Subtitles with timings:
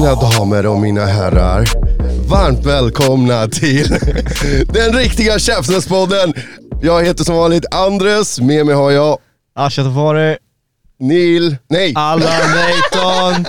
[0.00, 1.64] Mina damer och mina herrar,
[2.28, 3.88] varmt välkomna till
[4.72, 6.34] den riktiga Käftsnäspodden.
[6.82, 9.18] Jag heter som vanligt Andres, med mig har jag
[9.54, 10.36] Asha Tafari,
[11.00, 13.44] Neil, nej, Allan Leighton.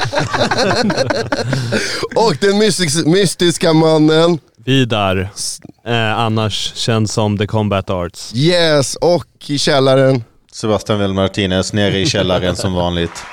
[2.26, 5.30] och den mystis- mystiska mannen, Vidar,
[5.88, 8.32] eh, annars känd som The Combat Arts.
[8.36, 10.24] yes, och i källaren.
[10.54, 13.24] Sebastian Will Martinez nere i källaren som vanligt.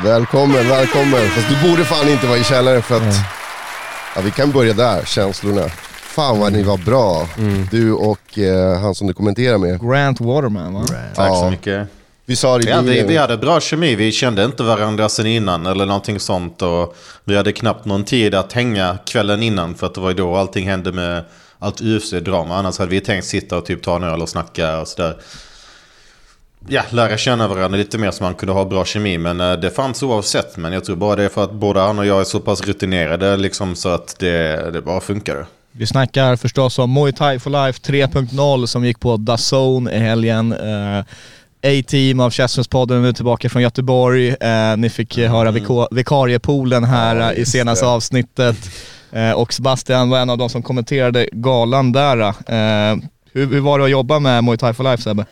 [0.00, 1.20] Välkommen, välkommen.
[1.28, 3.14] Fast du borde fan inte vara i källaren för att,
[4.16, 5.68] ja vi kan börja där, känslorna.
[6.02, 7.28] Fan vad ni var bra,
[7.70, 9.80] du och eh, han som du kommenterar med.
[9.80, 10.84] Grant Waterman va?
[11.14, 11.34] Tack Ja.
[11.34, 11.88] så mycket.
[12.26, 15.66] Vi sa det i Vi vi hade bra kemi, vi kände inte varandra sen innan
[15.66, 16.62] eller någonting sånt.
[16.62, 20.14] Och vi hade knappt någon tid att hänga kvällen innan för att det var ju
[20.16, 21.24] då allting hände med
[21.58, 22.56] allt UFC-drama.
[22.56, 25.16] Annars hade vi tänkt sitta och typ ta en öl och snacka och sådär.
[26.68, 29.18] Ja, lära känna varandra lite mer så man kunde ha bra kemi.
[29.18, 30.56] Men eh, det fanns oavsett.
[30.56, 32.62] Men jag tror bara det är för att både han och jag är så pass
[32.66, 35.46] rutinerade liksom så att det, det bara funkar.
[35.72, 40.52] Vi snackar förstås om Muay Thai for Life 3.0 som gick på DAZN i helgen.
[40.52, 40.98] Eh,
[41.64, 44.28] A-team av Käftsmällspodden är tillbaka från Göteborg.
[44.28, 47.90] Eh, ni fick höra viko- vikariepoolen här Ja, i senaste det.
[47.90, 48.56] avsnittet.
[49.12, 52.18] Eh, och Sebastian var en av de som kommenterade galan där.
[52.28, 52.96] Eh,
[53.32, 55.24] hur, hur var det att jobba med Muay Thai for Life Sebbe?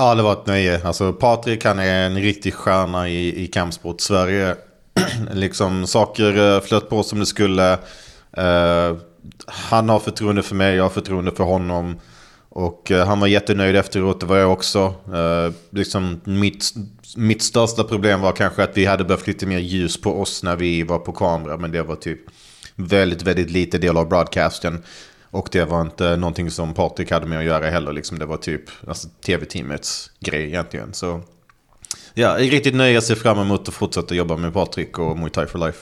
[0.00, 0.80] Ja, det var ett nöje.
[0.84, 4.00] Alltså, Patrik han är en riktig stjärna i, i kampsport.
[4.00, 4.56] Sverige,
[5.32, 7.72] liksom saker eh, flöt på som det skulle.
[8.38, 8.96] Uh,
[9.46, 12.00] han har förtroende för mig, jag har förtroende för honom.
[12.48, 14.94] Och uh, han var jättenöjd efteråt, det var jag också.
[15.12, 16.64] Uh, liksom mitt,
[17.16, 20.56] mitt största problem var kanske att vi hade behövt lite mer ljus på oss när
[20.56, 21.56] vi var på kamera.
[21.56, 22.20] Men det var typ
[22.74, 24.82] väldigt, väldigt lite del av broadcasten.
[25.30, 27.92] Och det var inte någonting som Patrik hade med att göra heller.
[27.92, 28.18] Liksom.
[28.18, 30.94] Det var typ alltså, tv-teamets grej egentligen.
[30.94, 31.06] Så
[32.14, 32.96] ja, jag är riktigt nöjd.
[32.96, 35.78] Jag ser fram emot att fortsätta jobba med Patrik och Muay Thai for Life.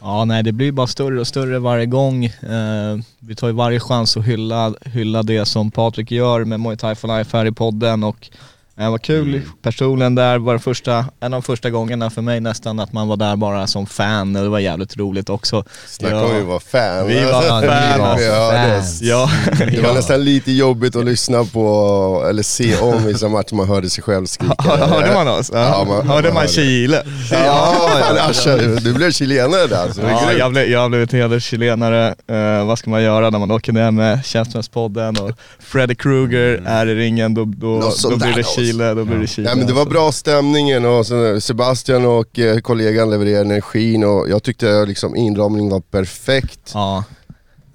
[0.00, 2.24] Ja, nej det blir bara större och större varje gång.
[2.24, 6.76] Eh, vi tar ju varje chans att hylla, hylla det som Patrik gör med Muay
[6.76, 8.30] Thai for Life här i podden och
[8.76, 12.80] det var kul personligen där, var första, en av de första gångerna för mig nästan
[12.80, 15.64] att man var där bara som fan och det var jävligt roligt också.
[15.86, 17.06] Snacka om att vara fan.
[17.06, 19.02] Vi var Alltså, fan, vi alltså, hördes.
[19.02, 19.94] Ja, Det var ja.
[19.94, 24.26] nästan lite jobbigt att lyssna på, eller se om vissa matcher man hörde sig själv
[24.26, 24.54] skrika.
[24.76, 25.50] Hörde man oss?
[25.52, 25.58] Ja.
[25.58, 26.48] Ja, man- hörde man man.
[26.48, 27.02] Chile?
[27.30, 29.92] Ja, fan, Asha, du blev chilenare där.
[29.92, 32.14] Så Ja, jag blev, jag blev hederschilenare.
[32.30, 36.86] Uh, vad ska man göra när man åker ner med Käftsmällspodden och Freddy Krueger är
[36.86, 38.63] i ringen, då, då, då blir det Soldados.
[38.66, 38.94] Chile.
[38.94, 41.06] Då blir det Chile Nej, men det var bra stämningen och
[41.42, 46.70] Sebastian och eh, kollegan levererade energin och jag tyckte liksom inramningen var perfekt.
[46.74, 47.04] Ja.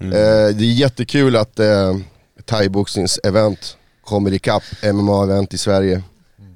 [0.00, 0.08] Eh,
[0.54, 1.96] det är jättekul att eh,
[2.46, 6.02] thaiboxnings-event kommer ikapp MMA-event i Sverige.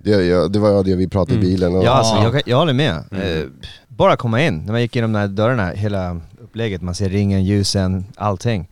[0.03, 1.77] Det, ja, det var det vi pratade i bilen.
[1.77, 2.95] Och, Ja, alltså, jag, jag håller med.
[2.97, 3.47] Eh,
[3.89, 7.45] bara komma in, när man gick igenom de här dörrarna, hela upplägget, man ser ringen,
[7.45, 8.69] ljusen, allting.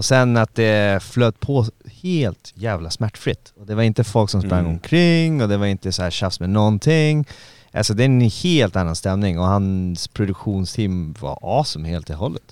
[0.00, 1.66] Och sen att det flöt på
[2.02, 3.52] helt jävla smärtfritt.
[3.60, 6.40] Och det var inte folk som sprang omkring och det var inte så här tjafs
[6.40, 7.26] med någonting.
[7.72, 12.42] Alltså det är en helt annan stämning och hans produktionsteam var awesome helt och hållet.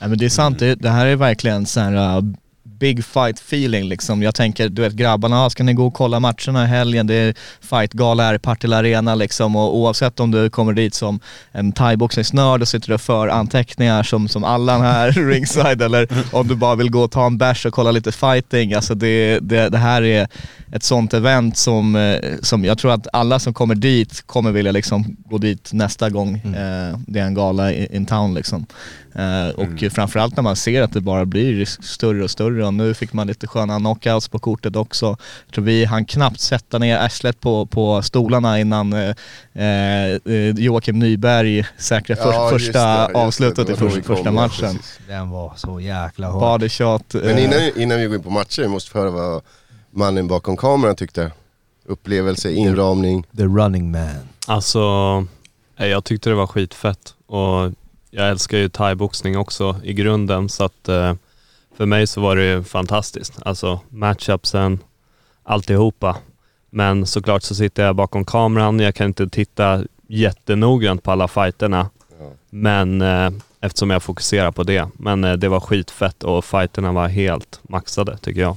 [0.00, 2.24] Nej men det är sant, det, det här är verkligen så här uh,
[2.84, 4.22] big fight feeling liksom.
[4.22, 7.06] Jag tänker, du vet grabbarna, ah, ska ni gå och kolla matcherna i helgen?
[7.06, 11.20] Det är fightgala här i Partille Arena liksom och oavsett om du kommer dit som
[11.52, 16.54] en thaiboxningsnörd och sitter och för anteckningar som, som Allan här ringside eller om du
[16.54, 18.74] bara vill gå och ta en bärs och kolla lite fighting.
[18.74, 20.28] Alltså det, det, det här är
[20.72, 24.72] ett sånt event som, eh, som jag tror att alla som kommer dit kommer vilja
[24.72, 28.66] liksom gå dit nästa gång eh, det är en gala in town liksom.
[29.14, 32.94] Eh, och framförallt när man ser att det bara blir större och större och nu
[32.94, 35.06] fick man lite sköna knockouts på kortet också.
[35.46, 39.14] Jag tror vi hann knappt sätta ner arslet på, på stolarna innan eh,
[39.54, 44.76] eh, Joakim Nyberg säkrade för, Ja, just första det, avslutet Det i första ja, matchen.
[44.76, 44.98] precis.
[45.08, 46.40] Den var så jäkla hård.
[46.40, 47.14] Body shot.
[47.14, 49.42] Men eh, innan, innan vi går in på matcher, vi måste få höra vad
[49.90, 51.30] mannen bakom kameran tyckte.
[51.86, 53.26] Upplevelse, inramning.
[53.36, 54.28] The running man.
[54.46, 54.80] Alltså,
[55.76, 57.14] eh, jag tyckte det var skitfett.
[57.26, 57.72] Och
[58.10, 61.14] jag älskar ju thaiboxning också i grunden så att eh,
[61.76, 63.38] för mig så var det ju fantastiskt.
[63.42, 64.78] Alltså matchupsen,
[65.42, 66.16] alltihopa.
[66.70, 71.90] Men såklart så sitter jag bakom kameran, jag kan inte titta jättenoggrant på alla fighterna.
[72.50, 73.30] Men eh,
[73.60, 74.88] eftersom jag fokuserar på det.
[74.94, 78.56] Men eh, det var skitfett och fighterna var helt maxade tycker jag.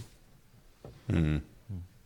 [1.08, 1.42] Mm.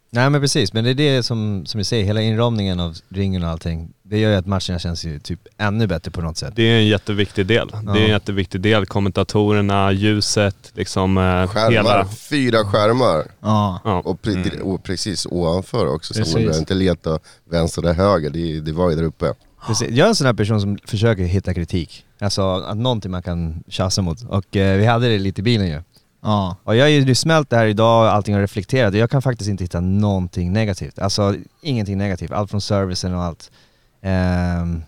[0.10, 3.44] Nej men precis, men det är det som, som vi säger, hela inramningen av ringen
[3.44, 3.94] och allting.
[4.12, 6.54] Det gör ju att matcherna känns ju typ ännu bättre på något sätt.
[6.56, 7.68] Det är en jätteviktig del.
[7.68, 8.08] Det är en Ja.
[8.08, 8.86] jätteviktig del.
[8.86, 12.06] Kommentatorerna, ljuset, liksom eh, Skärmar, hela...
[12.06, 13.26] fyra skärmar.
[13.42, 13.80] Ja.
[13.84, 14.00] Ja.
[14.06, 16.34] Och, pre- och precis ovanför också, så Precis.
[16.34, 17.20] man behöver inte leta
[17.50, 19.34] vänster eller höger, det, det var ju där uppe.
[19.68, 19.90] Precis.
[19.90, 22.06] Jag är en sån här person som försöker hitta kritik.
[22.20, 24.24] Alltså att någonting man kan tjafsa mot.
[24.30, 25.82] Och eh, vi hade det lite i bilen ju.
[26.24, 26.56] Ja.
[26.64, 29.50] Och jag har ju smält det här idag, allting har reflekterat och jag kan faktiskt
[29.50, 31.00] inte hitta någonting negativt.
[31.00, 33.52] Alltså ingenting negativt, allt från servicen och allt.
[34.02, 34.84] Ehm,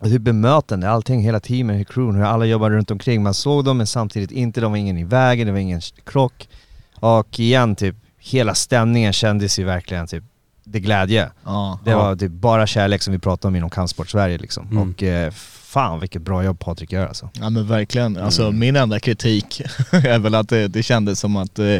[0.00, 3.22] och hur bemötande, allting, hela teamet, hur crewen, hur alla jobbar runt omkring.
[3.22, 6.48] Man såg dem men samtidigt inte, de var ingen i vägen, det var ingen krock.
[6.94, 10.24] Och igen typ, hela stämningen kändes ju verkligen typ,
[10.64, 11.30] det glädje.
[11.44, 11.80] Ja.
[11.84, 14.66] Det var typ bara kärlek som vi pratade om inom kampsport Sverige liksom.
[14.70, 14.90] Mm.
[14.90, 15.30] Och eh,
[15.62, 17.30] fan vilket bra jobb Patrik gör alltså.
[17.40, 18.16] Ja men verkligen.
[18.16, 18.58] Alltså Mm.
[18.58, 19.60] min enda kritik
[19.92, 21.78] är väl att det, det kändes som att eh,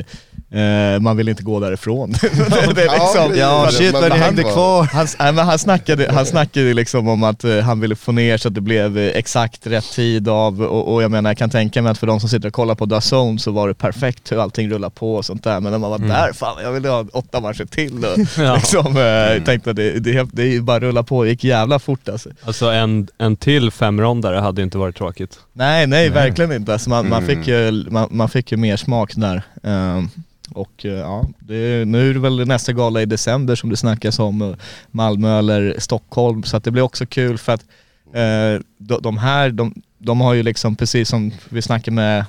[0.50, 2.10] eh, man vill inte gå därifrån.
[2.12, 2.18] det,
[2.74, 4.84] det är liksom, Ja shit vad han hängde var- kvar.
[4.92, 8.36] Han, nej, men han, snackade, han snackade liksom om att eh, han ville få ner
[8.38, 11.50] så att det blev eh, exakt rätt tid av och, och jag menar jag kan
[11.50, 14.32] tänka mig att för de som sitter och kollar på DAZN så var det perfekt
[14.32, 16.88] hur allting rullar på och sånt där men när man var där, fan jag ville
[16.88, 18.54] ha åtta matcher till och Ja.
[18.54, 22.28] liksom, eh, tänkte att det, det, det bara rulla på, det gick jävla fort alltså.
[22.44, 25.38] Alltså en, en till femrondare hade inte varit tråkigt.
[25.52, 26.72] Nej, nej, verkligen inte.
[26.72, 27.36] Alltså man, man, Mm.
[27.36, 29.42] fick ju, man, man fick ju mer smak där.
[29.64, 30.10] Ehm,
[30.50, 34.18] och eh, ja, det, nu är det väl nästa gala i december som det snackas
[34.18, 34.54] om, eh,
[34.90, 36.42] Malmö eller Stockholm.
[36.42, 37.64] Så att det blir också kul för att
[38.14, 42.24] eh, de, de här, de, de har ju liksom precis som vi snackade med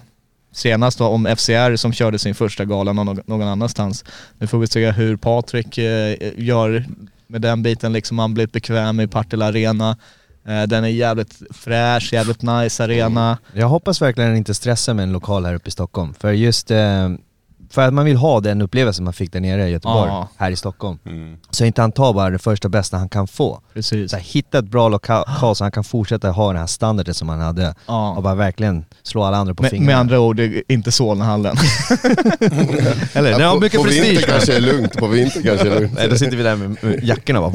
[0.51, 4.05] senast då, om FCR som körde sin första gala någon, någon annanstans.
[4.37, 6.85] Nu får vi se hur Patrik eh, gör
[7.27, 9.97] med den biten, liksom han blivit bekväm i Partille Arena.
[10.45, 13.37] Eh, den är jävligt fräsch, jävligt nice arena.
[13.53, 16.13] Jag hoppas verkligen inte stressa med en lokal här uppe i Stockholm.
[16.13, 17.09] För just eh,
[17.71, 20.27] för att man vill ha den upplevelsen man fick där nere i Göteborg, Ja.
[20.37, 20.97] här i Stockholm.
[21.05, 21.37] Mm.
[21.49, 23.61] Så inte han tar bara det första bästa han kan få.
[23.73, 24.11] Precis.
[24.11, 25.25] Så här, hitta ett bra lokal
[25.55, 27.67] så han kan fortsätta ha den här standarden som han hade.
[27.69, 28.19] Och Ja.
[28.23, 29.85] bara verkligen slå alla andra på fingrarna.
[29.85, 31.55] med andra ord, det är inte Solnahallen.
[33.13, 33.31] Eller?
[33.31, 34.03] Den har på, mycket på prestige.
[34.11, 35.93] vinter kanske är lugnt, på vinter kanske är lugnt.
[35.95, 37.51] Nej, då sitter vi där med med jackorna bara.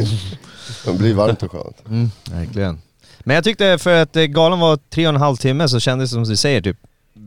[0.84, 1.82] Det blir varmt och skönt.
[1.88, 2.78] Mm, verkligen.
[3.20, 6.14] Men jag tyckte för att galan var tre och en halv timme så kändes det
[6.14, 6.76] som du säger typ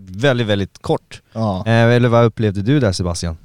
[0.09, 1.21] väldigt, väldigt kort.
[1.33, 1.63] ja.
[1.65, 3.37] Eh, eller vad upplevde du där Sebastian?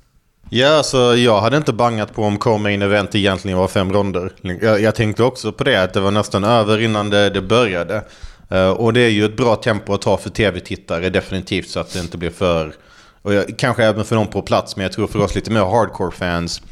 [0.51, 4.33] Ja, alltså jag hade inte bangat på om Core Event egentligen var fem ronder.
[4.41, 8.05] Jag, jag tänkte också på det, att det var nästan över innan det, det började.
[8.51, 11.93] Eh, och det är ju ett bra tempo att ta för tv-tittare, definitivt, så att
[11.93, 12.75] det inte blir för...
[13.23, 15.61] Och jag, kanske även för någon på plats, men jag tror för oss lite mer
[15.61, 16.63] hardcore-fans.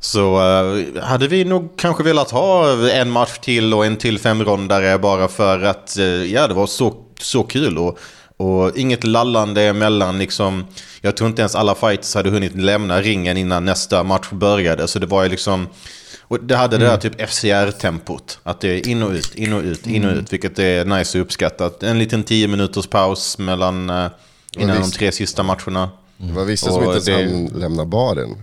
[0.00, 4.98] Så eh, hade vi nog kanske velat ha en match till och en till femrondare
[4.98, 7.78] bara för att, eh, ja det var så, så kul.
[7.78, 7.98] Och,
[8.42, 10.66] och inget lallande emellan liksom.
[11.00, 14.88] Jag tror inte ens alla fighters hade hunnit lämna ringen innan nästa match började.
[14.88, 15.68] Så det var ju liksom...
[16.22, 18.38] Och det hade det där typ FCR-tempot.
[18.42, 20.32] Att det är in och ut, in och ut, in och ut.
[20.32, 21.82] Vilket är nice och uppskattat.
[21.82, 23.90] En liten 10 minuters paus mellan...
[23.90, 24.06] eh,
[24.56, 25.90] Innan de tre sista matcherna.
[26.24, 28.28] Det var vissa som Och inte ens det- hann lämna baren.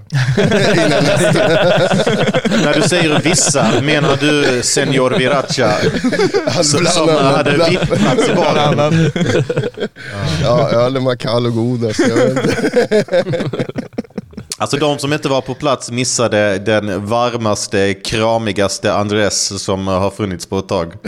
[2.64, 5.74] När du säger vissa, menar du Senor Viracha?
[6.64, 9.12] Som, hade vittnats i baren.
[10.44, 12.04] Ja, ölen var kall och god alltså.
[14.80, 20.60] De som inte var på plats missade den varmaste, kramigaste Andres som har funnits på
[20.60, 20.94] ett tag.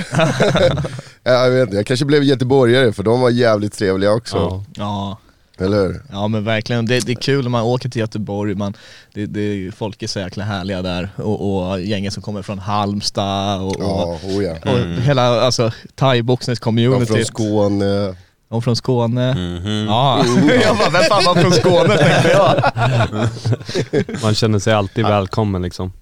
[1.23, 4.37] Ja, Jag vet inte, jag kanske blev göteborgare för de var jävligt trevliga också.
[4.37, 4.63] Ja.
[4.75, 5.17] Ja.
[5.61, 6.01] Eller hur?
[6.11, 8.73] ja men verkligen, det, det är kul när man åker till Göteborg, man,
[9.13, 13.61] det, det, folk är så jäkla härliga där och, och gängen som kommer från Halmstad
[13.61, 14.55] och, Ja, oh ja.
[14.71, 17.05] och hela alltså, De thai-boxnings-community.
[17.05, 18.15] från Skåne.
[18.49, 19.33] De från Skåne.
[19.33, 19.85] Mhm.
[19.87, 20.25] Ja,
[20.63, 22.63] jag bara, vem fan var från Skåne tänkte jag.
[24.23, 25.93] Man känner sig alltid välkommen liksom.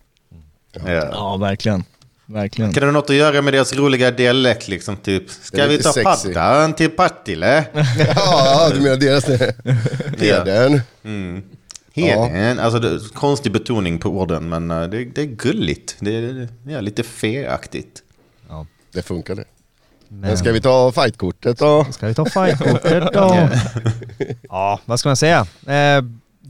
[0.85, 1.09] Ja.
[1.11, 1.83] Ja, verkligen.
[2.31, 2.73] Verkligen.
[2.73, 4.97] Kan det ha något att göra med deras roliga dialekt liksom?
[4.97, 6.33] Typ, Det ska är vi ta sexy.
[6.33, 7.65] paddan till Partille?
[8.15, 9.25] Ja, du menar deras
[10.21, 10.81] Heden.
[11.03, 11.43] Mm.
[11.93, 15.95] Heden, alltså det, konstig betoning på orden men eh, det, det är gulligt.
[15.99, 18.03] Det är ja, lite feaktigt.
[18.93, 19.43] Det funkade.
[20.07, 21.85] Men Men ska vi ta fightkortet då?
[21.91, 23.49] ska vi ta fightkortet då?
[24.49, 25.47] ja, vad ska man säga?
[25.67, 26.03] Eh,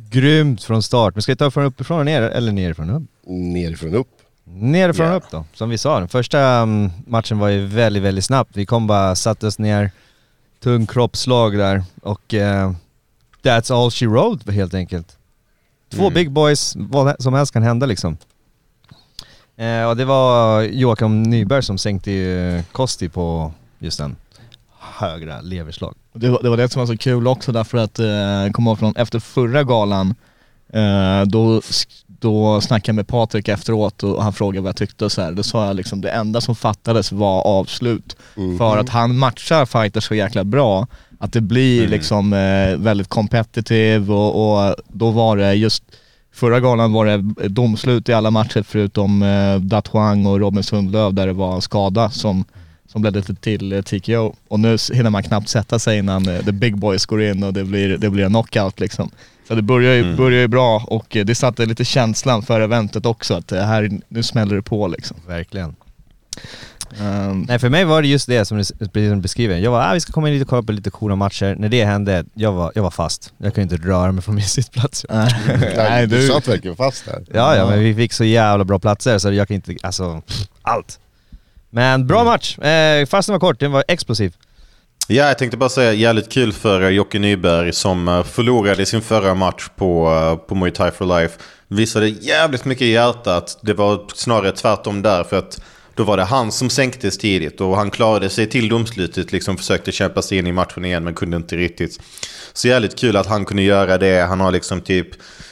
[0.10, 1.16] grymt från start.
[1.16, 3.04] Men ska vi ta från uppifrån och ner eller nerifrån och upp?
[3.28, 4.08] Nerifrån upp.
[4.52, 5.14] Nerifrån Ja.
[5.14, 6.00] upp då, som vi sa.
[6.00, 8.52] Den första mm, matchen var ju väldigt, väldigt snabbt.
[8.54, 9.92] Vi kom bara, satte oss ner,
[10.64, 12.72] tung kroppslag där och eh,
[13.44, 15.18] that's all she wrote helt enkelt.
[15.92, 16.14] Två Mm.
[16.14, 18.18] big boys, vad som helst kan hända liksom.
[19.58, 24.16] Eh, och det var Joakim Nyberg som sänkte ju Kosti på just den
[24.80, 25.96] högra leverslag.
[26.14, 28.96] Det var, det var det som var så kul också därför att, eh, ihåg från
[28.96, 30.16] efter förra galan,
[30.74, 31.62] eh, då,
[32.22, 35.32] då snackade jag med Patrik efteråt och han frågade vad jag tyckte och så här.
[35.32, 38.16] Då sa jag liksom det enda som fattades var avslut.
[38.38, 38.58] Mm.
[38.58, 40.88] För att han matchar fighters så jäkla bra
[41.20, 41.92] att det blir Mm.
[41.92, 45.84] liksom eh, väldigt competitive och, och då var det just
[46.34, 51.14] Förra galan var det domslut i alla matcher förutom eh, Dat Huang och Robin Sundlöv
[51.14, 52.46] där det var en skada som,
[52.92, 54.36] som ledde till, eh, TKO.
[54.48, 57.54] Och nu hinner man knappt sätta sig innan eh, the big boys går in och
[57.54, 59.10] det blir, det blir en knockout liksom.
[59.50, 60.16] Så det börjar ju, Mm.
[60.16, 63.90] börjar ju bra och eh, det satte lite känslan för eventet också att det här,
[64.08, 65.18] nu smäller det på liksom.
[65.28, 65.76] Verkligen.
[67.00, 69.58] Ehm, Nej för mig var det just det som du, precis som du beskriver.
[69.58, 71.56] Jag var ah, vi ska komma in lite och kolla på lite coola matcher.
[71.60, 73.34] När det hände, jag var, jag var fast.
[73.38, 75.06] Jag kunde inte röra mig från min sittplats.
[75.10, 77.24] Nej, du satt verkligen fast där.
[77.34, 80.22] Ja, ja, men vi fick så jävla bra platser så jag kan inte, alltså,
[80.62, 81.00] allt.
[81.70, 82.58] Men bra match.
[82.60, 84.34] Eh, fast den var kort, den var explosiv.
[85.12, 89.02] Ja, jag tänkte bara säga jävligt kul för eh, Jocke Nyberg som eh, förlorade sin
[89.02, 91.40] förra match på, eh, på Muay Thai for Life.
[91.68, 93.60] Visade jävligt mycket i hjärtat.
[93.62, 95.62] Det var snarare tvärtom där för att
[95.96, 99.32] då var det han som sänktes tidigt och han klarade sig till domslutet.
[99.32, 102.00] Liksom försökte kämpa sig in i matchen igen men kunde inte riktigt.
[102.54, 104.28] Så jävligt kul att han kunde göra det.
[104.28, 105.08] Han har liksom typ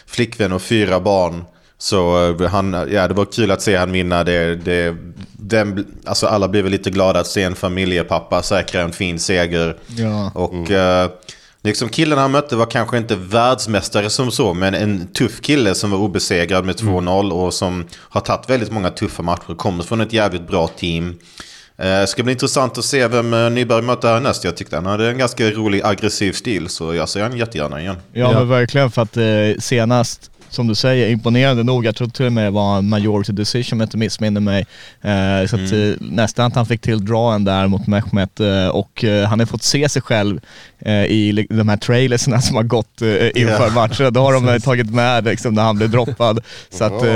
[0.06, 1.44] flickvän och fyra barn.
[1.77, 4.24] Så eh, han, ja, det var kul att se han vinna.
[4.24, 4.96] Det, det,
[5.31, 9.77] den, alltså alla blev lite glada att se en familjepappa säkra en fin seger.
[9.88, 10.31] ja.
[10.36, 11.10] Och eh,
[11.63, 15.91] liksom killen han mötte var kanske inte världsmästare som så, men en tuff kille som
[15.91, 19.55] var obesegrad med 2-0 och som har tagit väldigt många tuffa matcher.
[19.55, 21.19] Kommer från ett jävligt bra team.
[21.77, 24.43] Eh, ska bli intressant att se vem Nyberg möter härnäst.
[24.43, 27.96] Jag tyckte han hade en ganska rolig aggressiv stil, så jag ser han jättegärna igen.
[28.13, 29.24] Ja, men verkligen för att eh,
[29.60, 31.86] senast, som du säger, imponerande nog.
[31.86, 34.66] Jag tror till och med det var en majority decision om jag inte missminner mig.
[35.01, 35.92] Eh, så att, Mm.
[35.92, 39.46] eh, nästan att han fick till drawen där mot Mehmet eh, och eh, han har
[39.46, 40.39] fått se sig själv
[40.80, 43.70] eh, i de här trailerserna som har gått eh, inför Ja.
[43.75, 44.10] matcherna.
[44.10, 46.39] Då har de tagit med liksom, när han blev droppad.
[46.70, 47.08] Så att eh,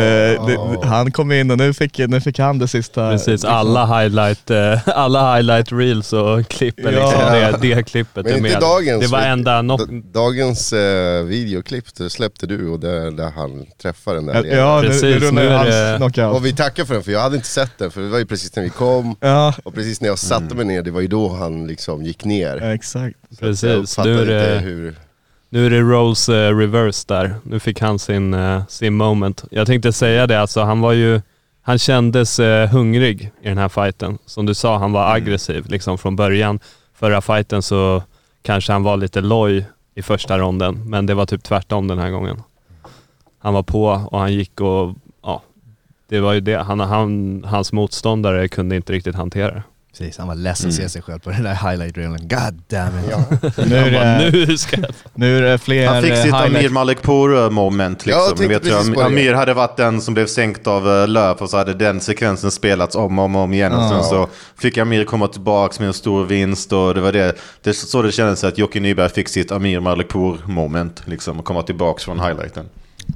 [0.48, 3.12] det, han kom in och nu fick, nu fick han det sista.
[3.12, 4.52] Precis, alla highlight,
[4.86, 6.90] alla highlight reels och klipp, Ja.
[6.90, 8.60] liksom, det, det klippet Men är inte med.
[8.62, 9.02] dagens.
[9.02, 9.62] Det var enda.
[9.62, 14.44] D- Dagens eh, videoklipp släppte du och där, där han träffar den där.
[14.46, 15.58] Ja, ja Precis, rullar nu är
[16.00, 16.26] hans det-.
[16.26, 18.26] Och vi tackar för den för jag hade inte sett den för det var ju
[18.26, 21.08] precis när vi kom Ja, och precis när jag satte mig ner, det var ju
[21.08, 22.62] då han liksom gick ner.
[22.64, 23.18] exakt.
[23.30, 24.96] Så Precis, nu är det- hur...
[25.54, 27.36] Nu är det Rolls eh, reverse där.
[27.44, 29.44] Nu fick han sin, eh, sin moment.
[29.52, 31.22] Jag tänkte säga det, alltså han var ju...
[31.62, 34.18] Han kändes eh, hungrig i den här fighten.
[34.26, 36.60] Som du sa, han var aggressiv liksom från början.
[37.00, 38.04] Förra fighten så
[38.42, 42.10] kanske han var lite loj i första ronden, men det var typ tvärtom den här
[42.10, 42.44] gången.
[43.42, 44.96] Han var på och han gick och...
[45.24, 45.42] Ja,
[46.10, 46.56] det var ju det.
[46.58, 49.64] Han, han, hans motståndare kunde inte riktigt hantera det.
[49.98, 50.88] Precis, han var ledsen att Mm.
[50.90, 52.20] se sig själv på den där highlight reelen.
[52.28, 53.06] God damn it.
[53.12, 53.24] Ja.
[53.66, 54.90] Nu är det, nu ska jag...
[55.14, 58.48] nu är det fler Han fick eh, sitt Amir Malekpour moment Ja, jag liksom.
[58.48, 58.66] vet
[58.98, 59.06] jag.
[59.06, 62.52] Amir hade varit den som blev sänkt av uh, Löf och så hade den sekvensen
[62.52, 63.74] spelats om och om, om igen.
[63.74, 67.36] Och sen så fick Amir komma tillbaka med en stor vinst och det var det.
[67.62, 71.62] Det så det kändes att Jocke Nyberg fick sitt Amir Malekpour moment liksom och komma
[71.64, 72.66] tillbaka från highlighten.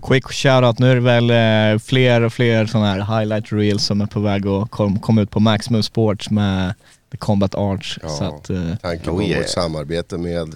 [0.02, 1.30] Quick shoutout, nu är det väl
[1.74, 5.22] eh, fler och fler sådana här highlight reels som är på väg att kom- komma
[5.22, 6.74] ut på Maximum Sports med
[7.12, 8.00] The Combat Arts.
[8.04, 8.10] Ja.
[8.10, 9.40] Så att, eh, Tanken Oh på yeah.
[9.42, 10.56] vårt samarbete med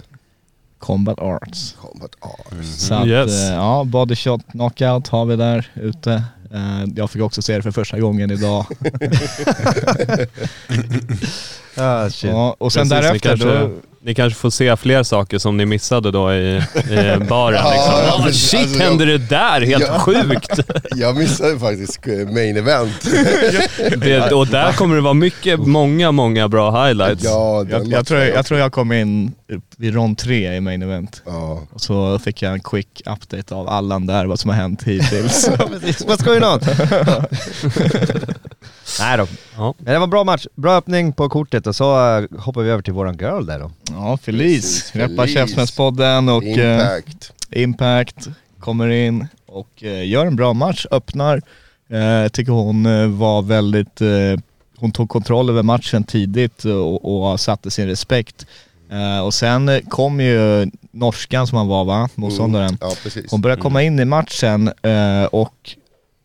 [0.78, 1.76] Combat Arts.
[1.80, 2.52] Combat Arts.
[2.52, 2.64] Mm.
[2.64, 3.48] Så att, Yes.
[3.48, 6.12] eh, ja, body shot knockout har vi där ute.
[6.54, 8.66] Eh, jag fick också se det för första gången idag.
[11.76, 12.30] Ah, shit.
[12.30, 13.70] ja, och sen Precis, därefter kanske- då,
[14.02, 16.56] Ni kanske får se fler saker som ni missade då i,
[16.90, 17.60] i baren.
[17.64, 17.94] Ja, liksom.
[18.06, 19.60] ja, oh, shit, Alltså, jag- hände det där?
[19.60, 19.98] Helt Ja.
[19.98, 20.60] sjukt!
[20.96, 22.92] Jag missade faktiskt main event.
[23.96, 27.24] Det, och där kommer det vara mycket, många, många bra highlights.
[27.24, 29.32] ja, jag, jag, tror, jag, jag tror jag kom in
[29.76, 31.22] vid rond tre i main event.
[31.26, 31.62] Ja.
[31.72, 35.48] Och så fick jag en quick update av Allan där, vad som har hänt hittills.
[35.48, 36.60] What's going on?
[39.00, 39.26] Nej då.
[39.56, 39.74] Ja.
[39.78, 41.84] Men det var en bra match, bra öppning på kortet och så
[42.38, 43.70] hoppar vi över till våran girl där då.
[43.90, 44.90] Ja, Felice.
[44.94, 45.26] Reppar.
[45.26, 47.32] Käftsmällspodden och eh, Impact.
[47.50, 48.28] Impact
[48.60, 51.42] kommer in och eh, gör en bra match, öppnar.
[51.90, 54.08] Eh, Jag tycker hon eh, var väldigt, eh,
[54.76, 58.46] hon tog kontroll över matchen tidigt och, och satte sin respekt.
[58.90, 62.68] Eh, Och sen eh, kom ju norskan som han var va, motståndaren.
[62.68, 62.78] Mm.
[62.80, 63.30] Ja, precis.
[63.30, 65.76] Hon började komma in i matchen eh, och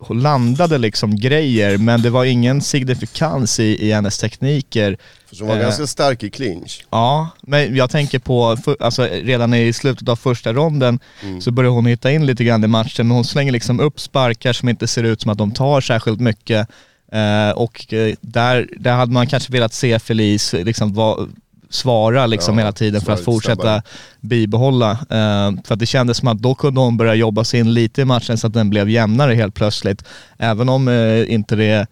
[0.09, 4.97] landade liksom grejer men det var ingen signifikans i, i hennes tekniker.
[5.29, 5.61] För hon var Eh.
[5.61, 6.85] ganska stark i clinch.
[6.89, 11.41] Ja, men jag tänker på, för, alltså redan i slutet av första ronden Mm.
[11.41, 14.53] så börjar hon hitta in lite grann i matchen, men hon slänger liksom upp sparkar
[14.53, 16.67] som inte ser ut som att de tar särskilt mycket.
[17.11, 21.27] Eh, och eh, där, där hade man kanske velat se Felice liksom va,
[21.75, 23.81] svara liksom Ja, hela tiden för att fortsätta snabbare.
[24.21, 24.91] bibehålla.
[24.91, 28.01] Eh, för att det kändes som att då kunde hon börja jobba sig in lite
[28.01, 30.03] i matchen så att den blev jämnare helt plötsligt.
[30.37, 31.87] Även om eh, inte det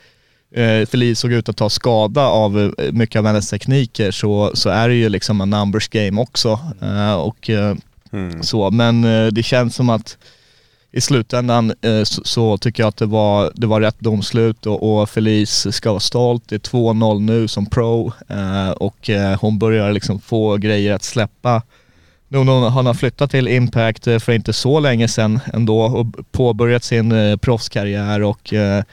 [0.56, 4.70] eh, Felice såg ut att ta skada av eh, mycket av hennes tekniker så, så
[4.70, 6.60] är det ju liksom en numbers game också.
[7.20, 7.50] Och,
[8.12, 8.44] Mm.
[8.44, 8.72] så.
[8.72, 9.02] Men
[9.34, 10.18] det känns som att
[10.96, 15.02] i slutändan eh, så, så tycker jag att det var, det var rätt domslut och,
[15.02, 16.44] och Felice ska vara stolt.
[16.48, 21.04] Det är 2-0 nu som pro eh, och eh, hon börjar liksom få grejer att
[21.04, 21.62] släppa.
[22.28, 26.06] Nu hon, hon har flyttat till Impact eh, för inte så länge sedan ändå och
[26.32, 28.84] påbörjat sin eh, proffskarriär och eh,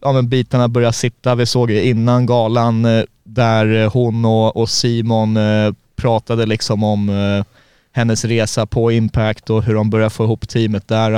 [0.00, 1.34] ja, men bitarna börjar sitta.
[1.34, 7.08] Vi såg ju innan galan eh, där hon och, och Simon eh, pratade liksom om
[7.08, 7.44] eh,
[7.92, 11.12] hennes resa på Impact och hur de börjar få ihop teamet där.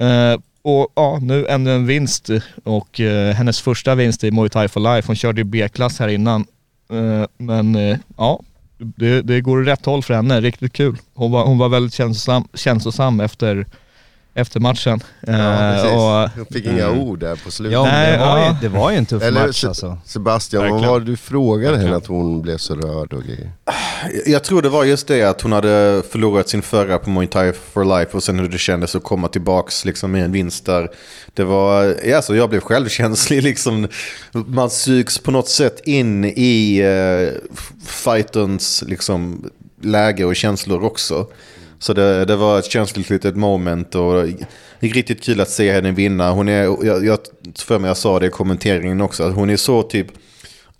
[0.00, 2.30] Uh, och ja, nu ännu en vinst
[2.64, 5.06] och uh, hennes första vinst i Muay Thai for Life.
[5.06, 6.46] Hon körde ju B-klass här innan.
[6.92, 8.40] Uh, men ja,
[8.78, 10.40] det, det går åt rätt håll för henne.
[10.40, 10.96] Riktigt kul.
[11.14, 13.66] Hon var, hon var väldigt känslosam, känslosam efter,
[14.34, 15.00] efter matchen.
[15.20, 15.92] Ja, Eh, precis.
[15.92, 17.72] och, Jag fick inga ord där på slutet.
[17.72, 18.48] Ja, Nej, det, var ja.
[18.48, 19.98] ju, det var ju en tuff Eller match alltså.
[20.04, 23.50] Sebastian, vad var det du frågade henne att hon blev så rörd och grejer?
[24.26, 27.52] Jag tror det var just det att hon hade förlorat sin förra på Muay Thai
[27.52, 30.88] for Life och sen hur det kändes att komma tillbaks liksom med en vinst där.
[31.34, 33.88] Det var, ja, alltså jag blev självkänslig liksom.
[34.32, 37.32] Man sugs på något sätt in i uh,
[37.86, 39.50] fighterns liksom,
[39.82, 41.26] läge och känslor också.
[41.78, 45.72] Så det, det var ett känsligt litet moment och det är riktigt kul att se
[45.72, 46.30] henne vinna.
[46.30, 47.18] Hon är, jag, jag
[47.58, 50.06] för mig jag sa det i kommenteringen också, att hon är så typ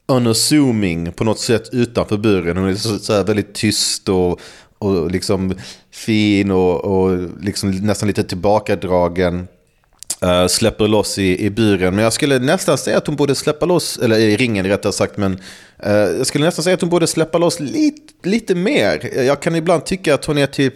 [0.08, 2.56] unassuming på något sätt utanför buren.
[2.56, 4.40] Hon är så, så här väldigt tyst och,
[4.78, 5.54] och liksom
[5.90, 9.48] fin och, och liksom nästan lite tillbakadragen.
[10.22, 11.94] Eh, släpper loss i, i buren.
[11.94, 15.16] Men jag skulle nästan säga att hon borde släppa loss, eller i ringen rättare sagt,
[15.16, 15.40] men
[15.82, 19.10] eh, jag skulle nästan säga att hon borde släppa loss lite, lite mer.
[19.24, 20.74] Jag kan ibland tycka att hon är typ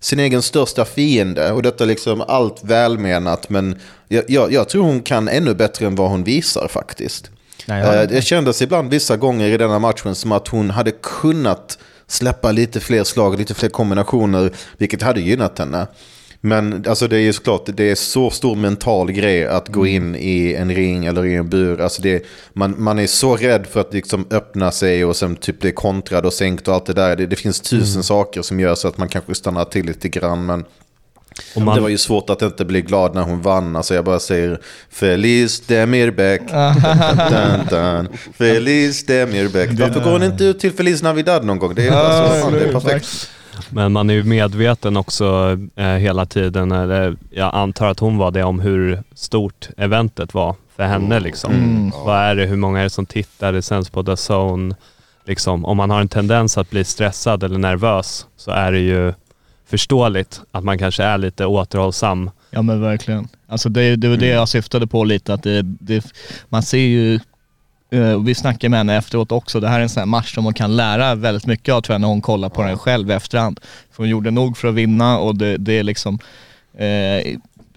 [0.00, 5.02] sin egen största fiende och detta liksom allt välmenat, men jag, jag, jag tror hon
[5.02, 7.30] kan ännu bättre än vad hon visar faktiskt.
[7.66, 10.90] Nej, jag- Eh, Det kändes ibland vissa gånger i denna matchen som att hon hade
[10.90, 15.86] kunnat släppa lite fler slag, lite fler kombinationer, vilket hade gynnat henne.
[16.40, 20.16] Men alltså det är ju såklart, det är så stor mental grej att gå in
[20.16, 21.80] i en ring eller i en bur.
[21.80, 25.60] Alltså det, man, man är så rädd för att liksom öppna sig och sen typ
[25.60, 27.16] bli kontrad och sänkt och allt det där.
[27.16, 30.46] Det, det finns tusen saker som gör så att man kanske stannar till lite grann.
[30.46, 30.64] Men
[31.56, 33.76] man, det var ju svårt att inte bli glad när hon vann.
[33.76, 36.40] Alltså jag bara säger Feliz Demirbek.
[37.30, 38.08] dun, dun.
[38.34, 39.70] Feliz Demirbek.
[39.80, 41.74] Varför går hon inte ut till Feliz Navidad någon gång?
[41.74, 43.30] Det är, alltså, fan, det är perfekt.
[43.70, 48.30] Men man är ju medveten också eh, hela tiden, eller jag antar att hon var
[48.30, 51.52] det, om hur stort eventet var för henne liksom.
[51.52, 51.90] Mm.
[51.90, 54.74] Vad är det, hur många är det som tittar, det sänds på The Zone.
[55.24, 59.14] Liksom, om man har en tendens att bli stressad eller nervös så är det ju
[59.66, 62.30] förståeligt att man kanske är lite återhållsam.
[62.50, 63.28] Ja men verkligen.
[63.46, 66.12] Alltså det, det var det jag syftade på lite, att det, det,
[66.48, 67.20] man ser ju,
[67.90, 70.44] Eh, vi snackade med henne efteråt också, det här är en sån här match som
[70.44, 73.12] hon kan lära väldigt mycket av tror jag när hon kollar på den själv i
[73.12, 73.60] efterhand.
[73.90, 76.18] För hon gjorde nog för att vinna och det, det är liksom
[76.78, 77.36] eh,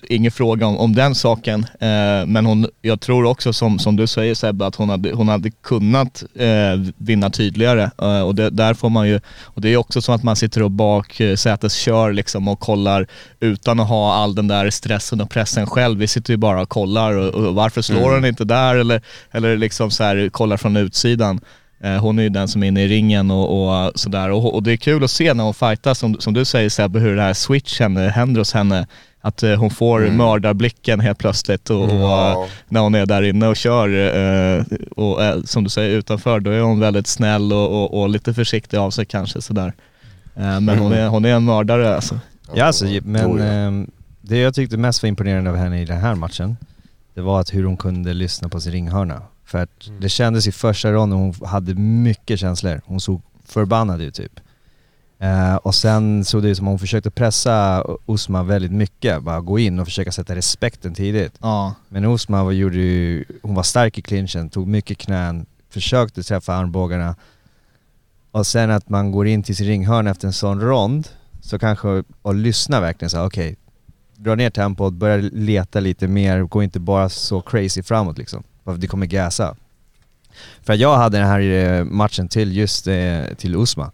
[0.10, 1.66] ingen fråga om, om den saken.
[1.80, 5.28] Eh, men hon, jag tror också som, som du säger Sebbe, att hon hade, hon
[5.28, 7.92] hade kunnat eh, vinna tydligare.
[8.02, 10.64] Eh, och det, där får man ju, och det är också som att man sitter
[10.64, 13.08] och bak eh, sätes kör liksom och kollar
[13.40, 16.00] utan att ha all den där stressen och pressen själv.
[16.00, 18.14] Vi sitter ju bara och kollar och, och varför slår Mm.
[18.14, 21.40] hon inte där eller, eller liksom så här kollar från utsidan.
[21.84, 24.30] Eh, Hon är ju den som är inne i ringen och, och sådär.
[24.32, 27.00] Och, och det är kul att se när hon fightar, som, som du säger Sebbe,
[27.00, 28.88] hur det här switchen händer hos henne.
[29.22, 33.48] Att eh, hon får mördarblicken helt plötsligt och, och eh, när hon är där inne
[33.48, 33.90] och kör.
[34.58, 34.64] eh,
[34.96, 38.34] Och eh, som du säger utanför, då är hon väldigt snäll och, och, och lite
[38.34, 39.74] försiktig av sig kanske sådär.
[40.36, 42.20] Eh, Men hon är, hon är en mördare alltså.
[42.54, 46.16] Ja, alltså, men ehm, det jag tyckte mest var imponerande av henne i den här
[46.16, 46.58] matchen,
[47.14, 49.22] det var att hur hon kunde lyssna på sin ringhörna.
[49.46, 52.82] För att det kändes i första ronden hon hade mycket känslor.
[52.86, 54.40] Hon såg förbannad ut typ.
[55.22, 59.60] Eh, och sen såg det ut som hon försökte pressa Osma väldigt mycket, bara gå
[59.60, 61.34] in och försöka sätta respekten tidigt.
[61.42, 61.76] Ja.
[61.90, 66.54] Men Osma var, gjorde ju, hon var stark i clinchen, tog mycket knän, försökte träffa
[66.54, 67.16] armbågarna.
[68.32, 71.08] Och sen att man går in till sin ringhörna efter en sån rond,
[71.42, 73.56] så kanske, och lyssnar verkligen så okej,
[74.16, 78.44] dra ner tempot, börja leta lite mer, gå inte bara så crazy framåt liksom.
[78.64, 79.56] För det kommer gasa.
[80.62, 83.92] För jag hade den här eh, matchen till just eh, till Usma.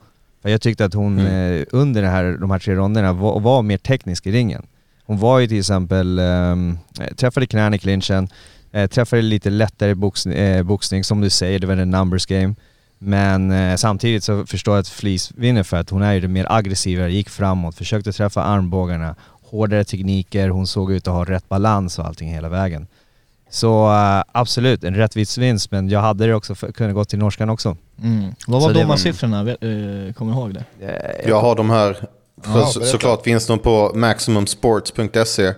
[0.51, 1.60] Jag tyckte att hon Mm.
[1.62, 4.65] eh, under det här, de här tre ronderna var, var mer teknisk i ringen.
[5.05, 8.27] Hon var ju till exempel, ehm, eh, träffade knäna i clinchen,
[8.71, 12.55] eh, träffade lite lättare boxning, eh, boxning, som du säger, det var en numbers game.
[12.99, 16.27] Men eh, samtidigt så förstår jag att Fleece vinner för att hon är ju det
[16.27, 19.15] mer aggressiva, gick framåt, försökte träffa armbågarna,
[19.49, 22.88] hårdare tekniker, hon såg ut att ha rätt balans och allting hela vägen.
[23.49, 27.19] Så eh, absolut, en rättvis vinst, men jag hade det också, för, kunde gått till
[27.19, 27.77] norskan också.
[28.03, 28.33] Mm.
[28.47, 29.39] Vad var domarsiffrorna?
[29.39, 30.63] Eh, Kommer du ihåg det?
[30.81, 31.93] Eh, Jag har de här.
[32.43, 35.53] För Ja, så, såklart finns de på maximumsports.se.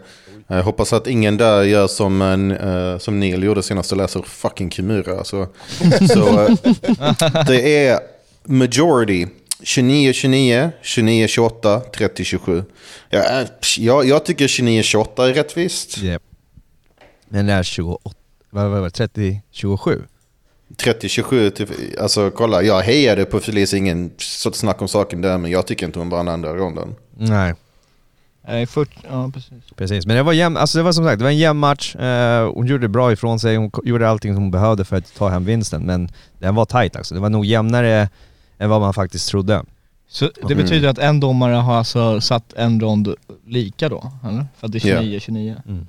[0.47, 4.21] Jag hoppas att ingen där gör som, en, eh, som Neil gjorde senast och läser
[4.21, 5.17] fucking Kimura.
[5.17, 5.47] Alltså.
[6.13, 6.55] Så, eh,
[7.47, 7.99] det är
[8.43, 9.27] majority
[9.63, 12.63] 29-29, 29-28, 30-27.
[13.09, 15.97] Ja, eh, psh, jag, jag tycker 29-28 är rättvist.
[16.03, 16.21] Yep.
[17.29, 18.11] Men det är 28,
[18.49, 20.01] vad var det, 30, 27?
[20.77, 25.51] 30-27, till- alltså kolla, jag hejade på Felice, ingen sorts snack om saken där, men
[25.51, 26.95] jag tycker inte hon vann andra ronden.
[27.17, 27.53] Nej.
[28.47, 29.53] Nej, 40, ja precis.
[29.75, 31.95] Precis, men det var jämn, alltså det var som sagt, det var en jämn match.
[31.95, 35.29] Eh, hon gjorde bra ifrån sig, hon gjorde allting som hon behövde för att ta
[35.29, 35.81] hem vinsten.
[35.85, 38.09] Men den var tight alltså, det var nog jämnare
[38.57, 39.63] än vad man faktiskt trodde.
[40.07, 43.13] Så det betyder att en domare har alltså satt en rond
[43.47, 44.45] lika då, eller?
[44.57, 45.01] För att det är Ja.
[45.01, 45.55] 29-29?
[45.67, 45.87] Mm.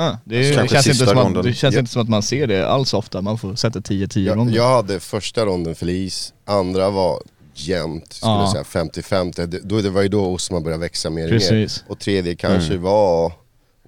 [0.00, 1.78] Ah, det, är, det känns, inte som att, det känns Ja.
[1.80, 4.54] inte som att man ser det alls ofta, man får sätta 10-10 Jag, ronder.
[4.56, 7.22] jag hade första ronden Felice, andra var
[7.54, 8.40] jämnt, skulle Ja.
[8.54, 9.46] jag säga 50-50.
[9.46, 11.38] Det, då, det var ju då Osma började växa mer och mer.
[11.38, 11.84] Precis.
[11.88, 12.82] Och tredje kanske Mm.
[12.82, 13.32] var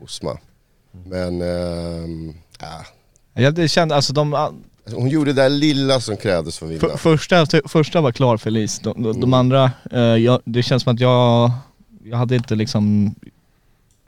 [0.03, 0.39] Osma.
[1.05, 2.85] Men, ehm, ja.
[3.43, 4.49] Ja, det kände, alltså de,
[4.95, 6.81] hon gjorde det där lilla som krävdes för att vinna.
[6.81, 10.95] för, första, första var klar Lis, de, de, de andra, eh, jag, det känns som
[10.95, 11.51] att jag,
[12.05, 13.15] jag hade inte liksom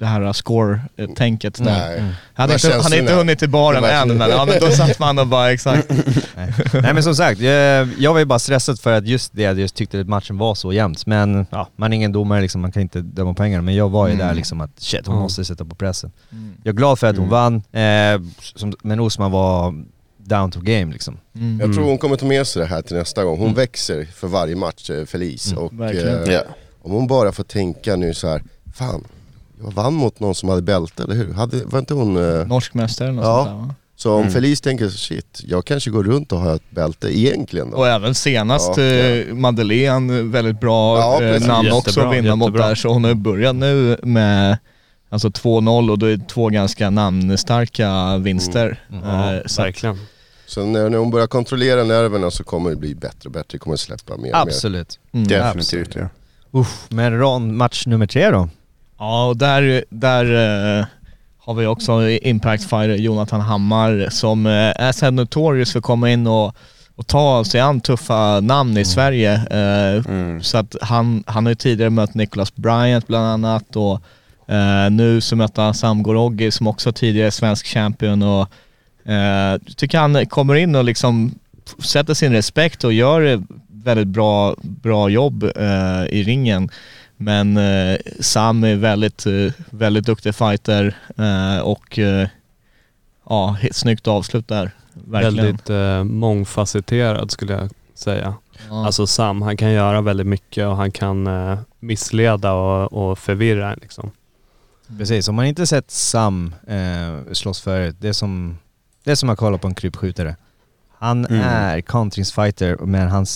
[0.03, 1.65] det här score-tänket där.
[1.65, 1.99] Nej.
[1.99, 2.13] Mm.
[2.35, 5.19] Jag hade inte, han inte hunnit till baren än, men, ja, men då satt man
[5.19, 5.91] och bara exakt.
[6.37, 6.53] Nej.
[6.73, 9.59] Nej men som sagt, jag, jag var ju bara stressad för att just det, jag
[9.61, 11.07] just tyckte att matchen var så jämnt.
[11.07, 13.63] Men ja, man är ingen domare liksom, man kan inte döma pengarna.
[13.63, 14.27] Men jag var ju Mm.
[14.27, 15.23] där liksom att shit, hon Ja.
[15.23, 16.13] måste sätta på pressen.
[16.33, 16.55] Mm.
[16.63, 17.31] Jag är glad för att hon Mm.
[17.31, 19.75] vann, eh, som, men Osman var
[20.19, 21.19] down to game liksom.
[21.35, 21.61] Mm.
[21.61, 23.37] Jag tror hon kommer ta med sig det här till nästa gång.
[23.39, 23.57] Hon Mm.
[23.57, 25.53] växer för varje match, eh, Felice.
[25.53, 26.41] Mm, och eh,
[26.83, 28.43] om hon bara får tänka nu så här,
[28.75, 29.05] fan,
[29.71, 31.33] vann mot någon som hade bälte, eller hur?
[31.35, 32.17] Hade, var inte hon...
[32.41, 33.45] eh, Norsk mästare eller något Ja.
[33.45, 33.75] sånt där va?
[33.97, 34.33] Så om Mm.
[34.33, 37.77] Felice tänker shit, jag kanske går runt och har ett bälte egentligen då.
[37.77, 42.37] Och även senast Ja, eh, Madeleine, väldigt bra Ja, eh, namn Jättebra, också att vinna
[42.37, 42.75] mot där.
[42.75, 44.59] Så hon har börjat nu med
[45.09, 48.81] alltså 2-0 och då är det två ganska namnstarka vinster.
[48.91, 49.05] Mm.
[49.05, 49.99] Eh, Ja, så att- verkligen.
[50.47, 53.59] Så när, när hon börjar kontrollera nerverna så kommer det bli bättre och bättre, det
[53.59, 54.35] kommer släppa mer och mer.
[54.35, 54.99] Absolut.
[55.13, 55.29] mm.
[55.29, 56.09] Definitivt ja.
[56.61, 58.49] Uff, men Ron, match nummer tre då?
[59.03, 60.25] Ja, och där, där
[60.79, 60.87] eh,
[61.39, 66.11] har vi också Impact Fighter Jonathan Hammar som eh, är så notorious för att komma
[66.11, 66.57] in och,
[66.95, 69.33] och ta sig an tuffa namn i Sverige.
[69.35, 70.43] Eh, Mm.
[70.43, 74.01] Så att han, han har ju tidigare mött Nicholas Bryant bland annat och
[74.91, 78.49] nu så mötte han Sam Goroggi som också tidigare är svensk champion och
[79.13, 81.35] eh, tycker han kommer in och liksom
[81.79, 85.45] sätter sin respekt och gör väldigt bra, bra jobb
[86.11, 86.71] i ringen.
[87.25, 92.29] Men eh, Sam är väldigt, eh, väldigt duktig fighter eh, och eh,
[93.29, 94.71] ja, snyggt avslut där.
[94.95, 95.37] Verkligen.
[95.37, 98.35] Väldigt eh, mångfacetterad skulle jag säga.
[98.69, 98.87] ja.
[98.87, 103.75] Alltså Sam, han kan göra väldigt mycket och han kan eh, missleda och, och förvirra
[103.75, 104.11] liksom.
[104.99, 108.59] Precis, om man inte sett Sam eh, slåss förut, det är som,
[109.05, 110.37] det är som att kolla på en krypskjutare.
[110.99, 111.41] Han Mm.
[111.41, 113.27] är contringsfighter men han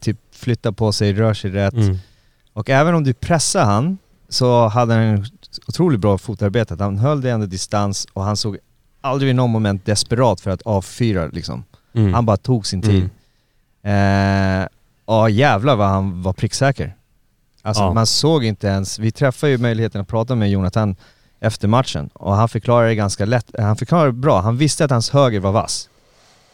[0.00, 1.74] typ flyttar på sig, rör sig rätt.
[1.74, 1.98] Mm.
[2.52, 5.24] Och även om du pressar han så hade han
[5.68, 6.76] otroligt bra fotarbete.
[6.80, 8.58] Han höll det ändå distans och han såg
[9.00, 11.64] aldrig i någon moment desperat för att avfyra liksom.
[11.92, 12.14] Mm.
[12.14, 13.10] Han bara tog sin tid.
[13.82, 14.66] Eh,
[15.06, 16.94] ja jävlar vad han var pricksäker.
[17.62, 17.92] Alltså Ja.
[17.92, 20.96] man såg inte ens, vi träffade ju möjligheten att prata med Jonathan
[21.40, 24.90] efter matchen och han förklarade det ganska lätt, han förklarade det bra, han visste att
[24.90, 25.88] hans höger var vass.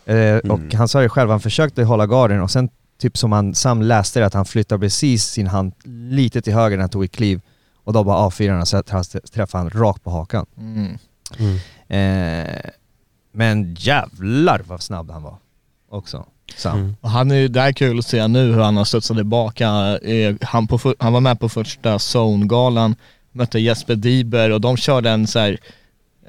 [0.05, 3.55] Eh, Och han sa det själv, han försökte hålla garden och sen typ som han,
[3.55, 7.05] Sam läste det att han flyttade precis sin hand lite till höger när han tog
[7.05, 7.41] ett kliv
[7.85, 10.47] och då bara avfyrade han så att han träffade han rakt på hakan.
[10.59, 10.99] Mm.
[11.39, 11.59] Mm.
[11.89, 12.71] Eh,
[13.33, 15.37] men jävlar vad snabb han var
[15.91, 16.27] också.
[16.57, 16.79] Sam.
[16.79, 16.97] Mm.
[17.01, 19.99] Och han är ju, det är kul att se nu hur han har studsat tillbaka.
[20.41, 22.97] Han, på, han var med på första Zone-galan,
[23.33, 25.59] mötte Jesper Diber och de körde en så här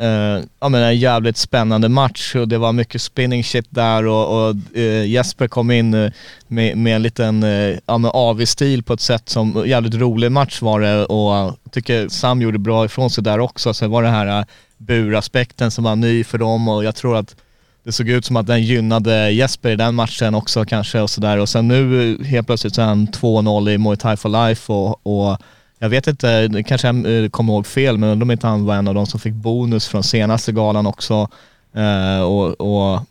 [0.02, 4.50] Uh, ja, men en jävligt spännande match och det var mycket spinning shit där och,
[4.50, 6.12] och uh, Jesper kom in eh,
[6.48, 10.62] med, med en liten uh, ja, men AV-stil på ett sätt som, jävligt rolig match
[10.62, 13.74] var det och jag tycker Sam gjorde bra ifrån sig där också.
[13.74, 14.46] Sen var det här uh,
[14.78, 17.36] buraspekten som var ny för dem och jag tror att
[17.84, 21.38] det såg ut som att den gynnade Jesper i den matchen också kanske och sådär
[21.38, 25.08] och sen nu helt plötsligt så är han 2-0 i Muay Thai for Life och,
[25.08, 25.38] och
[25.80, 28.76] jag vet inte, kanske jag eh, kommer ihåg fel men undrar om inte han var
[28.76, 31.30] en av de som fick bonus från senaste galan också.
[31.74, 33.02] Eh, och, och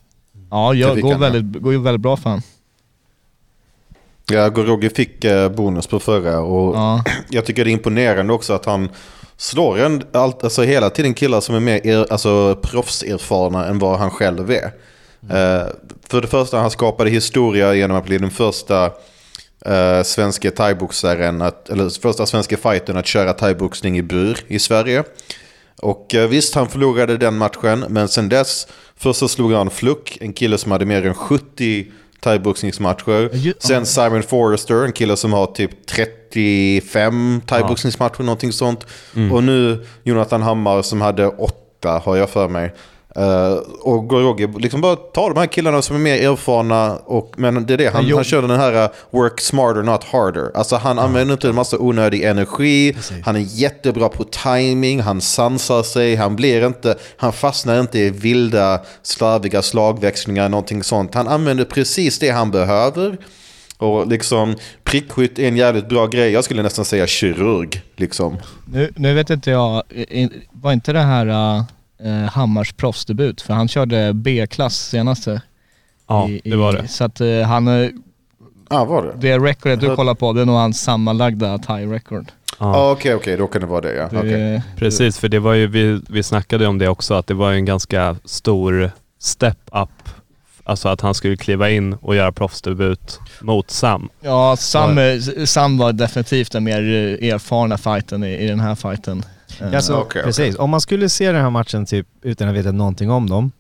[0.51, 2.43] ja, jag, fick går, väldigt, går ju väldigt bra för han.
[4.31, 7.05] Ja, Gorogi fick eh, bonus på förra och Ja.
[7.31, 8.89] jag tycker det är imponerande också att han
[9.37, 13.99] slår en, allt, alltså hela tiden killar som är mer er, alltså, proffserfarna än vad
[13.99, 14.73] han själv är.
[15.31, 15.67] Eh,
[16.09, 18.91] för det första, han skapade historia genom att bli den första
[19.69, 25.05] uh, svenska thaiboxaren, att, eller första svenska fightern att köra thaiboxning i bur i Sverige.
[25.83, 30.19] Och eh, visst, han förlorade den matchen, men sen dess, först så slog han Fluck,
[30.21, 31.87] en kille som hade mer än 70
[32.21, 33.31] thaiboxningsmatcher.
[33.59, 38.87] Sen Simon Forrester, en kille som har typ 35 thaiboxningsmatcher, någonting sånt.
[39.33, 42.75] Och nu Jonathan Hammar som hade åtta, har jag för mig.
[43.19, 46.97] Uh, och Gorogi, liksom bara ta de här killarna som är mer erfarna.
[46.97, 50.05] Och, men det är det, han, jo- han kör den här uh, work smarter not
[50.05, 50.51] harder.
[50.55, 52.97] Alltså han använder inte en massa onödig energi.
[53.25, 58.11] Han är jättebra på timing, han sansar sig, han blir inte, han fastnar inte i
[58.11, 61.15] vilda slarviga slagväxlingar, någonting sånt.
[61.15, 63.19] Han använder precis det han behöver.
[63.79, 66.33] Och liksom prickskytt är en jävligt bra grej.
[66.33, 67.83] Jag skulle nästan säga kirurg.
[67.97, 68.37] Liksom.
[68.73, 69.83] Nu, nu vet inte jag,
[70.53, 71.63] var inte det här uh,
[72.31, 73.41] Hammars proffsdebut?
[73.41, 75.43] För han körde B-klass senaste.
[76.09, 76.89] Ja, i, det var i, det.
[76.89, 77.91] Så att eh, han, eh,
[78.71, 79.13] Ja, ah, var det?
[79.21, 82.27] det recordet du kollar på, det är nog hans sammanlagda thai-record.
[82.59, 84.09] Ja, Ja, okej, okej, då kan det vara det ja.
[84.11, 84.63] Det- Okej.
[84.77, 87.57] precis, för det var ju, vi, vi snackade om det också, att det var ju
[87.57, 90.09] en ganska stor step up.
[90.65, 94.09] Alltså att han skulle kliva in och göra proffsdebut mot Sam.
[94.21, 96.81] Ja, Sam, eh, Sam var definitivt den mer
[97.23, 99.23] eh, erfarna fighten i, i den här fighten.
[99.61, 100.23] Eh, Alltså, okej.
[100.23, 100.57] precis.
[100.57, 103.53] Om man skulle se den här matchen typ utan att veta någonting om dem,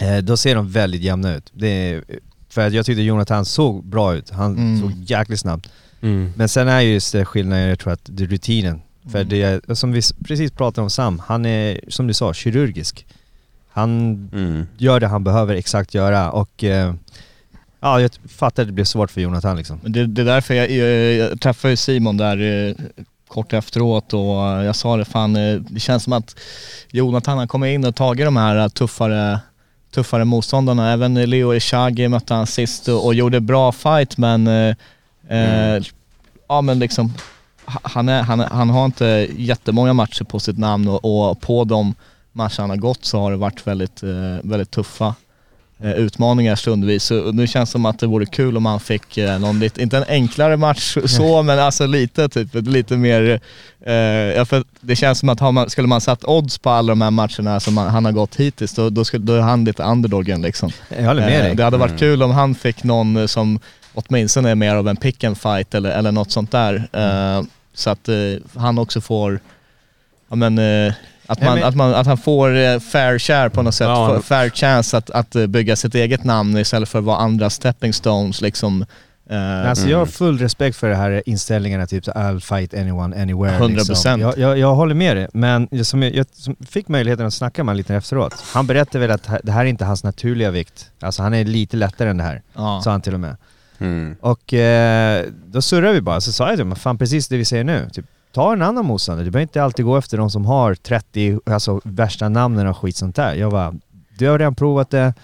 [0.00, 1.50] eh, då ser de väldigt jämna ut.
[1.52, 2.04] Det är,
[2.48, 4.80] för att jag tyckte Jonathan såg bra ut, han Mm.
[4.80, 5.68] såg jäkligt snabbt.
[6.00, 6.32] Mm.
[6.36, 8.82] Men sen är ju just det skillnaden, jag tror att det är rutinen.
[9.12, 13.06] För det är, som vi precis pratade om Sam, han är som du sa, kirurgisk.
[13.70, 13.90] Han
[14.32, 14.66] Mm.
[14.78, 16.94] gör det han behöver exakt göra och eh,
[17.80, 19.80] ja, jag fattar att det blir svårt för Jonathan liksom.
[19.82, 22.74] Det, det är därför jag, jag, jag träffade Simon där eh,
[23.32, 26.36] kort efteråt och jag sa det fan, eh, det känns som att
[26.90, 29.38] Jonathan har kommit in och tagit de här eh, tuffare,
[29.94, 30.92] tuffare motståndarna.
[30.92, 34.74] Även Leo Ishagi mötte han sist och, och gjorde bra fight men eh,
[35.28, 35.82] eh,
[36.48, 37.12] ja men liksom
[37.66, 41.64] ha- han, är, han, han har inte jättemånga matcher på sitt namn och, och på
[41.64, 41.94] de
[42.32, 44.02] matcher han har gått så har det varit väldigt,
[44.42, 45.14] väldigt tuffa
[45.90, 47.04] utmaningar stundvis.
[47.04, 49.82] Så nu känns det som att det vore kul om man fick eh, någon lite,
[49.82, 53.40] inte en enklare match så, men alltså lite typ, lite mer,
[53.80, 57.00] eh, för det känns som att har man, skulle man satt odds på alla de
[57.00, 59.82] här matcherna som man, han har gått hittills, då, då, skulle, då är han lite
[59.82, 60.70] underdogen liksom.
[60.88, 61.54] Jag håller med Eh, dig.
[61.54, 63.60] Det hade varit kul om han fick någon eh, som
[63.94, 66.88] åtminstone är mer av en pick and fight eller, eller något sånt där.
[66.92, 68.14] Eh, så att eh,
[68.54, 69.40] han också får,
[70.28, 70.92] ja men, eh,
[71.32, 74.50] att, man, att, man, att han får eh, fair share på något sätt, Ja, fair
[74.50, 78.40] chance att, att eh, bygga sitt eget namn istället för att vara andra stepping stones
[78.40, 78.84] liksom.
[79.24, 83.58] Men Alltså jag har full respekt för det här inställningarna, typ I'll fight anyone, anywhere.
[83.58, 83.88] 100%.
[83.88, 84.20] Liksom.
[84.20, 87.34] Jag, jag, jag håller med dig, men jag, som jag, jag som fick möjligheten att
[87.34, 88.34] snacka med honom lite efteråt.
[88.52, 90.90] Han berättade väl att det här är inte hans naturliga vikt.
[91.00, 92.80] Alltså han är lite lättare än det här, ja.
[92.84, 93.36] sa han till och med.
[93.78, 94.16] Mm.
[94.20, 97.44] Och eh, då surrade vi bara, så sa jag till honom, fan precis det vi
[97.44, 97.90] säger nu.
[97.92, 101.38] Typ, ta en annan motståndare, du behöver inte alltid gå efter de som har 30,
[101.46, 103.34] alltså värsta namnen och skit sånt där.
[103.34, 103.74] Jag bara,
[104.18, 105.14] du har redan provat det,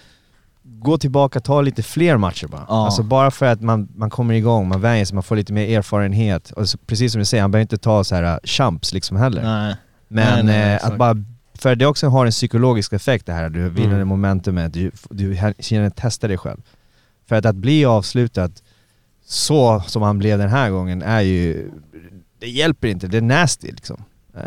[0.63, 2.65] gå tillbaka, ta lite fler matcher bara.
[2.67, 2.85] Ja.
[2.85, 5.77] Alltså bara för att man, man kommer igång, man vänjer sig, man får lite mer
[5.77, 6.51] erfarenhet.
[6.51, 9.17] Och så, precis som du säger, han behöver inte ta så här uh, champs liksom
[9.17, 9.43] heller.
[9.43, 9.75] Nej.
[10.07, 10.91] Men Nej, nej, eh, exakt.
[10.91, 11.15] att bara,
[11.57, 14.07] för det också har en psykologisk effekt det här, du vinner Mm.
[14.07, 16.61] momentumet, du, du känner testa dig själv.
[17.29, 18.49] För att, att bli avslutad
[19.25, 21.71] så som han blev den här gången är ju,
[22.39, 24.03] det hjälper inte, det är nasty liksom.
[24.35, 24.43] Eh,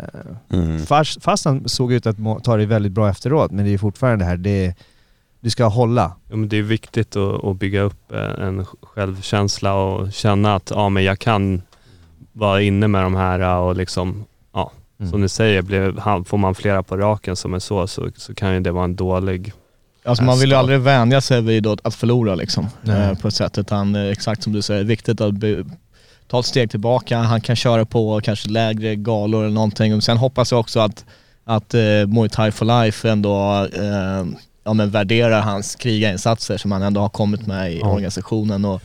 [0.49, 0.85] Mm.
[0.85, 4.25] Fast, fast han såg ut att ta det väldigt bra efteråt, men det är fortfarande
[4.25, 4.75] det här, det,
[5.39, 6.11] du ska hålla.
[6.29, 10.69] Ja, men det är viktigt att, att bygga upp eh, en självkänsla och känna att
[10.75, 11.61] ja, men jag kan
[12.33, 15.11] vara inne med de här eh, och liksom, ja, Mm.
[15.11, 18.53] som du säger, blir, får man flera på raken som är så, så, så kan
[18.53, 19.53] ju det vara en dålig...
[20.05, 23.57] Alltså man vill ju aldrig vänja sig vid att, förlora liksom, eh, på ett sätt.
[23.57, 25.33] Utan exakt som du säger, viktigt att
[26.33, 27.17] ta ett steg tillbaka.
[27.17, 29.95] Han kan köra på kanske lägre galor eller någonting.
[29.95, 31.05] Och sen hoppas jag också att
[31.45, 34.25] att eh, Muay Thai for Life ändå eh,
[34.63, 37.87] ja, men värderar hans krigarinsatser som han ändå har kommit med i Ja.
[37.87, 38.81] organisationen och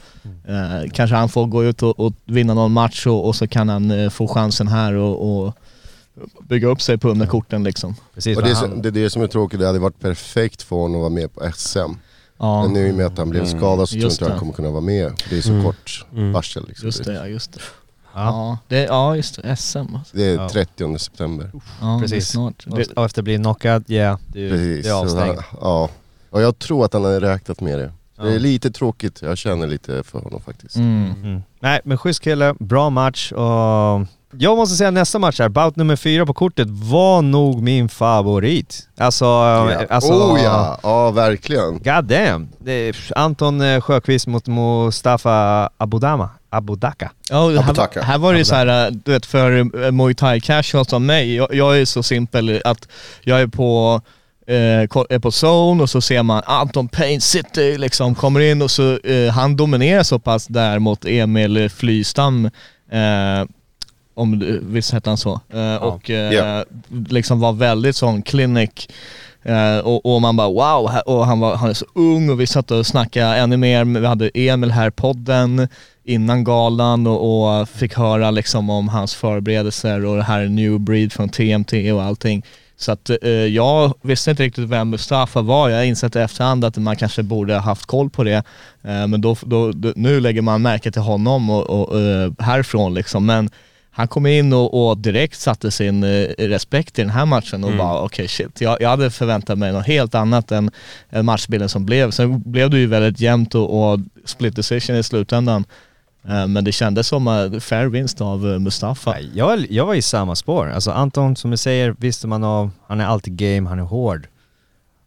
[0.48, 3.68] eh, kanske han får gå ut och, och vinna någon match och, och så kan
[3.68, 5.54] han eh, få chansen här och, och
[6.48, 7.96] bygga upp sig på underkorten liksom.
[8.14, 10.62] Precis, Och det, är han, det är det som är tråkigt, det hade varit perfekt
[10.62, 11.92] för honom att vara med på SM.
[12.38, 13.58] Ja, Men nu i och med att han blev Mm.
[13.58, 14.38] skadad så tror jag Just inte han det.
[14.40, 15.12] kommer kunna vara med.
[15.30, 15.64] Det är så Mm.
[15.64, 16.32] kort Mm.
[16.32, 16.86] varsel liksom.
[16.86, 17.60] just det, ja, just det.
[18.14, 20.16] ja, Ja, det, ja just det, SM alltså.
[20.16, 20.48] Det är Ja.
[20.48, 21.50] 30 september.
[21.54, 22.28] Ja, det är Precis.
[22.28, 22.66] snart.
[22.70, 24.84] och, Det, och efter att bli knockad, ja, det, Precis.
[24.84, 25.40] det är Så avstängt.
[25.50, 25.88] han- Ja.
[26.30, 27.84] Och jag tror att han har räknat med det.
[27.84, 28.26] Det Ja.
[28.34, 30.76] är lite tråkigt, jag känner lite för honom faktiskt.
[30.76, 31.12] mm.
[31.22, 31.42] Mm.
[31.60, 35.96] Nej men schysst kille, bra match och jag måste säga nästa match här, bout nummer
[35.96, 38.88] fyra på kortet var nog min favorit.
[38.98, 39.26] Alltså,
[39.90, 41.72] alltså oh ja, ja verkligen.
[41.72, 42.48] God damn.
[43.16, 46.30] Anton eh, Sjöqvist mot Mustafa Abudama.
[46.50, 47.10] Abudaka.
[47.30, 50.14] Ja, och här, här var det ju så här, äh, du vet för äh, Muay
[50.14, 52.88] Thai casuals som mig, jag, jag är så simpel att
[53.20, 54.00] jag är på
[54.46, 58.70] eh, är på zone och så ser man Anton Pain City liksom kommer in och
[58.70, 62.44] så eh, han dominerar så pass där mot Emil Flystam
[62.90, 63.44] eh,
[64.18, 65.40] om du- visst hette han så?
[65.52, 66.64] Eh, och eh, Ja.
[67.08, 68.88] liksom var väldigt sån clinic
[69.42, 72.46] Eh, och, och man bara wow, och han, var, han är så ung och vi
[72.46, 73.84] satt och snackade ännu mer.
[74.00, 75.68] Vi hade Emil här podden
[76.04, 81.12] innan galan och, och fick höra liksom om hans förberedelser och det här New Breed
[81.12, 82.42] från TMT och allting.
[82.76, 85.68] Så att eh, jag visste inte riktigt vem Mustafa var.
[85.68, 88.42] Jag har insett i efterhand att man kanske borde ha haft koll på det.
[88.82, 92.94] Eh, men då, då, då, nu lägger man märke till honom och, och, eh, härifrån
[92.94, 93.26] liksom.
[93.26, 93.50] Men
[93.98, 97.70] han kom in och, och direkt satte sin eh, respekt i den här matchen och
[97.70, 97.78] Mm.
[97.78, 100.70] bara okej shit, jag, jag hade förväntat mig något helt annat än,
[101.10, 102.10] än matchbilden som blev.
[102.10, 105.64] Sen blev det ju väldigt jämnt och, och split decision i slutändan.
[106.28, 109.16] Eh, men det kändes som en fair vinst av eh, Mustafa.
[109.34, 110.70] Jag, jag var i samma spår.
[110.70, 114.26] Alltså Anton, som du säger, visste man av, han är alltid game, han är hård.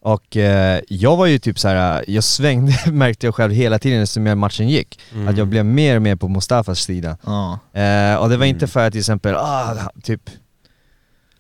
[0.04, 4.08] Och eh, jag var ju typ så här, jag svängde märkte jag själv hela tiden
[4.08, 5.00] som matchen gick.
[5.14, 5.28] Mm.
[5.28, 7.18] Att jag blev mer och mer på Mustafas sida.
[7.26, 7.60] Ja.
[7.82, 8.70] Eh, och det var inte Mm.
[8.70, 10.22] för att till exempel, ah, typ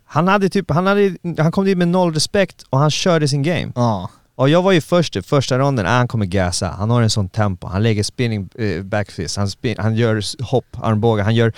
[0.05, 3.43] han hade typ, han, hade, han kom dit med noll respekt och han körde sin
[3.43, 3.71] game.
[3.75, 4.09] Ja.
[4.35, 7.29] Och jag var ju först första ronden, ah, han kommer gasa, han har en sån
[7.29, 11.53] tempo, han lägger spinning eh, backfist, han, spin, han gör hopp, armbågar, han gör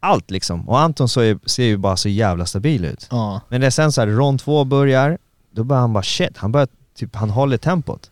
[0.00, 0.68] allt liksom.
[0.68, 3.08] Och Anton så är, ser ju bara så jävla stabil ut.
[3.10, 3.40] Ja.
[3.48, 5.18] Men det är sen så här, rond två börjar,
[5.52, 8.10] då börjar han bara shit, han börjar typ, han håller tempot.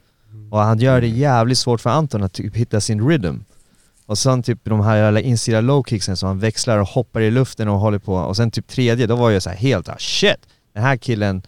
[0.50, 3.36] Och han gör det jävligt svårt för Anton att typ hitta sin rhythm.
[4.06, 7.30] Och sen typ de här jävla insida low kicksen som han växlar och hoppar i
[7.30, 8.14] luften och håller på.
[8.14, 10.36] Och sen typ tredje, då var jag så här helt ah, shit,
[10.74, 11.42] den här killen,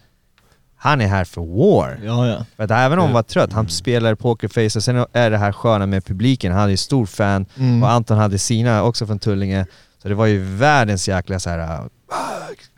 [0.75, 1.99] han är här för war.
[2.05, 2.45] Ja, ja.
[2.55, 5.51] För att även om han var trött, han spelar pokerface och sen är det här
[5.51, 7.83] sköna med publiken, han är ju stor fan Mm.
[7.83, 9.65] och Anton hade sina också från Tullinge.
[10.01, 11.89] Så det var ju världens jäkla så här.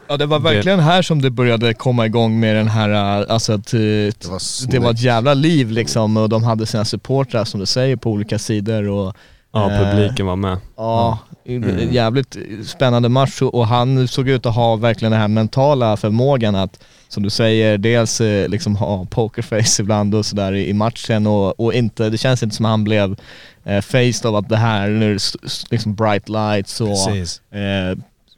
[0.07, 2.89] Ja det var verkligen här som det började komma igång med den här,
[3.21, 6.65] äh, alltså att äh, Det var, det var ett jävla liv liksom och de hade
[6.65, 9.15] sina supportrar som du säger på olika sidor och
[9.53, 10.57] Ja, eh, publiken var med.
[10.77, 11.93] Ja, Mm.
[11.93, 16.83] jävligt spännande match och han såg ut att ha verkligen den här mentala förmågan att,
[17.07, 21.73] som du säger, dels eh, liksom ha pokerface ibland och sådär i matchen och, och
[21.73, 23.15] inte, det känns inte som han blev
[23.63, 25.17] eh, faced av att det här, nu
[25.71, 27.41] liksom bright lights och Precis.
[27.51, 27.97] eh,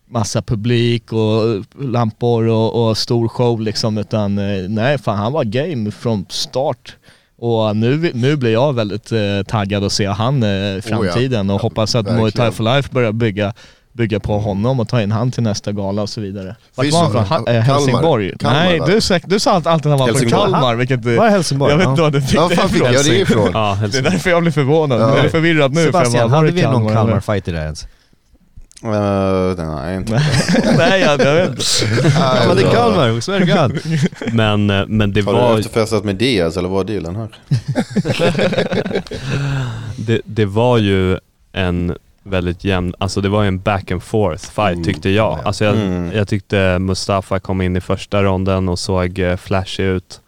[0.10, 5.44] massa publik och lampor och, och stor show liksom utan eh, nej fan han var
[5.44, 6.96] game från start.
[7.40, 11.62] Och nu, nu blir jag väldigt eh, taggad att se han eh, i framtiden och
[11.62, 13.54] hoppas att Muay Thai for Life börjar bygga,
[13.94, 16.56] bygga på honom och ta in han till nästa gala och så vidare.
[16.76, 17.38] Vart var han det- från?
[17.48, 18.38] Ha, eh, Helsingborg?
[18.40, 20.30] Kalmar, nej, du, sa- du sa alltid att han var från.
[20.30, 21.06] Kalmar, vilket...
[21.06, 21.72] eh, Var det Helsingborg?
[21.72, 21.90] Jag vet Ja.
[21.92, 23.50] inte vad du fick Ja, det fan fick jag det ifrån?
[23.54, 24.12] Ja, Det är Helsingborg.
[24.14, 25.02] därför jag blir förvånad.
[25.02, 25.16] Ja.
[25.18, 25.76] Jag är förvirrad nu.
[25.76, 27.02] för jag Sebastian, bara, var hade det vi någon Kalmar, eller?
[27.02, 27.88] Kalmar-fighter där ens?
[28.86, 30.12] Uh, nej, inte.
[30.78, 31.62] Nej, jag, vet inte.
[32.20, 33.80] Ja, men det är Kalmar, swear God.
[34.34, 35.58] Men, eh, men det Har du var...
[35.60, 37.30] efterfestat med Diaz eller vad är dealen här?
[39.98, 41.18] det, det var ju
[41.52, 44.84] en väldigt jämn, alltså det var ju en back and forth fight Mm.
[44.84, 45.40] tyckte jag.
[45.46, 46.12] Alltså jag, Mm.
[46.16, 50.20] jag tyckte Mustafa kom in i första ronden och såg eh, flashig ut.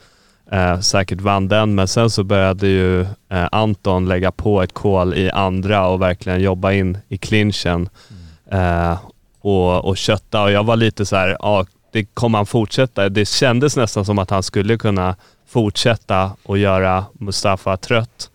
[0.52, 5.14] Eh, säkert vann den, men sen så började ju eh, Anton lägga på ett kol
[5.14, 7.90] i andra och verkligen jobba in i clinchen
[8.52, 8.98] eh,
[9.42, 10.44] och, och kötta.
[10.44, 13.10] Och jag var lite så här, ja, det kommer han fortsätta?
[13.10, 15.16] Det kändes nästan som att han skulle kunna
[15.48, 18.30] fortsätta och göra Mustafa trött.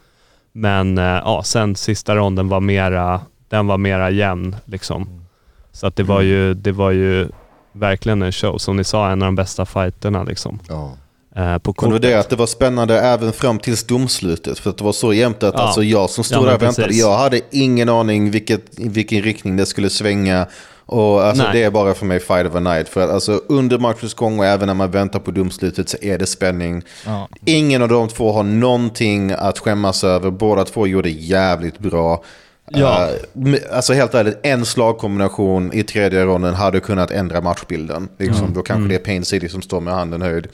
[0.52, 5.26] Men eh, ja, sen sista ronden var mera, den var mera jämn liksom.
[5.72, 7.28] Så att det var ju, det var ju
[7.72, 8.58] verkligen en show.
[8.58, 10.60] Som ni sa, en av de bästa fighterna liksom.
[10.68, 10.92] Ja.
[11.36, 12.02] Eh, på Och det var kortet.
[12.02, 14.58] det att det var spännande även fram tills domslutet.
[14.58, 15.60] För att det var så jämnt att Ja.
[15.60, 17.02] alltså jag som stod Ja, där och väntade, precis.
[17.02, 20.46] jag hade ingen aning vilket, vilken riktning det skulle svänga.
[20.86, 21.52] Och alltså Nej.
[21.52, 22.88] det är bara för mig fight of a night.
[22.88, 26.18] För att alltså under matchens gång och även när man väntar på domslutet så är
[26.18, 26.82] det spänning.
[27.06, 27.28] Ja.
[27.44, 30.30] Ingen av de två har någonting att skämmas över.
[30.30, 32.22] Båda två gjorde jävligt bra.
[32.70, 33.08] Ja.
[33.32, 38.08] Men, alltså helt ärligt, en slagkombination i tredje ronden hade kunnat ändra matchbilden.
[38.18, 40.46] Liksom, Då kanske det är Pain City som står med handen höjd.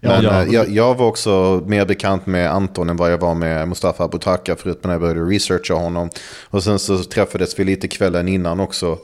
[0.00, 0.42] Men Ja.
[0.42, 4.04] eh, jag, jag var också mer bekant med Anton än vad jag var med Mustafa
[4.04, 6.10] Abutaka förutom när jag började researcha honom.
[6.44, 8.98] Och sen så träffades vi lite kvällen innan också.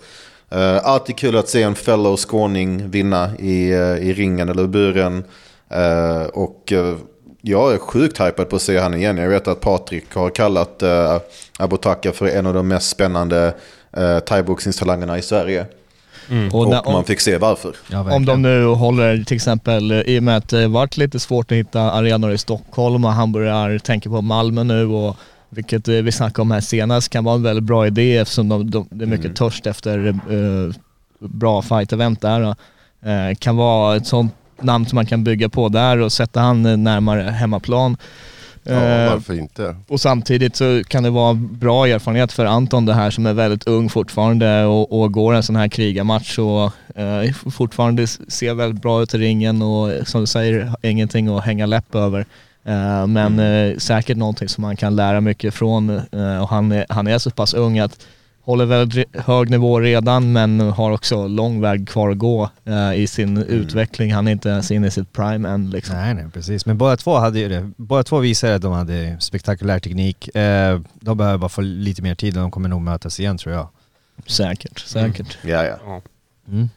[0.55, 3.79] Uh, alltid kul att se en fellow skåning vinna i, eh,
[4.09, 5.25] i ringen eller buren.
[5.71, 6.73] Eh, och
[7.43, 9.17] jag är sjukt hypad på att se han igen.
[9.17, 11.19] Jag vet att Patrik har kallat uh,
[11.59, 13.55] Abutaka för en av de mest spännande
[13.99, 15.67] uh, thaiboxningstalangerna i Sverige.
[16.53, 17.77] Och Och när- man fick se varför.
[17.91, 21.19] Ja, Om de nu håller till exempel, eh, i och med att det varit lite
[21.21, 25.17] svårt att hitta arenor i Stockholm och han börjar tänka på Malmö nu och
[25.49, 28.71] vilket eh, vi snackade om här senast kan vara en väldigt bra idé eftersom de,
[28.71, 30.75] de, det är mycket törst efter eh,
[31.19, 32.41] bra fight-event där.
[33.03, 36.85] Eh, kan vara ett sånt namn som man kan bygga på där och sätta han
[36.85, 37.97] närmare hemmaplan.
[38.63, 39.77] Ja, Eh, varför inte?
[39.89, 43.67] och samtidigt så kan det vara bra erfarenhet för Anton det här som är väldigt
[43.67, 49.03] ung fortfarande och, och går en sån här krigarmatch och eh, fortfarande ser väldigt bra
[49.03, 52.27] ut i ringen och som du säger, ingenting att hänga läpp över.
[52.65, 56.87] Eh, men eh, säkert någonting som man kan lära mycket från eh, och han är,
[56.89, 58.07] han är så pass ung att
[58.49, 63.07] håller väldigt hög nivå redan men har också lång väg kvar att gå eh, i
[63.07, 64.13] sin utveckling.
[64.13, 65.97] Han är inte ens inne i sitt prime än liksom.
[65.97, 66.67] Nej, nej, precis.
[66.67, 67.71] Men båda två hade ju det.
[67.77, 70.37] Båda två visade att de hade spektakulär teknik.
[70.37, 73.55] Eh, de behöver bara få lite mer tid och de kommer nog mötas igen tror
[73.55, 73.69] jag.
[74.27, 75.39] Säkert, säkert.
[75.43, 76.01] Ja, ja.
[76.49, 76.69] Mm.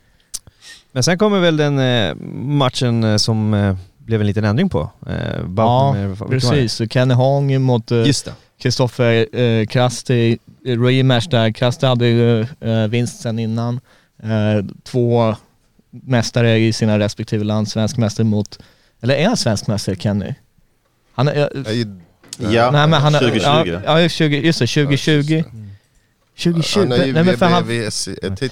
[0.91, 2.15] Men sen kommer väl den eh,
[2.45, 4.89] matchen eh, som eh, blev en liten ändring på.
[5.07, 5.15] Eh,
[5.57, 5.95] Ja,
[6.30, 6.74] precis.
[6.74, 8.34] Så Kenny Hong mot eh, Just det.
[8.62, 11.51] Kristoffer eh, Krasti, rematch där.
[11.51, 13.80] Krasti hade ju eh, vinst sen innan.
[14.24, 15.36] Eh, två
[15.91, 18.59] mästare i sina respektive land, svensk mästare mot,
[19.01, 20.34] eller är han svensk mästare Kenny?
[21.14, 21.86] Han är, Nej,
[22.38, 23.80] Ja, nej men han är, 2020.
[23.86, 25.43] Ja, ja 20, just det, 2020.
[26.43, 27.64] 2020, Han är ju nej men för han.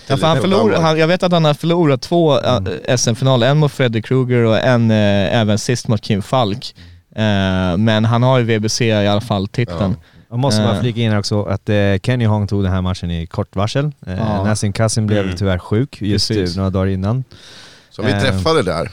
[0.08, 3.58] Ja, för han förlor, han, jag vet att han har förlorat två äh, SM-finaler, en
[3.58, 6.76] mot Fredrik Kruger och en äh, även sist mot Kim Falk.
[6.78, 6.99] Äh,
[7.78, 9.96] men han har ju VBC i alla fall titeln.
[10.30, 10.82] Jag måste bara Eh.
[10.82, 13.86] flika in här också att eh, Kenny Hong tog den här matchen i kort varsel.
[14.08, 14.44] Eh, Ja.
[14.44, 15.36] Nassim Kassim blev Mm.
[15.36, 16.52] tyvärr sjuk just Precis.
[16.52, 17.24] eh, några dagar innan.
[17.90, 18.20] Som vi Eh.
[18.20, 18.92] träffade där,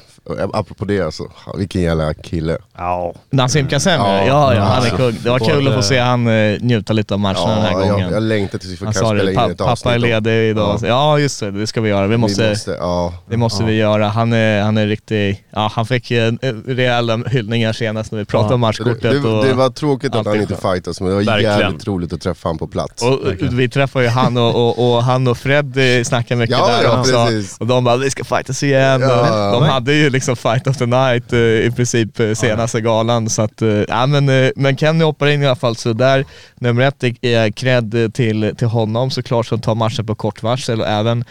[0.52, 1.22] apropå det alltså,
[1.58, 2.58] vilken jävla kille.
[2.76, 3.14] Ja.
[3.30, 5.16] Nassim Kassem Ja, ja, ja, ja, han är kung.
[5.22, 7.80] Det var kul att få se han äh, njuta lite av matchen den här Ja,
[7.80, 8.12] jag, gången.
[8.12, 9.92] jag längtar tills vi får kanske spela det, in ett pappa avsnitt.
[9.92, 10.78] är om- ledig idag.
[10.82, 10.88] Ja.
[10.88, 11.18] Ja.
[11.18, 12.06] just det, det ska vi göra.
[12.06, 13.14] Vi måste, Vi måste ja.
[13.30, 13.66] det måste Ja.
[13.66, 14.08] vi göra.
[14.08, 16.32] Han är, han är riktig, ja han fick eh,
[16.66, 18.54] rejäla hyllningar senast när vi pratade Ja.
[18.54, 19.22] om det, matchkortet.
[19.22, 21.58] det, och, det var tråkigt att han är inte fightas men det var Verkligen.
[21.58, 23.02] jävligt roligt att träffa honom på plats.
[23.02, 23.18] Och
[23.50, 26.82] vi träffade ju han och, och, och han och Fred eh, snackade mycket Ja, där
[26.84, 27.26] ja, också.
[27.60, 29.00] Och de bara, vi ska fightas igen.
[29.00, 29.46] Ja.
[29.54, 33.28] Och de hade ju liksom fight of the night eh, i princip eh, senaste galan.
[33.30, 36.24] Så att, eh, ja men, men Kenny hoppar in i alla fall så där.
[36.54, 40.86] Nummer ett är- cred till, till honom såklart som tar matchen på kort varsel och
[40.88, 41.24] även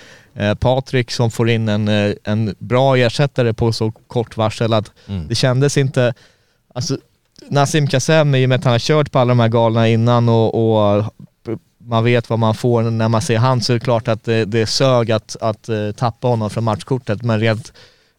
[0.60, 1.88] Patrik som får in en,
[2.24, 5.28] en bra ersättare på så kort varsel att Mm.
[5.28, 6.14] det kändes inte,
[6.74, 6.98] alltså
[7.50, 10.30] Nassim Kassem i och med att han har kört på alla de här galorna innan
[10.30, 11.06] och, och
[11.88, 14.46] man vet vad man får när man ser han så är det klart att det,
[14.46, 17.74] det sög att, att tappa honom från matchkortet men rent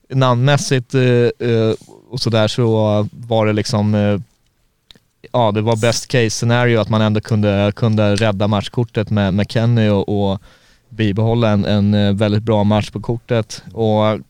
[0.08, 1.02] namnmässigt eh,
[1.48, 1.74] eh,
[2.10, 2.66] och sådär så
[3.10, 4.20] var det liksom eh,
[5.32, 9.50] ja det var best case scenario att man ändå kunde, kunde rädda matchkortet med, med
[9.50, 10.40] Kenny och, och
[10.88, 13.62] bibehålla en, en väldigt bra match på kortet.
[13.72, 14.20] Och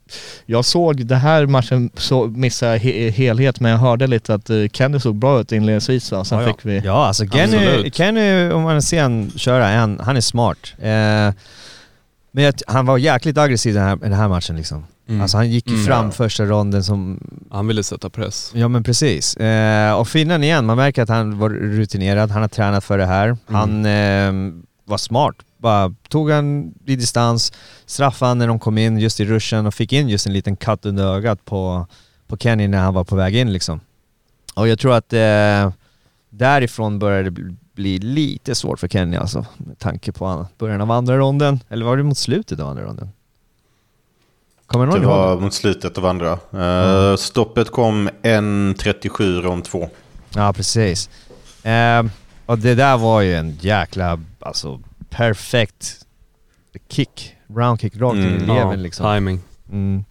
[0.47, 4.51] jag såg, det här matchen så missade jag he, helhet men jag hörde lite att
[4.73, 6.25] Kenny såg bra ut inledningsvis va?
[6.25, 6.79] Sen Ja, fick vi...
[6.85, 7.95] Ja, alltså Kenny, Absolut.
[7.95, 10.75] Kenny om man ser han köra, han, han är smart.
[10.79, 11.35] Eh,
[12.37, 14.85] men jag, han var jäkligt aggressiv i den här, den här matchen liksom.
[15.09, 15.21] Mm.
[15.21, 15.87] Alltså han gick ju Mm.
[15.87, 17.21] fram första ronden som,
[17.51, 18.51] Han ville sätta press.
[18.55, 19.37] ja men precis.
[19.37, 23.07] Eh, och finnen igen, man märker att han var rutinerad, han har tränat för det
[23.07, 23.37] här.
[23.47, 24.33] Han eh,
[24.85, 25.35] var smart.
[25.59, 27.53] Bara tog han i distans,
[27.87, 30.57] straffade han när de kom in just i ruschen och fick in just en liten
[30.57, 31.87] cut under ögat på,
[32.29, 33.81] på Kenny när han var på väg in liksom.
[34.55, 35.73] Och jag tror att eh,
[36.31, 40.81] därifrån började det bli- bli lite svårt för Kenny alltså, med tanke på an- början
[40.81, 41.61] av andra ronden.
[41.69, 43.09] Eller var det mot slutet av andra ronden?
[44.67, 45.17] Kommer någon Det ihåg?
[45.17, 46.33] var mot slutet av andra.
[47.13, 49.89] Eh, Stoppet kom 1.37 rond 2.
[50.35, 51.11] Ja, precis.
[51.63, 52.11] Ehm,
[52.47, 56.07] och det där var ju en jäkla, alltså perfekt
[56.89, 57.35] kick.
[57.57, 59.15] Round kick rakt in i Mm, levern Ja, liksom.
[59.15, 59.41] timing.
[59.73, 60.05] Mm.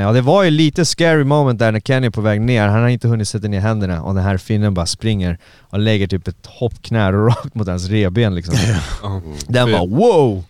[0.00, 2.66] Eh, och det var ju lite scary moment där när Kenny är på väg ner,
[2.68, 6.06] han har inte hunnit sätta ner händerna och den här finnen bara springer och lägger
[6.06, 8.54] typ ett hoppknä rakt mot hans revben liksom.
[9.02, 9.22] Ja.
[9.48, 10.44] Den var wow!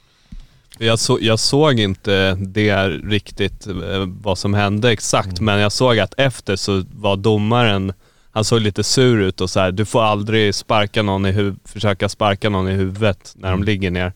[0.79, 3.73] Jag, så, jag såg inte det riktigt, eh,
[4.23, 7.93] vad som hände exakt, men jag såg att efter så var domaren,
[8.33, 11.57] han såg lite sur ut och så här, du får aldrig sparka någon i huv-
[11.65, 14.13] försöka sparka någon i huvudet när de ligger ner.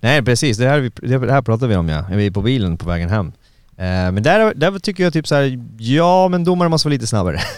[0.00, 2.76] Nej precis, det här, vi- det här pratade vi om ja, vi är på bilen
[2.76, 3.32] på vägen hem.
[3.78, 7.06] Eh, men där, där tycker jag typ så här, ja men domaren måste vara lite
[7.06, 7.40] snabbare.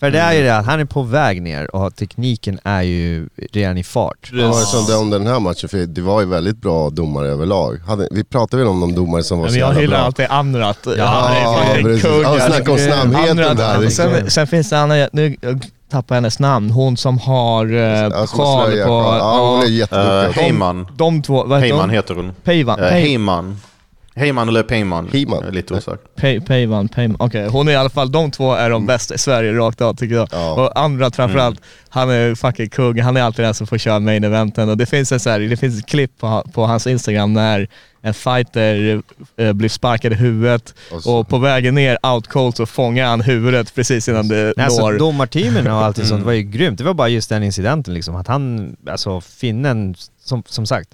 [0.00, 3.28] För det är ju det att han är på väg ner och tekniken är ju
[3.52, 4.30] redan i fart.
[4.32, 5.68] Vad var det som dömde den här matchen?
[5.68, 7.78] För det var ju väldigt bra domare överlag.
[8.10, 10.78] Vi pratade väl om de domare som var Men så jag hyllar alltid Amrat.
[10.98, 11.32] Ja, Han
[11.76, 12.02] är precis.
[12.02, 12.22] kung.
[12.22, 13.78] Ja, snacka om snabbheten Amrat, där.
[13.80, 18.26] Det- Sen, sen finns det Anna, nu jag tappar hennes namn, hon som har eh,
[18.26, 18.76] sjal på...
[19.18, 20.40] Ja, hon är Uh, jätteduktig.
[20.42, 20.86] Heyman.
[20.96, 21.90] De två, vad heter Heyman hon?
[21.90, 22.32] heter hon.
[22.44, 22.78] Peivan.
[22.80, 23.60] Uh, Pei- Heyman.
[24.18, 25.08] Heyman eller Peyman.
[25.12, 25.38] Heyman.
[25.40, 25.98] Jag är lite osäker.
[26.16, 27.16] Pei- Peivan, Peivan.
[27.20, 29.94] Okej, hon är i alla fall, de två är de bästa i Sverige rakt av
[29.94, 30.28] tycker jag.
[30.32, 30.52] Ja.
[30.52, 34.24] Och andra framförallt, han är fucking kung, han är alltid den som får köra main
[34.24, 34.68] eventen.
[34.68, 37.68] Och det finns, en så här, det finns ett klipp på, på hans Instagram när
[38.02, 39.02] en fighter
[39.36, 43.20] eh, blir sparkad i huvudet Och och på vägen ner out cold så fångar han
[43.20, 44.98] huvudet precis innan det Nej, alltså, når...
[44.98, 46.78] domarteamen och allt sånt var ju grymt.
[46.78, 48.16] Det var bara just den incidenten liksom.
[48.16, 49.94] Att han, alltså finnen,
[50.24, 50.88] som, som sagt,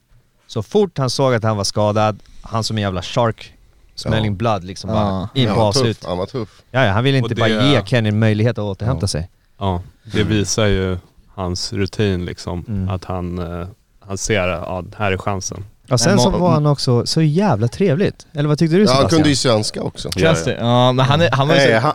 [0.46, 3.54] så fort han såg att han var skadad, han som en jävla shark,
[3.94, 4.36] smelling Ja.
[4.36, 4.96] blood liksom Ja.
[4.96, 6.04] bara in Han på avslut.
[6.04, 6.62] Han var tuff.
[6.70, 9.08] Ja, ja, han ville inte Och bara det- ge Kenny en möjlighet att återhämta Ja.
[9.08, 9.28] sig.
[9.58, 9.82] Ja,
[10.12, 10.98] det visar ju
[11.34, 12.64] hans rutin liksom.
[12.68, 12.88] Mm.
[12.88, 13.68] Att han, eh,
[14.00, 15.64] han ser, ja här är chansen.
[15.90, 18.26] Och sen så var han också så jävla trevligt.
[18.32, 19.18] Eller vad tyckte du Ja, han Sebastian?
[19.18, 20.10] kunde ju svenska också.
[20.12, 20.54] Känns det?
[20.60, 21.78] Ja, men han, är, han var ju så...
[21.78, 21.92] han,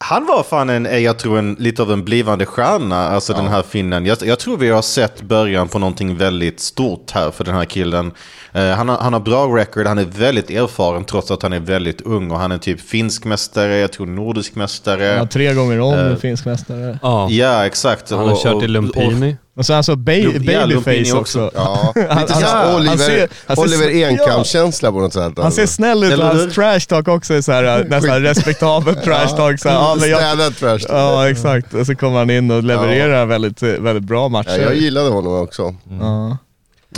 [0.00, 3.48] han var fan en, eh, jag tror en, lite av en blivande stjärna, alltså den
[3.48, 4.06] här finnen.
[4.06, 7.64] Jag, jag tror vi har sett början på någonting väldigt stort här för den här
[7.64, 8.12] killen.
[8.52, 11.60] Eh, han, har, han har bra record, han är väldigt erfaren trots att han är
[11.60, 12.30] väldigt ung.
[12.30, 15.04] Och han är typ finsk mästare, jag tror nordisk mästare.
[15.04, 16.98] Ja, tre gånger om Eh, finsk mästare.
[17.02, 18.10] Ja, Ja, exakt.
[18.10, 19.36] han har Och- kört och- i Lumpini.
[19.58, 21.16] Och sen alltså ba ja, babyface också.
[21.16, 21.50] också.
[21.54, 24.08] Ja, Han- han- Oliver, han ser- Oliver ja.
[24.08, 25.32] Enkamp-känsla på något sätt.
[25.36, 25.60] Han alltså.
[25.60, 29.60] ser snäll ut och hans trash talk också är såhär, nästan respektabelt trash talk.
[29.60, 30.78] Så här, ja, men jag, Städad trash.
[30.88, 34.58] ja exakt, och så kommer han in och levererar väldigt, väldigt bra Ja, matcher.
[34.62, 35.74] jag gillade honom också.
[36.00, 36.36] Ja.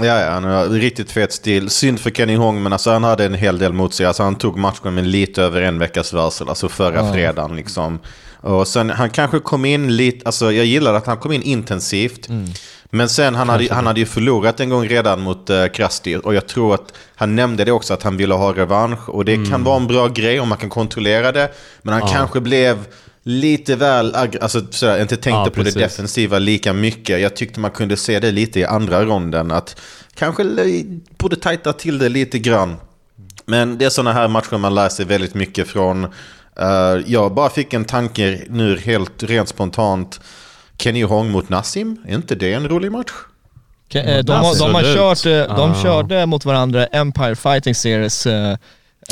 [0.00, 1.70] Ja, ja, han har riktigt fet stil.
[1.70, 4.06] Synd för Kenny Hong, men alltså han hade en hel del mot sig.
[4.06, 7.98] Alltså han tog matchen med lite över en veckas varsel, alltså förra fredagen liksom.
[8.42, 12.28] Och sen han kanske kom in lite, alltså jag gillar att han kom in intensivt.
[12.90, 16.16] Men sen han hade, han hade ju förlorat en gång redan mot uh, Krusty.
[16.16, 19.08] Och jag tror att han nämnde det också, att han ville ha revansch.
[19.08, 21.50] Och det kan vara en bra grej om man kan kontrollera det.
[21.82, 22.86] Men han kanske blev
[23.22, 27.20] lite väl, alltså sådär, inte tänkte Ja, på det defensiva lika mycket.
[27.20, 29.50] Jag tyckte man kunde se det lite i andra ronden.
[29.50, 29.80] Att
[30.14, 30.44] kanske
[31.18, 32.76] borde tajta till det lite grann.
[33.46, 36.06] Men det är sådana här matcher man lär sig väldigt mycket från.
[36.60, 40.20] Eh, jag bara fick en tanke nu helt rent spontant.
[40.78, 43.10] Kenny Hong mot Nassim, är inte det en rolig match?
[43.92, 45.82] Ke- eh, De, har- de har kört, eh, de Ah.
[45.82, 48.50] körde mot varandra Empire Fighting Series eh,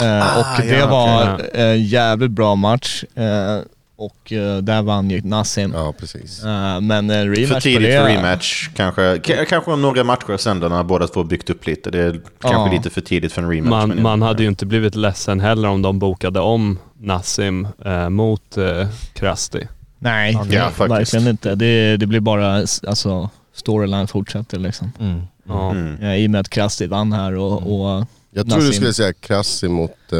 [0.00, 1.50] eh, och det ja, var okej.
[1.54, 3.04] en jävligt bra match.
[3.14, 3.58] eh,
[4.00, 5.72] Och eh, där vann ju Nassim.
[5.76, 6.44] Ja, precis.
[6.44, 7.98] Eh, Men en rematch För tidigt det...
[8.00, 8.68] för rematch.
[8.76, 11.90] Kanske, k- kanske om några matcher sen när båda två byggt upp lite.
[11.90, 13.70] Det är kanske lite för tidigt för en rematch.
[13.88, 18.56] Man, man hade ju inte blivit ledsen heller om de bokade om Nassim eh, mot
[18.56, 19.60] eh, Krusty.
[19.98, 20.80] Nej, Ja, faktiskt.
[20.90, 21.54] verkligen inte.
[21.54, 22.54] Det, det blir bara,
[22.86, 24.92] alltså, storyline fortsätter liksom.
[25.00, 25.22] Mm.
[25.48, 25.70] Ja.
[25.70, 25.96] Mm.
[26.02, 27.52] Ja, I och med att Krusty vann här och,
[27.98, 30.12] och Jag tror du skulle säga Krassi mot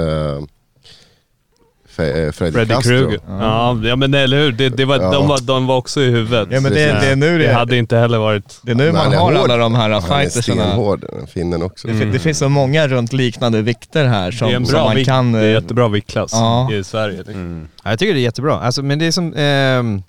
[1.99, 2.91] uh, Freddy, Freddy Castro.
[2.91, 3.21] Krueger.
[3.29, 3.79] Ja.
[3.83, 5.11] ja men eller hur, det, det var, Ja.
[5.11, 6.49] de, var, de var också i huvudet.
[6.51, 8.61] Ja men det, det är nu det det, hade inte heller varit...
[8.63, 9.35] det är nu Men man har hård.
[9.35, 10.63] alla de här Han är fightersarna.
[10.65, 11.89] stenhård, den finnen också.
[11.89, 14.73] Det, fin- det finns så många runt liknande vikter här som, det är en som
[14.75, 15.33] bra man vikt, kan...
[15.33, 16.73] det är eh, jättebra viktklass Ja.
[16.73, 17.23] i Sverige.
[17.29, 17.69] Mm.
[17.85, 18.61] Ja, jag tycker det är jättebra.
[18.61, 19.35] Alltså, men det är som...
[19.37, 20.03] ehm,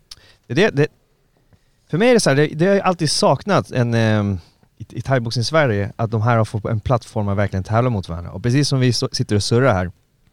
[0.48, 0.88] det, det,
[1.92, 3.94] för mig är det så här, det, det har ju alltid saknats en...
[3.94, 4.38] ehm,
[4.78, 8.10] i, i thaiboxning Sverige, att de här har fått en plattform att verkligen tävla mot
[8.10, 8.32] varandra.
[8.32, 9.92] Och precis som vi sitter och surrar här,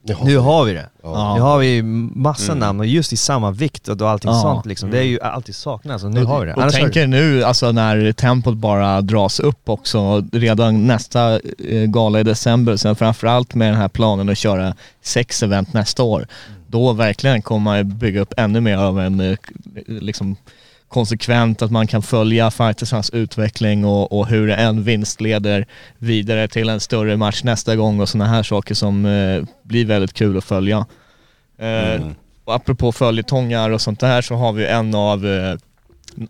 [0.09, 0.19] Jaha.
[0.25, 0.87] nu har vi det.
[1.03, 1.35] Ja.
[1.35, 2.59] Nu har vi massa Mm.
[2.59, 4.41] namn och just i samma vikt och allting Ja.
[4.43, 4.91] sånt liksom.
[4.91, 6.55] Det är ju alltid saknats och nu har vi det.
[6.55, 11.33] Och Annars har- tänker nu, alltså när tempot bara dras upp också, redan nästa
[11.69, 16.03] eh, gala i december, sen framförallt med den här planen att köra sex event nästa
[16.03, 16.27] år,
[16.67, 19.37] då verkligen kommer man bygga upp ännu mer av en eh,
[19.87, 20.37] liksom
[20.89, 25.67] konsekvent, att man kan följa fightersarnas utveckling och, och hur en vinst leder
[25.99, 30.13] vidare till en större match nästa gång och sådana här saker som eh, blir väldigt
[30.13, 30.87] kul att följa.
[31.59, 32.15] Eh, Mm.
[32.45, 35.59] och apropå följetongar och sånt där så har vi en av, eh,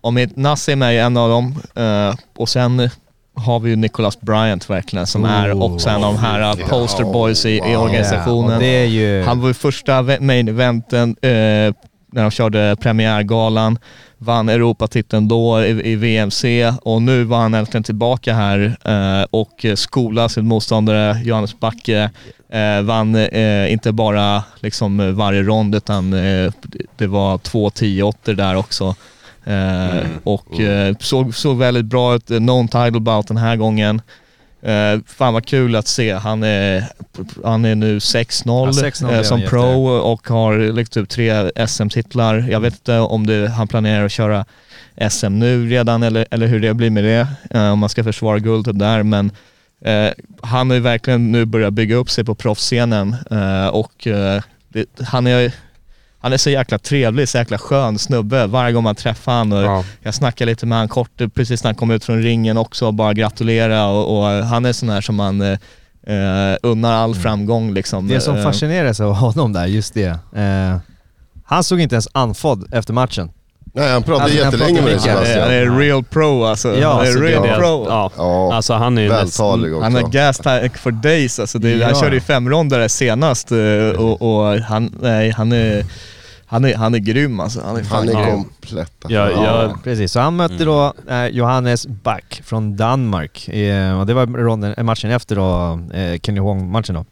[0.01, 2.89] om Nassim är ju en av dem, eh, och sen
[3.33, 6.67] har vi ju Nicholas Bryant verkligen som är Oh, också en av de här uh,
[6.67, 7.83] poster boys i, i wow.
[7.83, 8.49] organisationen.
[8.49, 9.23] Ja, och det är ju...
[9.23, 11.73] Han var ju första main eventen eh,
[12.11, 13.77] när de körde premiärgalan,
[14.17, 19.65] vann Europatiteln då i, i VMC och nu var han äntligen tillbaka här eh, och
[19.75, 22.09] skolade sin motståndare Johannes Backe.
[22.49, 26.51] Eh, vann eh, inte bara liksom varje rond utan eh,
[26.97, 28.95] det var två 10 där också.
[29.45, 34.01] Eh, Och eh, såg, såg väldigt bra ut, non-title bout den här gången.
[34.67, 36.13] Eh, fan vad kul att se.
[36.13, 36.83] Han är,
[37.43, 42.47] han är nu 6-0 Ja, 6-0 eh, som pro och har lagt upp tre SM-titlar.
[42.49, 44.45] Jag vet inte om det, han planerar att köra
[45.09, 48.39] SM nu redan eller, eller hur det blir med det, eh, om man ska försvara
[48.39, 49.03] guldet där.
[49.03, 49.31] Men
[49.81, 50.09] eh,
[50.41, 54.85] han har ju verkligen nu börjat bygga upp sig på proffsscenen eh, och eh, det,
[54.99, 55.51] han är
[56.27, 59.53] han är så jäkla trevlig, så jäkla skön snubbe varje gång man träffar han.
[59.53, 59.83] Och Ja.
[60.01, 62.93] Jag snackade lite med han kort precis när han kom ut från ringen också och
[62.93, 65.51] bara gratulera och, och han är sån här som man eh,
[66.07, 67.99] eh, unnar all framgång liksom.
[68.05, 68.13] Mm.
[68.15, 70.19] Det som Eh, fascinerades av honom där, just det.
[70.35, 70.77] Eh,
[71.45, 73.29] han såg inte ens andfådd efter matchen.
[73.73, 74.93] Nej, han pratade Alltså, han jättelänge med dig.
[74.93, 75.41] Han Sebastian.
[75.41, 76.77] han är real pro alltså.
[76.79, 77.85] Ja, han är alltså, real är- pro.
[77.89, 78.11] Ja.
[78.17, 79.83] Ja, Alltså han är ju vältalig också.
[79.83, 81.59] Han har gas tank for days alltså.
[81.59, 82.01] Det, Han Ja.
[82.01, 83.57] körde ju femrondare senast eh,
[83.97, 85.85] och, och han, nej, han är
[86.49, 87.61] han är, han är grym alltså.
[87.65, 88.35] Han är fan Han är grym.
[88.43, 88.93] komplett.
[89.07, 90.11] Ja, Ja, jag, precis.
[90.11, 93.47] Så han mötte då eh, Johannes Back från Danmark.
[93.49, 97.05] Eh, och det var ronden, eh, matchen efter då, eh, Kenny Huang-matchen då.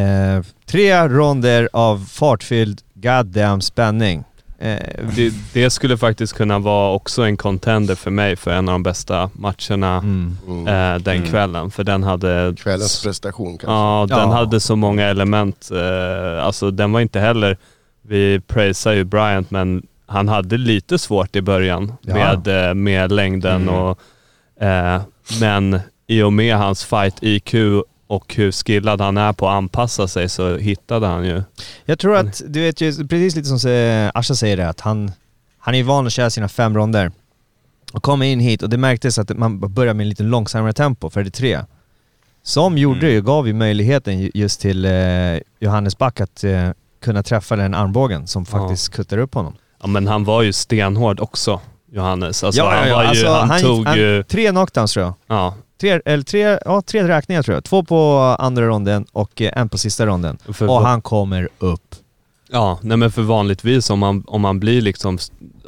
[0.00, 4.24] Eh, tre ronder av fartfylld goddamn spänning.
[4.58, 4.78] Eh,
[5.16, 8.82] det, det skulle faktiskt kunna vara också en contender för mig för en av de
[8.82, 10.38] bästa matcherna mm.
[10.48, 10.66] Mm.
[10.66, 11.28] eh, den Mm.
[11.28, 11.70] kvällen.
[11.70, 12.54] För den hade...
[12.58, 13.66] Kvällens prestation kanske.
[13.72, 14.32] Ja, den Ja.
[14.36, 15.70] hade så många element.
[15.72, 17.56] Eh, alltså den var inte heller...
[18.02, 22.14] Vi prisar ju Bryant men han hade lite svårt i början Ja.
[22.14, 23.74] med, eh, med längden Mm.
[23.74, 23.98] och...
[24.62, 25.02] Eh,
[25.40, 30.28] men i och med hans fight-IQ och hur skillad han är på att anpassa sig
[30.28, 31.42] så hittade han ju...
[31.84, 35.12] Jag tror att, du vet ju precis lite som eh, Asha säger det, att han,
[35.58, 37.12] han är van att köra sina fem ronder.
[37.92, 41.10] Och kommer in hit och det märktes att man börjar med en lite långsammare tempo
[41.10, 41.60] för det tre.
[42.42, 43.12] Som gjorde Mm.
[43.12, 44.92] ju, gav ju möjligheten ju- just till eh,
[45.60, 46.70] Johannes Back att eh,
[47.02, 48.58] kunna träffa den armbågen som Ja.
[48.58, 49.54] faktiskt kuttar upp honom.
[49.80, 51.60] Ja men han var ju stenhård också,
[51.92, 52.44] Johannes.
[52.44, 54.22] Alltså, han, var ju, Alltså, han, gick- tog han- ju...
[54.22, 55.14] Tre knockdowns tror jag.
[55.26, 57.64] Ja, Tre, eller tre, ja, tre räkningar tror jag.
[57.64, 60.38] Två på andra ronden och eh, en på sista ronden.
[60.52, 61.94] för, Och han kommer upp.
[62.52, 65.18] ja, nej men för vanligtvis om man, om man blir liksom,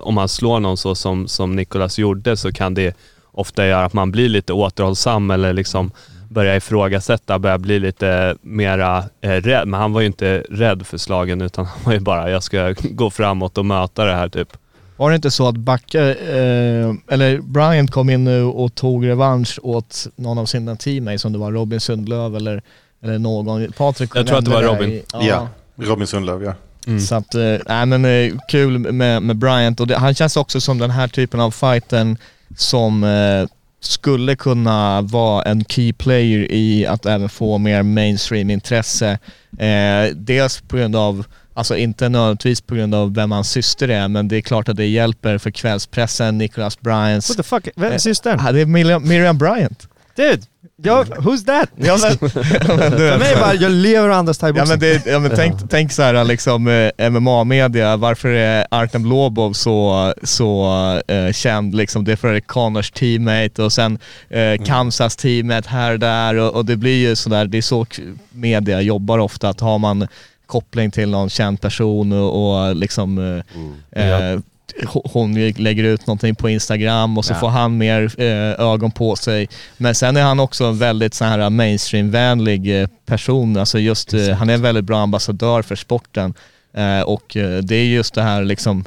[0.01, 2.97] om man slår någon så som, som Nicolas gjorde så kan det
[3.33, 5.91] ofta göra att man blir lite återhållsam eller liksom
[6.35, 9.69] börjar ifrågasätta, börjar bli lite mera eh, rädd.
[9.69, 12.75] Men han var ju inte rädd för slagen utan han var ju bara, jag ska
[12.81, 14.49] gå framåt och möta det här typ.
[14.97, 19.59] Var det inte så att Backe, eh, eller Bryant kom in nu och tog revansch
[19.63, 22.63] åt någon av sina teammates, som det var Robin Sundlöv eller,
[23.03, 23.73] eller någon.
[23.73, 24.91] Patrik Jag tror att det var Robin.
[24.91, 25.49] i- Ja.
[25.77, 26.55] Robin Sundlöv ja.
[26.87, 27.01] Mm.
[27.01, 30.61] Så att, eh, nej men eh, kul med, med Bryant och det, han känns också
[30.61, 32.17] som den här typen av fighten
[32.57, 33.47] som eh,
[33.85, 39.19] skulle kunna vara en key player i att även få mer mainstream-intresse.
[39.59, 41.25] Eh, dels på grund av,
[41.55, 44.77] alltså inte nödvändigtvis på grund av vem hans syster är, men det är klart att
[44.77, 47.29] det hjälper för kvällspressen, Nicholas Bryants...
[47.29, 47.69] What the fuck?
[47.77, 48.41] Vem är Eh, systern?
[48.45, 49.89] Ja, det är Miriam, Miriam Bryant.
[50.17, 50.43] Dude!
[50.83, 51.69] Jag, who's that?
[51.77, 52.31] Ja, men,
[52.69, 54.69] ja, men, du För mig bara, jag lever och andas Ja thaiboxning.
[54.69, 59.53] men, det, ja, men tänk, tänk så här liksom eh, MMA-media, varför är Artem Lobov
[59.53, 60.67] så, så
[61.09, 62.05] eh, känd liksom?
[62.05, 63.99] Det är för Connors teammate och sen
[64.31, 67.87] eh, Kamsas teammate här och där och, och det blir ju sådär, det är så
[68.33, 70.09] media jobbar ofta, att har man
[70.47, 74.43] koppling till någon känd person och, och liksom eh, eh, ho-
[74.87, 77.39] hon lägger ut någonting på Instagram och så Ja.
[77.39, 79.49] får han mer eh, ögon på sig.
[79.77, 83.57] Men sen är han också en väldigt så här mainstream-vänlig eh, person.
[83.57, 86.35] Alltså just, eh, han är en väldigt bra ambassadör för sporten.
[86.77, 88.85] Eh, och eh, det är just det här liksom,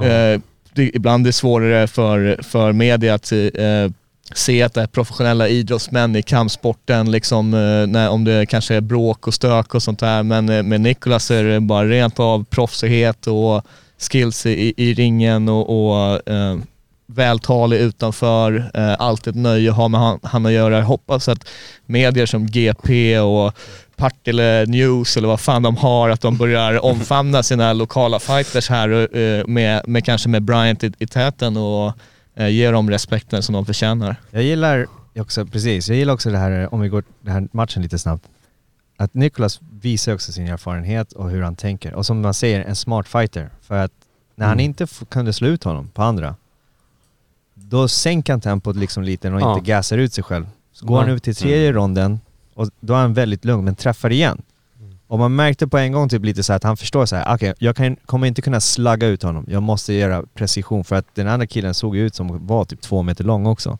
[0.00, 0.40] eh,
[0.74, 3.38] det, ibland är det svårare för, för media att eh,
[4.34, 8.80] se att det är professionella idrottsmän i kampsporten, liksom, eh, när, om det kanske är
[8.80, 10.22] bråk och stök och sånt där.
[10.22, 13.64] Men eh, med Nicolas är det bara rent av proffsighet och
[14.10, 16.58] skills i, i ringen och, och eh,
[17.06, 20.78] vältalig utanför, eh, alltid ett nöje att ha med han, han att göra.
[20.78, 21.48] Jag hoppas att
[21.86, 23.54] medier som GP och
[23.96, 29.16] Partille News eller vad fan de har, att de börjar omfamna sina lokala fighters här
[29.16, 31.92] eh, med, med kanske med Bryant i, i täten och
[32.34, 34.16] eh, ge dem respekten som de förtjänar.
[34.30, 34.86] Jag gillar
[35.16, 38.24] också, precis, jag gillar också det här, om vi går den här matchen lite snabbt,
[39.02, 41.94] att Nicholas visar också sin erfarenhet och hur han tänker.
[41.94, 43.50] Och som man säger, en smart fighter.
[43.62, 43.92] För att
[44.34, 44.64] när han Mm.
[44.64, 46.34] inte f- kunde slå ut honom på andra,
[47.54, 49.54] då sänker han tempot liksom lite och Ja.
[49.58, 50.46] inte gasar ut sig själv.
[50.72, 51.00] Så går Nej.
[51.00, 52.20] han över till tredje ronden
[52.54, 54.42] och då är han väldigt lugn men träffar igen.
[55.06, 57.54] Och man märkte på en gång typ lite så att han förstår så här, okej
[57.58, 61.28] jag kan, kommer inte kunna slagga ut honom, jag måste göra precision för att den
[61.28, 63.78] andra killen såg ut som var typ två meter lång också.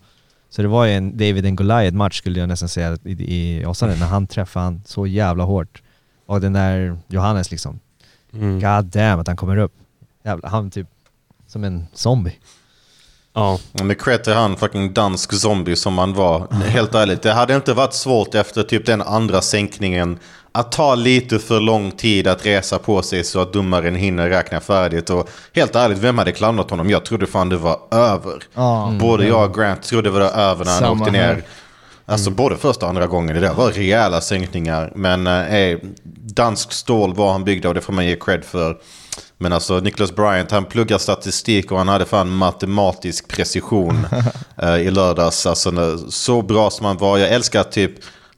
[0.54, 3.66] Så det var ju en David and Goliath match skulle jag nästan säga i, i
[3.66, 5.82] Åsane, när han träffade han så jävla hårt.
[6.26, 7.80] Och den där Johannes liksom,
[8.34, 8.60] Mm.
[8.60, 9.72] god damn att han kommer upp.
[10.24, 10.86] Jävlar, han typ
[11.46, 12.38] som en zombie.
[13.34, 13.58] Ja.
[13.72, 16.52] Med cred till han fucking dansk zombie som han var.
[16.52, 20.18] Helt ärligt, det hade inte varit svårt efter typ den andra sänkningen
[20.52, 24.60] att ta lite för lång tid att resa på sig så att domaren hinner räkna
[24.60, 25.10] färdigt.
[25.10, 26.90] Och helt ärligt, vem hade klandrat honom?
[26.90, 28.42] Jag trodde fan det var över.
[28.54, 28.92] Ja.
[29.00, 31.20] Både jag och Grant trodde det var över när han Samma åkte ner.
[31.22, 31.42] här.
[32.06, 33.34] Alltså både första och andra gången.
[33.34, 34.92] Det där var rejäla sänkningar.
[34.94, 35.78] Men eh,
[36.14, 38.76] dansk stål var han byggd av, det får man ge cred för.
[39.38, 44.06] Men alltså Nicholas Bryant, han pluggar statistik och han hade fan matematisk precision
[44.62, 45.46] eh, i lördags.
[45.46, 47.18] Alltså så bra som han var.
[47.18, 47.92] Jag älskar typ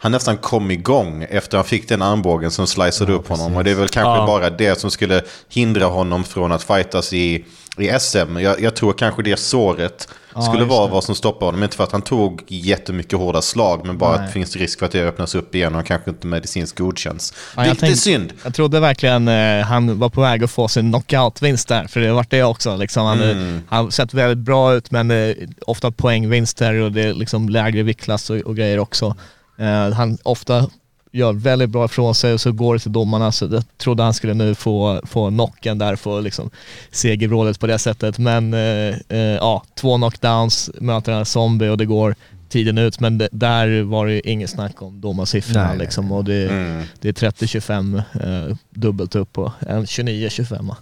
[0.05, 3.57] han nästan kom igång efter han fick den armbågen som sliceade upp honom.
[3.57, 4.27] Och det är väl kanske Ja.
[4.27, 7.45] bara det som skulle hindra honom från att fightas i,
[7.79, 8.39] i SM.
[8.39, 10.09] Jag, jag tror kanske det såret
[10.49, 10.93] skulle just vara det.
[10.93, 11.63] vad som stoppar honom.
[11.63, 14.21] Inte för att han tog jättemycket hårda slag, men bara Nej.
[14.21, 16.79] att det finns risk för att det öppnas upp igen och han kanske inte medicinskt
[16.79, 17.35] godkänns.
[17.57, 18.33] Ja, jag Vilket är tänk- synd.
[18.45, 22.13] Jag trodde verkligen eh, han var på väg att få sin knockout-vinst där, för det
[22.13, 22.77] vart det också.
[22.77, 23.07] Liksom.
[23.07, 23.61] Han Mm.
[23.69, 25.35] har sett väldigt bra ut, men eh,
[25.67, 29.17] ofta poängvinster och det är liksom lägre viktklass och, och grejer också.
[29.57, 30.67] Eh, han ofta
[31.13, 34.15] gör väldigt bra ifrån sig och så går det till domarna, så jag trodde han
[34.15, 36.51] skulle nu få, få knocken där, få liksom
[36.91, 38.19] segerbrådet på det sättet.
[38.19, 42.15] Men eh, eh, ja, två knockdowns, möter en zombie och det går
[42.49, 46.13] tiden ut, men det, där var det ju inget snack om domarsiffrorna liksom.
[46.13, 46.83] Och det, Mm.
[47.01, 50.75] det är 30-25 eh, dubbelt upp och en 29-25.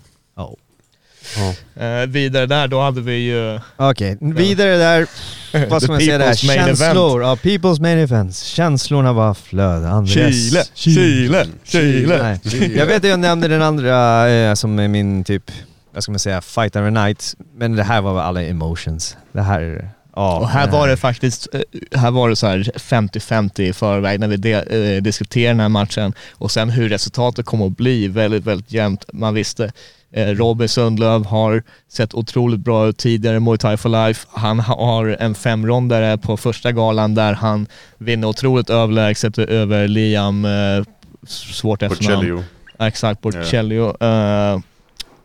[1.36, 1.82] Ja.
[1.82, 3.60] Eh, vidare där, då hade vi ju...
[3.76, 5.06] Okej, vidare där.
[5.68, 6.34] Vad ska man säga där?
[6.34, 7.22] Känslor.
[7.22, 8.42] Ja, people's main events.
[8.42, 9.84] Känslorna bara flöd.
[9.84, 10.14] Andres.
[10.14, 12.38] Chile, Chile, Chile.
[12.42, 12.76] Nej.
[12.76, 15.50] Jag vet att jag nämnde den andra eh, som är min typ,
[15.94, 17.34] vad ska man säga, fight of the night.
[17.56, 19.16] Men det här var väl alla emotions.
[19.32, 20.38] Det här, ja.
[20.38, 21.60] Och här var det faktiskt, eh,
[22.00, 25.68] här var det så här 50-50 i förväg när vi de, eh, diskuterade den här
[25.68, 29.04] matchen och sen hur resultatet kommer att bli väldigt, väldigt jämnt.
[29.12, 29.72] Man visste
[30.12, 34.26] eh, Robin Sundlöv har sett otroligt bra ut tidigare Muay Thai for Life.
[34.30, 37.66] Han har en femrondare på första galan där han
[37.98, 40.84] vinner otroligt överlägset över Liam, eh,
[41.26, 42.20] svårt efternamn.
[42.20, 42.44] Porcello.
[42.78, 44.04] Exakt, Porcello.
[44.04, 44.60] Eh,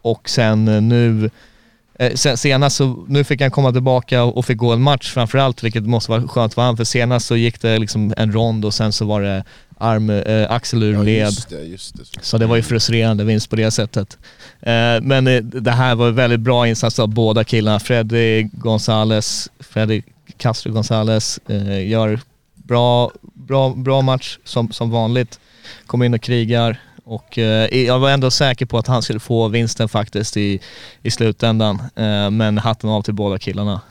[0.01, 1.29] och sen nu,
[2.35, 6.11] senast så, nu fick han komma tillbaka och fick gå en match framförallt, vilket måste
[6.11, 9.05] vara skönt för honom, för senast så gick det liksom en rond och sen så
[9.05, 9.43] var det
[9.77, 11.25] arm, eh, axel ur Ja, led.
[11.25, 12.03] just det, just det.
[12.21, 14.17] Så det var ju frustrerande vinst på det sättet.
[14.61, 17.79] Eh, men eh, det här var en väldigt bra insats av båda killarna.
[17.79, 20.01] Freddy Gonzales, Freddy
[20.37, 22.19] Castro Gonzales eh, gör
[22.55, 25.39] bra, bra, bra match som, som vanligt.
[25.85, 29.47] Kommer in och krigar och eh, jag var ändå säker på att han skulle få
[29.47, 30.59] vinsten faktiskt i,
[31.03, 31.81] i slutändan.
[31.95, 33.81] Eh, men hatten av till båda killarna.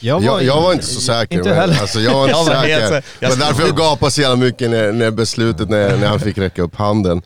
[0.00, 1.36] Jag Jag, jag var inte så säker.
[1.36, 1.80] Inte men, heller.
[1.80, 3.08] Alltså, jag var inte Jag var helt säker.
[3.20, 6.38] Jag Men därför jag gapade så jävla mycket när, när beslutet, när, när han fick
[6.38, 7.22] räcka upp handen.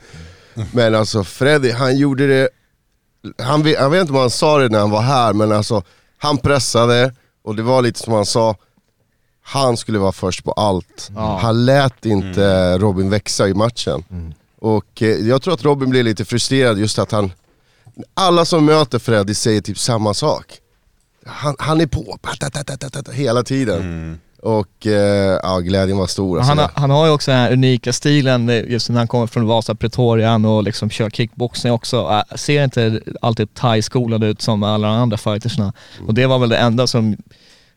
[0.72, 2.48] Men alltså Freddy, han gjorde det...
[3.42, 5.82] Han, jag vet inte om han sa det när han var här, men alltså
[6.18, 8.56] han pressade och det var lite som han sa,
[9.42, 11.10] han skulle vara först på allt.
[11.14, 11.38] Ja.
[11.42, 14.04] Han lät inte Robin växa i matchen.
[14.66, 17.32] Och eh, jag tror att Robin blev lite frustrerad just att han,
[18.14, 20.44] alla som möter Freddy säger typ samma sak.
[21.26, 22.18] Han, han är på,
[23.12, 24.18] hela tiden.
[24.42, 26.38] Och eh, ja, glädjen var stor.
[26.38, 26.48] Alltså.
[26.50, 29.26] Han, har- han har ju också den här unika stilen, eh, just när han kommer
[29.26, 31.96] från Vasa Pretorian och liksom kör kickboxning också.
[32.30, 35.72] Äh, ser inte alltid thai-skolad ut som alla de andra fightersna.
[36.06, 37.16] Och det var väl det enda som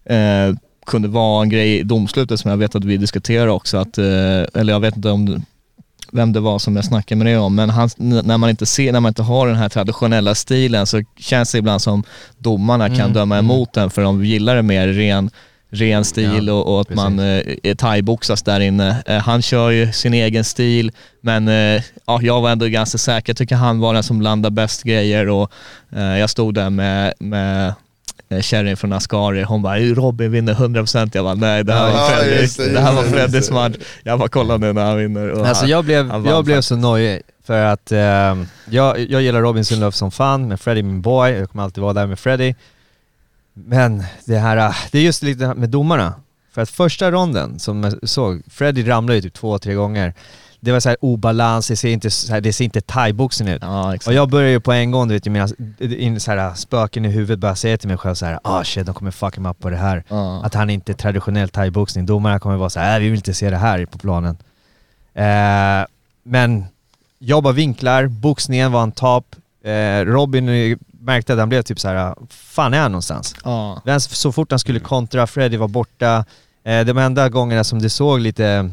[0.05, 3.77] eh, kunde vara en grej i domslutet som jag vet att vi diskuterade också.
[3.77, 4.05] Att, eh,
[4.53, 5.45] eller jag vet inte om
[6.12, 8.91] vem det var som jag snackade med dig om, men han, när man inte ser,
[8.91, 12.03] när man inte har den här traditionella stilen så känns det ibland som
[12.38, 13.51] domarna kan Mm, döma mm.
[13.51, 15.30] emot den för de gillar det mer ren,
[15.70, 17.03] ren stil Ja, och, och att precis.
[17.03, 17.20] man
[17.64, 19.03] eh, thaiboxas där inne.
[19.05, 20.91] Eh, han kör ju sin egen stil,
[21.22, 23.30] men eh, ja, jag var ändå ganska säker.
[23.30, 25.51] Jag tycker han var den som landade bäst grejer och
[25.95, 27.74] eh, jag stod där med, med
[28.41, 32.09] kärringen från Ascari, hon bara Robin vinner 100% Jag bara nej det här Ja, var
[32.09, 33.03] Freddy, det, det här var.
[33.03, 33.75] Freddys match.
[34.03, 35.30] Jag bara kolla nu när han vinner.
[35.30, 37.99] Och Alltså han, jag blev, jag blev så nojig för att eh,
[38.69, 41.93] jag, jag gillar Robin Sundlöf som fan, men Freddy min boy, jag kommer alltid vara
[41.93, 42.53] där med Freddy.
[43.53, 46.13] Men det här, eh, det är just lite med domarna.
[46.53, 50.13] För att första ronden som jag såg, Freddy ramlade ju typ två, tre gånger.
[50.60, 53.62] Det var så här obalans, det ser inte, så här, det ser inte thaiboxning ut.
[53.62, 53.95] Ja.
[54.05, 55.47] Och jag började ju på en gång, du vet, mina
[55.80, 58.86] in, så här, spöken i huvudet började säga till mig själv så här, ah shit,
[58.86, 60.03] de kommer fucka mig upp på det här.
[60.07, 60.45] Ja.
[60.45, 62.05] Att han inte är traditionell thaiboxning.
[62.05, 64.38] Domarna kommer vara så här, äh, vi vill inte se det här på planen.
[65.14, 65.88] Eh,
[66.24, 66.66] men
[67.20, 69.36] jobba vinklar, boxningen var en topp.
[69.64, 73.36] Eh, Robin märkte att han blev typ så här, fan är han någonstans?
[73.43, 73.99] Ja.
[73.99, 76.26] Så fort han skulle kontra, Freddy var borta.
[76.64, 78.72] Eh, de enda gångerna som det såg lite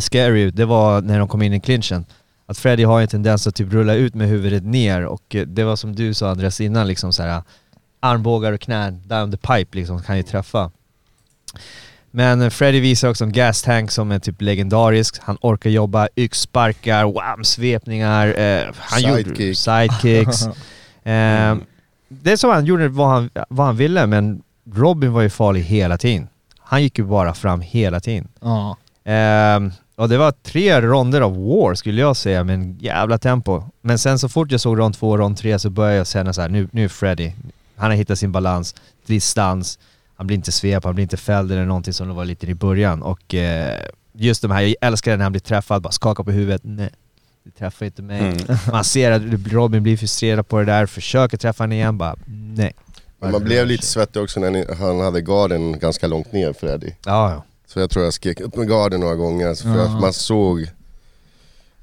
[0.00, 2.04] scary ut, det var när de kom in i clinchen.
[2.46, 5.64] Att Freddy har en tendens att typ rulla ut med huvudet ner och eh, det
[5.64, 7.42] var som du sa Andreas innan, liksom så här,
[8.00, 10.70] armbågar och knän down the pipe liksom, kan ju träffa.
[12.10, 15.16] Men eh, Freddy visar också en gas tank som är typ legendarisk.
[15.22, 19.58] Han orkar jobba, yxsparkar, wham, svepningar, eh, han gjorde Sidekick.
[19.58, 20.46] sidekicks.
[21.02, 21.56] eh,
[22.08, 24.42] det som han gjorde vad han, vad han ville, men
[24.74, 26.28] Robin var ju farlig hela tiden.
[26.58, 28.28] Han gick ju bara fram hela tiden.
[28.40, 28.76] Ja.
[29.04, 29.72] Ehm,
[30.02, 33.62] och det var tre ronder av war skulle jag säga, med en jävla tempo.
[33.80, 36.32] Men sen så fort jag såg rond två och rond tre så började jag känna
[36.32, 37.32] så här, nu, nu är Freddy,
[37.76, 38.74] han har hittat sin balans,
[39.06, 39.78] distans,
[40.16, 42.54] han blir inte svep, han blir inte fälld eller någonting som det var lite i
[42.54, 43.02] början.
[43.02, 43.78] Och eh,
[44.12, 46.90] just de här, jag älskar när han blir träffad, bara skakar på huvudet, nej.
[47.44, 48.20] Du träffar inte mig.
[48.20, 48.36] Mm.
[48.72, 49.22] Man ser att
[49.52, 52.16] Robin blir frustrerad på det där, försöker träffa honom igen, bara
[52.56, 52.72] nej.
[53.18, 56.90] Man blev lite svettig också när han hade garden ganska långt ner Freddy.
[57.04, 57.44] Ja, ja.
[57.72, 59.82] Så jag tror jag skrek upp med garden några gånger, alltså, för Ja.
[59.84, 60.66] att man såg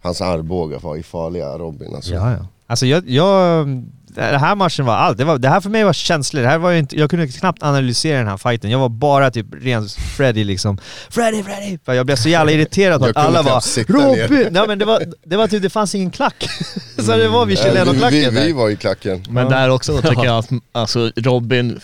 [0.02, 2.14] hans armbågar var ju farliga, Robin alltså.
[2.14, 2.46] Ja, ja.
[2.68, 3.68] Alltså jag, jag,
[4.08, 5.18] den här matchen var allt.
[5.18, 6.44] Det, var, det här för mig var känsligt.
[6.44, 8.70] Det här var ju inte, jag kunde knappt analysera den här fighten.
[8.72, 9.88] Jag var bara typ ren
[10.18, 10.78] Freddy liksom.
[11.10, 11.78] Freddy, Freddy!
[11.86, 13.64] För Jag blev så jävla irriterad på att alla var.
[13.94, 14.48] Robin!
[14.52, 16.50] Nej men det var, det var typ, det fanns ingen klack.
[16.98, 18.54] så det var Äh, vi, Michelin-klacken vi där.
[18.54, 19.24] var i klacken.
[19.30, 21.80] Men där också då tycker jag att alltså, Robin,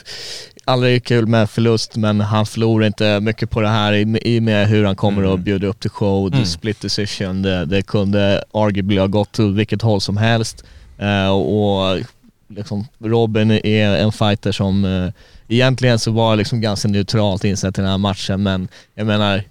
[0.65, 4.67] aldrig kul med förlust men han förlorar inte mycket på det här i, och med
[4.67, 6.45] hur han kommer att bjuda upp till show, Mm.
[6.45, 10.63] split decision, det, det kunde arguably ha gått till vilket håll som helst.
[10.97, 11.99] Eh, och
[12.47, 15.11] liksom, Robin är en fighter som eh,
[15.47, 19.43] egentligen så var liksom ganska neutralt insett i den här matchen men jag menar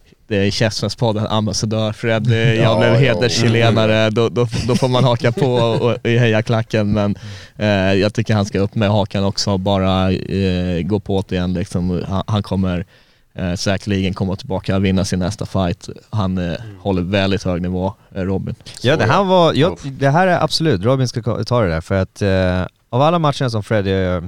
[0.52, 2.98] Käftsmällspodden, ambassadör Fred, eh, jag Ja, blev ja.
[3.14, 7.16] hederschilenare, då, då, då får man haka på och, i hejaklacken men
[7.56, 11.34] eh, jag tycker han ska upp med hakan också och bara eh, gå på det
[11.34, 12.02] igen liksom.
[12.08, 12.86] han, han kommer
[13.34, 15.88] eh, säkerligen komma tillbaka och vinna sin nästa fight.
[16.10, 18.54] Han eh, håller väldigt hög nivå, eh, Robin.
[18.82, 21.80] Ja, det här var, jag, det här är absolut, Robin ska ka- ta det där
[21.80, 24.22] för att eh, av alla matcherna som Freddy eh,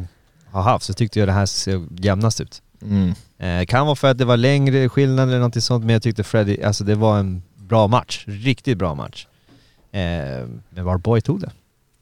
[0.51, 2.63] har haft så tyckte jag det här såg jämnast ut.
[2.83, 3.15] Mm.
[3.39, 6.25] Eh, kan vara för att det var längre skillnad eller någonting sånt, men jag tyckte
[6.25, 8.25] Freddy, alltså det var en bra match.
[8.27, 9.27] Riktigt bra match.
[9.93, 10.01] Eh,
[10.71, 11.51] men var boy tog det.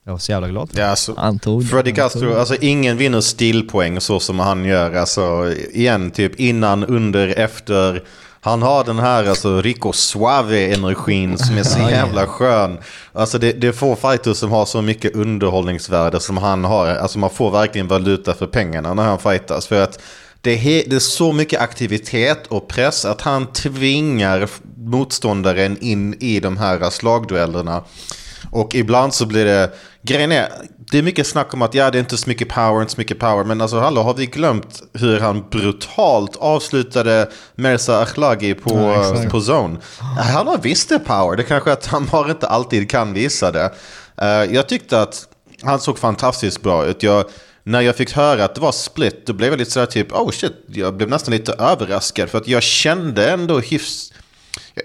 [0.04, 0.82] Jag var så jävla glad för det.
[0.82, 4.64] Ja, alltså, Han tog Freddy han tog- Castro, alltså ingen vinner stillpoäng så som han
[4.64, 4.94] gör.
[4.94, 8.02] Alltså igen, typ innan, under, efter.
[8.40, 12.78] Han har den här alltså Rico Suave-energin som är så jävla skön.
[13.12, 16.86] Alltså det, det är få fighters som har så mycket underhållningsvärde som han har.
[16.86, 19.66] Alltså man får verkligen valuta för pengarna när han fightas.
[19.66, 20.00] För att
[20.44, 26.40] det är, det är så mycket aktivitet och press att han tvingar motståndaren in i
[26.40, 27.84] de här slagduellerna.
[28.50, 29.70] Och ibland så blir det,
[30.02, 30.48] grejen är,
[30.90, 33.00] det är mycket snack om att ja det är inte så mycket power, inte så
[33.00, 33.44] mycket power.
[33.44, 39.38] Men alltså hallå, har vi glömt hur han brutalt avslutade Merza Akhlagi på, Ja, på
[39.38, 39.78] zone?
[40.34, 43.72] Han har visst det power, det kanske att han bara inte alltid kan visa det.
[44.20, 45.28] Eh, jag tyckte att
[45.62, 47.02] han såg fantastiskt bra ut.
[47.02, 47.24] Jag,
[47.66, 50.30] när jag fick höra att det var split, då blev jag lite sådär typ, oh
[50.30, 52.30] shit, jag blev nästan lite överraskad.
[52.30, 54.12] För att jag kände ändå hyfs...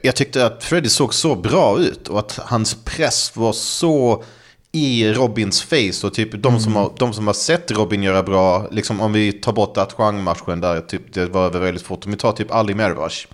[0.01, 4.23] Jag- tyckte att Freddy såg så bra ut och att hans press var så
[4.71, 6.07] i Robins face.
[6.07, 9.33] Och typ de, som, har, de som har sett Robin göra bra, liksom om vi
[9.33, 12.05] tar bort Atchang-matchen där typ, det var väldigt fort.
[12.05, 13.27] Om vi tar typ Ali Mervash.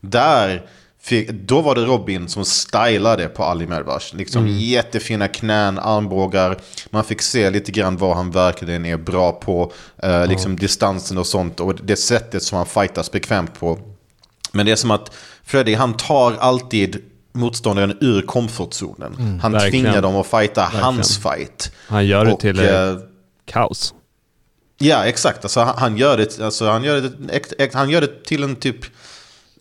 [0.00, 0.66] Där,
[1.08, 4.16] fick, då var det Robin som stylade på Ali Mervash.
[4.16, 6.58] Liksom jättefina knän, armbågar.
[6.90, 9.72] Man fick se lite grann vad han verkligen är bra på.
[10.02, 11.60] Eh, liksom distansen och sånt.
[11.60, 13.78] Och det sättet som han fightas bekvämt på.
[14.52, 15.12] Men det är som att
[15.44, 17.02] Freddy, han tar alltid
[17.32, 19.40] motståndaren ur komfortzonen.
[19.42, 19.84] han Verkligen.
[19.84, 21.72] tvingar dem att fighta hans fight.
[21.86, 22.96] Han gör det Och, till eh,
[23.44, 23.94] kaos.
[24.78, 25.44] Ja, exakt.
[25.44, 28.84] Alltså, han, han, gör det, alltså, han, gör det, han gör det till en typ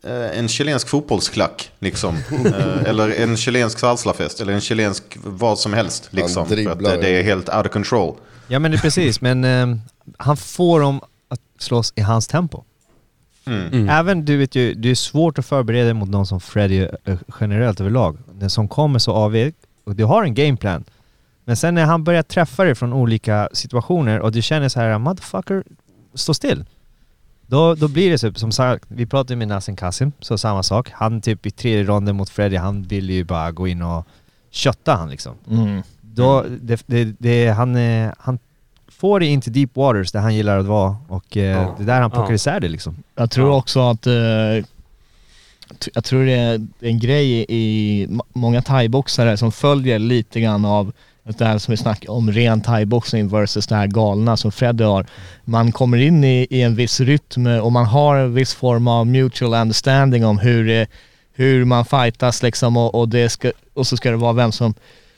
[0.09, 1.71] en chilensk fotbollsklack.
[1.79, 2.17] Liksom.
[2.47, 4.41] Eh, eller en chilensk salsafest.
[4.41, 6.07] Eller en chilensk vad som helst.
[6.11, 8.15] Liksom, för att eh, det är helt out of control.
[8.47, 9.77] Ja men det är precis, men eh,
[10.17, 12.63] han får dem att slåss i hans tempo.
[13.47, 13.89] Mm.
[13.89, 17.17] Även du vet ju, det är svårt att förbereda dig mot någon som Freddy eh,
[17.39, 18.17] generellt överlag.
[18.33, 19.53] Den som kommer så avig,
[19.83, 20.83] och du har en gameplan.
[21.45, 24.97] Men sen när han börjar träffa dig från olika situationer och du känner så här,
[24.97, 25.63] motherfucker,
[26.13, 26.65] stå still.
[27.47, 30.89] Då, då blir det så, som sagt, vi pratade med Nassim Kassim, så samma sak.
[30.93, 34.05] Han typ i tredje ronden mot Freddy, han ville ju bara gå in och
[34.51, 35.35] kötta han liksom.
[35.51, 35.81] Mm.
[36.01, 38.39] Då, det, det, det, han, eh, han
[38.87, 41.75] får det into deep waters där han gillar att vara och eh, Ja.
[41.77, 42.35] det är där han plockar Ja.
[42.35, 42.95] isär det liksom.
[43.15, 44.13] Jag tror också att, eh,
[45.93, 50.91] jag tror det är en grej i, många thaiboxare som följer lite grann av
[51.37, 55.05] det här som vi snackar om, ren thaiboxning versus det här galna som Freddy har.
[55.43, 59.07] Man kommer in i, i en viss rytm och man har en viss form av
[59.07, 60.87] mutual understanding om hur, eh,
[61.33, 64.73] hur man fightas liksom och, och, det ska, och så ska det vara vem som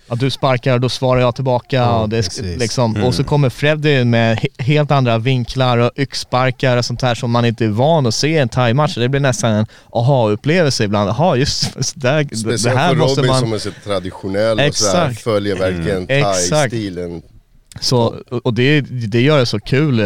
[0.09, 3.49] att du sparkar och då svarar jag tillbaka Ja, och, det, liksom, och så kommer
[3.49, 7.69] Freddy med he- helt andra vinklar och yxsparkar och sånt här som man inte är
[7.69, 8.95] van att se i en thaimatch.
[8.95, 11.09] Det blir nästan en aha-upplevelse ibland.
[11.09, 12.27] Jaha, just där,
[12.63, 13.39] det här för måste Robin man...
[13.39, 15.21] som är så traditionell och sådär, Exakt.
[15.23, 16.49] följer verkligen Exakt.
[16.49, 17.21] thai-stilen.
[17.81, 20.05] Så, och det, det gör det så kul eh,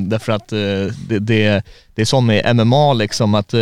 [0.00, 0.58] därför att eh,
[1.08, 1.62] det, det,
[1.94, 3.60] det är som med MMA liksom att eh,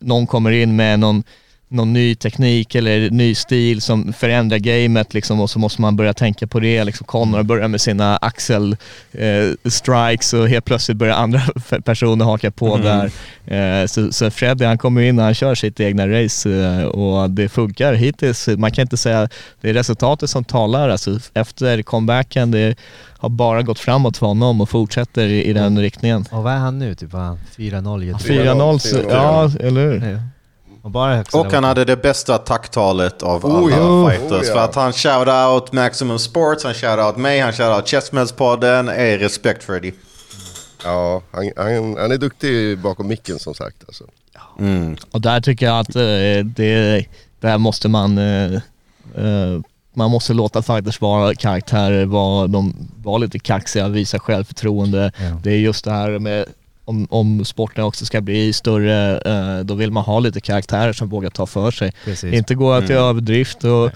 [0.00, 1.22] någon kommer in med någon,
[1.70, 6.14] någon ny teknik eller ny stil som förändrar gamet liksom och så måste man börja
[6.14, 6.84] tänka på det.
[6.84, 8.76] Liksom Connor börjar med sina axel
[9.12, 11.40] eh, strikes och helt plötsligt börjar andra
[11.84, 13.10] personer haka på där.
[13.46, 17.30] Eh, så, så Freddy han kommer in och han kör sitt egna race eh, och
[17.30, 18.48] det funkar hittills.
[18.48, 19.28] Man kan inte säga
[19.60, 20.88] det är resultatet som talar.
[20.88, 22.74] Alltså, efter comebacken, det
[23.18, 26.24] har bara gått framåt för honom och fortsätter i, i den riktningen.
[26.30, 26.94] Och vad är han nu?
[26.94, 27.38] Typ vad är han?
[27.56, 30.00] 4-0 i ett 4-0, så- 4-0, ja eller hur?
[30.00, 30.16] Nej.
[30.82, 34.32] Och bara Och han hade det bästa tacktalet av alla Oh ja, fighters.
[34.32, 34.52] oh ja.
[34.52, 38.88] För att han shout-out Maximum Sports, han shout-out mig, han shout-out Chessmedspodden.
[38.88, 39.92] Är respekt Freddy.
[40.84, 44.04] Ja, han, han, han är duktig bakom micken som sagt alltså.
[44.58, 44.96] Mm.
[45.10, 47.06] Och där tycker jag att eh, det,
[47.40, 48.54] där måste man eh,
[49.16, 49.60] eh,
[49.94, 55.12] man måste låta fighters vara karaktärer, vara, de, vara lite kaxiga, visa självförtroende.
[55.18, 55.40] Ja.
[55.42, 56.46] Det är just det här med
[56.84, 61.08] om, om sporten också ska bli större, eh, då vill man ha lite karaktärer som
[61.08, 61.92] vågar ta för sig.
[62.04, 62.34] Precis.
[62.34, 63.90] Inte gå till överdrift och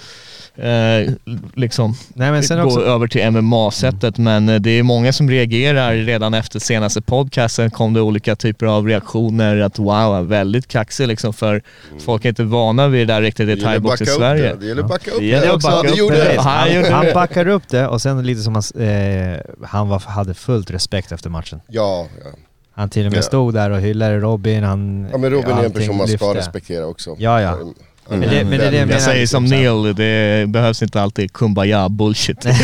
[0.65, 1.11] eh,
[1.55, 5.31] liksom Nej men sen gå också, över till MMA-sättet men eh, det är många som
[5.31, 11.09] reagerar redan efter senaste podcasten kom det olika typer av reaktioner att wow, väldigt kaxig
[11.09, 11.63] liksom för
[12.05, 14.43] folk är inte vana vid det där riktigt i Det thaibox i Sverige.
[14.43, 14.61] det.
[14.61, 15.69] Det gäller att backa upp Det gäller det att också.
[15.69, 16.25] backa Det upp gjorde det.
[16.35, 16.41] det.
[16.41, 17.15] Han han det.
[17.15, 21.31] backar upp det och sen lite som han, eh, han var, hade fullt respekt efter
[21.31, 21.61] matchen.
[21.69, 22.31] Ja, ja.
[22.75, 23.23] Han till och med Ja.
[23.23, 25.09] stod där och hyllade Robin, han...
[25.13, 26.39] ja men Robin är en person man ska lyfte.
[26.39, 27.17] respektera också.
[27.19, 27.53] Ja, ja.
[27.53, 27.75] Mm.
[28.09, 29.45] Men det, men det är det jag Jag säger som.
[29.45, 32.45] Neil, det behövs inte alltid kumbaya bullshit.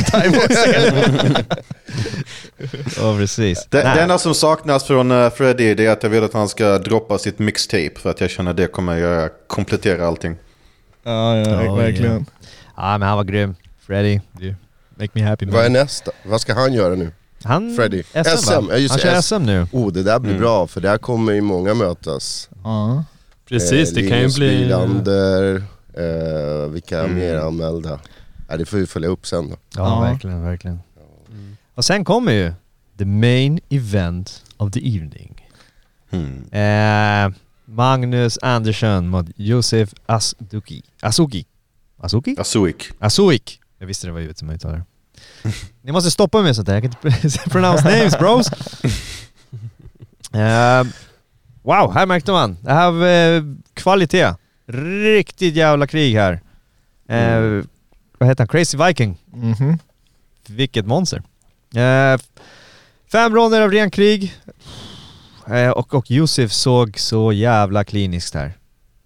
[2.96, 3.66] Ja precis.
[3.70, 6.48] Det, det enda som saknas från uh, Freddy det är att jag vill att han
[6.48, 7.90] ska droppa sitt mixtape.
[8.00, 10.36] För att jag känner det kommer göra, komplettera allting.
[11.02, 12.26] ja, ja, Ja, verkligen.
[12.76, 13.54] Ja men han var grym.
[13.86, 14.54] Freddy, du
[14.96, 15.54] make me happy man.
[15.54, 16.10] Vad är nästa?
[16.24, 17.10] Vad ska han göra nu?
[17.44, 17.74] Han...
[17.76, 18.02] Freddy?
[18.02, 18.66] SM, SM, va?
[18.70, 19.66] ja, just Han det, kör SM nu.
[19.72, 20.42] Oh, det där blir Mm.
[20.42, 22.48] bra för där kommer ju många mötas.
[22.64, 23.04] Ja.
[23.48, 24.58] Precis, Eh, det kan ju Linus bli...
[24.58, 25.62] Bilander,
[25.94, 27.14] eh, vilka Mm.
[27.18, 28.00] mer anmälda?
[28.48, 29.56] Ja, det får vi följa upp sen då.
[29.76, 30.00] Ja, Ja.
[30.00, 30.80] verkligen, verkligen.
[31.74, 32.52] Och sen kommer ju
[32.98, 35.46] the main event of the evening.
[36.10, 36.44] Hmm.
[36.52, 37.32] Eh,
[37.64, 40.82] Magnus Andersson mot Josef Asuki.
[41.02, 41.46] Asuki?
[42.02, 42.34] Asuki?
[42.38, 42.90] Asuik.
[43.00, 43.60] Asuik.
[43.78, 44.82] Jag visste det var givet som det.
[45.82, 48.50] Ni måste stoppa mig med sånt där, jag kan inte pronounce names bros.
[50.32, 50.84] Eh,
[51.62, 52.56] wow, här märkte man.
[52.62, 53.42] Det här var eh,
[53.74, 54.34] kvalitet.
[54.66, 56.40] Riktigt jävla krig här.
[57.08, 57.64] Eh,
[58.18, 58.48] Vad heter han?
[58.48, 59.16] Crazy Viking.
[59.32, 59.78] Mhm.
[60.46, 61.22] Vilket monster.
[61.74, 62.20] Eh,
[63.12, 64.34] fem ronder av ren krig.
[65.46, 68.52] Eh, och, och Josef såg så jävla kliniskt här.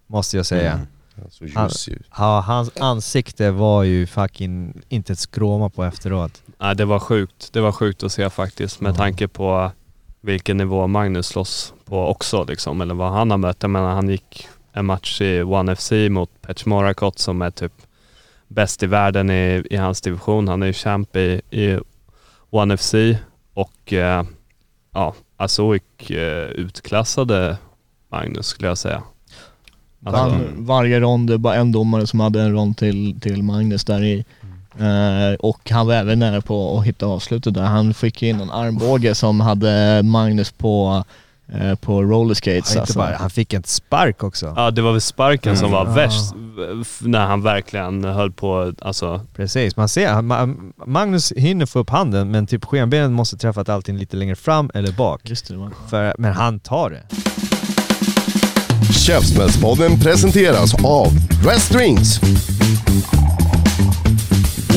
[0.07, 0.71] Måste jag säga.
[0.71, 0.87] Mm.
[1.29, 1.99] Så Han- ljus ju.
[2.17, 6.41] Ja, hans ansikte var ju fucking inte ett skråma på efteråt.
[6.57, 7.49] Nej, det var sjukt.
[7.53, 8.95] Det var sjukt att se faktiskt med Ja.
[8.95, 9.71] tanke på
[10.21, 13.57] vilken nivå Magnus slåss på också liksom, eller vad han har mött.
[13.59, 17.73] Jag menar, han gick en match i One FC mot Petch Morakot som är typ
[18.47, 20.47] bäst i världen i, i hans division.
[20.47, 21.79] Han är ju champ i, i
[22.49, 22.93] One FC
[23.53, 24.23] och eh,
[24.93, 27.57] ja, Azoik eh, utklassade
[28.11, 29.03] Magnus skulle jag säga.
[30.05, 33.43] Alltså, Var, varje rond, det var bara en domare som hade en rond till, till
[33.43, 34.25] Magnus där i.
[34.79, 37.61] Eh, och han var även nära på att hitta avslutet där.
[37.63, 41.03] Han fick in en armbåge som hade Magnus på,
[41.53, 42.77] eh, på rollerskates.
[42.77, 42.99] Alltså.
[42.99, 44.53] bara, han fick en spark också.
[44.55, 45.93] Ja, det var väl sparken som var Mm.
[45.95, 46.33] värst
[47.01, 51.89] när han verkligen höll på, alltså Precis, man ser, han- Ma- Magnus hinner få upp
[51.89, 55.21] handen men typ skenbenen måste träffat allting lite längre fram eller bak.
[55.23, 55.71] Just det, det var.
[55.89, 57.03] För, men han tar det.
[58.93, 61.07] Käftsmällspodden presenteras av
[61.45, 62.19] Rest Drinks.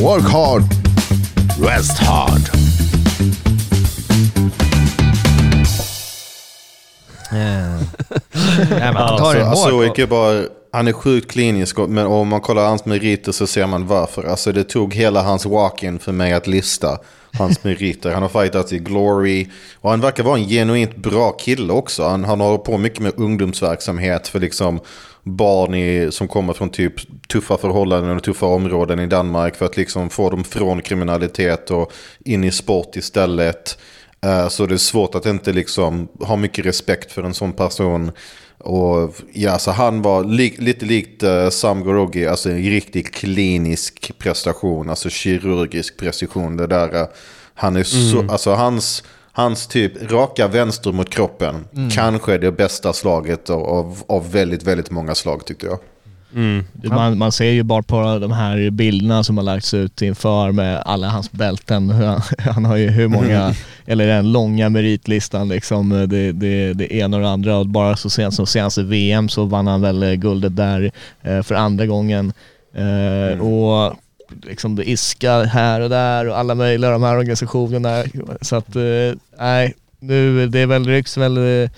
[0.02, 0.62] Work hard,
[1.60, 2.40] rest hard.
[7.30, 9.70] Nej, men han tar Alltså, en alltså.
[9.70, 10.42] Oik är bara,
[10.72, 14.24] han är sjukt klinisk, men om man kollar hans meriter så ser man varför.
[14.24, 16.98] Alltså det tog hela hans walk-in för mig att lista
[17.32, 18.12] hans meriter.
[18.12, 22.02] Han har fightat i Glory och han verkar vara en genuint bra kille också.
[22.08, 24.80] Han, han håller på mycket med ungdomsverksamhet för liksom
[25.22, 26.94] barn i, som kommer från typ
[27.28, 31.92] tuffa förhållanden och tuffa områden i Danmark för att liksom få dem från kriminalitet och
[32.24, 33.78] in i sport istället.
[34.24, 38.12] Eh, Så det är svårt att inte liksom ha mycket respekt för en sån person.
[38.58, 44.18] Och ja, så han var li lite likt uh, Sam Gorogi, alltså en riktigt klinisk
[44.18, 46.56] prestation, alltså kirurgisk precision.
[46.56, 47.06] Det där, eh,
[47.54, 52.92] han är så, alltså hans, hans typ raka vänster mot kroppen, kanske är det bästa
[52.92, 55.78] slaget av, av, av väldigt, väldigt många slag tyckte jag.
[56.34, 56.64] Mm.
[56.82, 60.82] Man, man ser ju bara på de här bilderna som har lagts ut inför med
[60.86, 61.90] alla hans bälten.
[61.90, 63.54] Han, han har ju hur många,
[63.86, 67.56] eller den långa meritlistan liksom, det, det, det ena och det andra.
[67.56, 70.90] Och bara så sent som senaste VM så vann han väl eh, guldet där
[71.22, 72.32] eh, för andra gången.
[72.74, 73.96] Eh, Och
[74.42, 78.04] liksom det iskar här och där och alla möjliga de här organisationerna.
[78.40, 78.76] Så att,
[79.38, 81.68] nej, nu, det är väl, rycks väl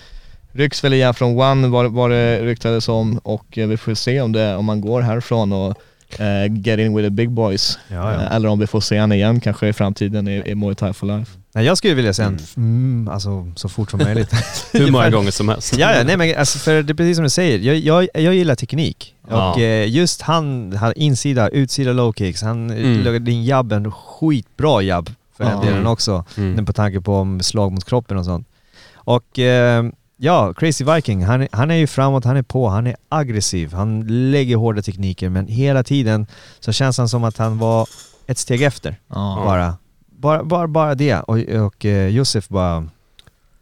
[0.51, 4.21] Rycks väl igen från One var, var det ryktades om och eh, vi får se
[4.21, 5.77] om, det, om man går härifrån och
[6.19, 7.79] eh, get in with the big boys.
[7.87, 8.21] Ja, ja.
[8.21, 10.93] Eh, eller om vi får se han igen kanske i framtiden i, i Muay Thai
[10.93, 11.31] for life.
[11.53, 14.31] Nej, jag skulle vilja se en, mm, alltså så fort som möjligt.
[14.73, 15.77] Hur många gånger som helst.
[15.77, 18.35] Ja, ja nej men alltså för det är precis som du säger, jag, jag, jag
[18.35, 19.15] gillar teknik.
[19.29, 19.51] Ja.
[19.51, 23.07] Och eh, just han, han, insida, utsida low kicks, han Mm.
[23.07, 23.23] mm.
[23.25, 25.63] din jabb, en skitbra jabb för den Ja.
[25.69, 26.25] delen också.
[26.37, 26.65] Mm.
[26.65, 28.47] På tanke på om slag mot kroppen och sånt.
[28.93, 29.83] Och eh,
[30.23, 34.05] ja, Crazy Viking, han, han är ju framåt, han är på, han är aggressiv, han
[34.31, 36.27] lägger hårda tekniker men hela tiden
[36.59, 37.87] så känns han som att han var
[38.27, 39.41] ett steg efter Ja.
[39.45, 39.77] bara.
[40.09, 41.15] Bara, bara, bara det.
[41.19, 42.87] Och, och eh, Josef bara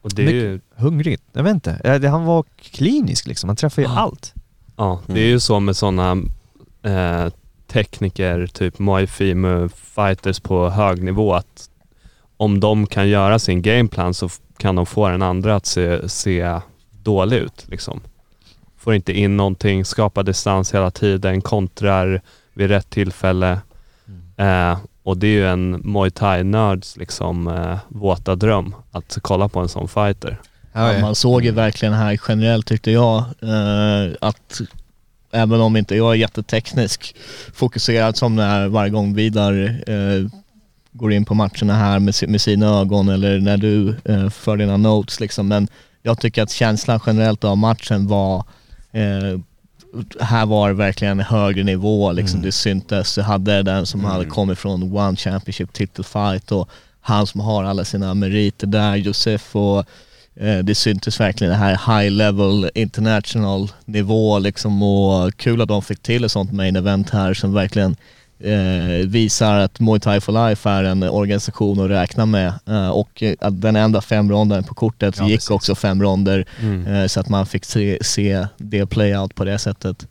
[0.01, 1.19] Och det är ju, hungrig.
[1.33, 2.07] Jag vet inte.
[2.09, 3.49] Han var klinisk liksom.
[3.49, 3.99] Han träffade ju Ja.
[3.99, 4.33] allt.
[4.77, 6.11] ja, det är ju så med sådana
[6.83, 7.33] eh,
[7.71, 11.69] tekniker, typ Muay Thai fighters på hög nivå att
[12.37, 14.29] om de kan göra sin gameplan så
[14.59, 16.59] kan de få den andra att se, se
[16.91, 17.65] dålig ut.
[17.67, 18.01] Liksom.
[18.77, 22.21] Får inte in någonting, skapar distans hela tiden, kontrar
[22.53, 23.59] vid rätt tillfälle.
[24.37, 29.59] Eh, och det är ju en Muay Thai-nörds liksom, eh, våta dröm att kolla på
[29.59, 30.41] en sån fighter.
[30.73, 34.61] Ja, man såg ju verkligen här generellt tyckte jag eh, att
[35.31, 37.15] även om inte jag är jätteteknisk
[37.53, 40.29] fokuserad som det är varje gång Vidar eh,
[40.91, 44.77] går in på matcherna här med, med sina ögon eller när du eh, för dina
[44.77, 45.47] notes liksom.
[45.47, 45.67] Men
[46.03, 48.37] jag tycker att känslan generellt av matchen var
[48.91, 49.39] eh,
[50.19, 52.41] här var det verkligen en högre nivå liksom.
[52.41, 53.15] Det syntes.
[53.15, 56.69] Du hade den som hade kommit från One Championship title fight och
[57.01, 59.85] han som har alla sina meriter där, Josef och
[60.39, 65.81] Eh, det syntes verkligen det här high level international nivå liksom och kul att de
[65.81, 67.95] fick till ett sånt main event här som verkligen
[68.39, 73.23] eh, visar att Muay Thai for Life är en organisation att räkna med eh, och
[73.23, 75.49] eh, att den enda fem ronden på kortet Ja, gick precis.
[75.49, 76.87] också fem ronder Mm.
[76.87, 80.07] eh, så att man fick se, se det play out på det sättet.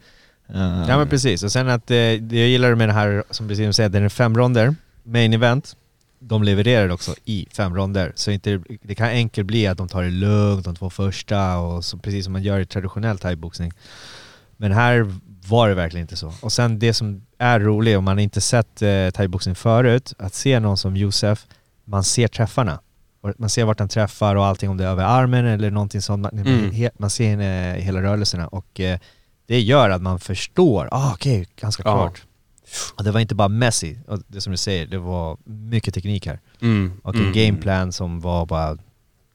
[0.55, 1.43] Eh, Ja men precis.
[1.43, 4.09] Och sen att eh, det jag gillar med det här, som precis säger, det är
[4.09, 5.77] fem ronder, main event.
[6.21, 8.13] De levererar också i fem ronder.
[8.15, 11.85] Så inte, det kan enkelt bli att de tar det lugnt de två första och
[11.85, 13.73] så, precis som man gör i traditionell thaiboxning.
[14.57, 15.13] Men här
[15.49, 16.33] var det verkligen inte så.
[16.43, 20.61] Och sen det som är roligt, om man inte sett eh, thaiboxning förut, att se
[20.61, 21.47] någon som Josef,
[21.85, 22.81] man ser träffarna.
[23.39, 26.23] Man ser vart han träffar och allting, om det är över armen eller någonting sånt.
[26.23, 26.91] Man, Mm.
[26.99, 28.99] man ser henne, hela rörelserna och eh,
[29.47, 31.93] det gör att man förstår, ah, okej, ganska Ja.
[31.95, 32.23] klart.
[32.97, 36.27] Och det var inte bara Messi, och det som du säger, det var mycket teknik
[36.27, 36.41] här.
[36.63, 36.93] Mm.
[37.05, 37.27] Och Mm.
[37.27, 38.79] en gameplan som var bara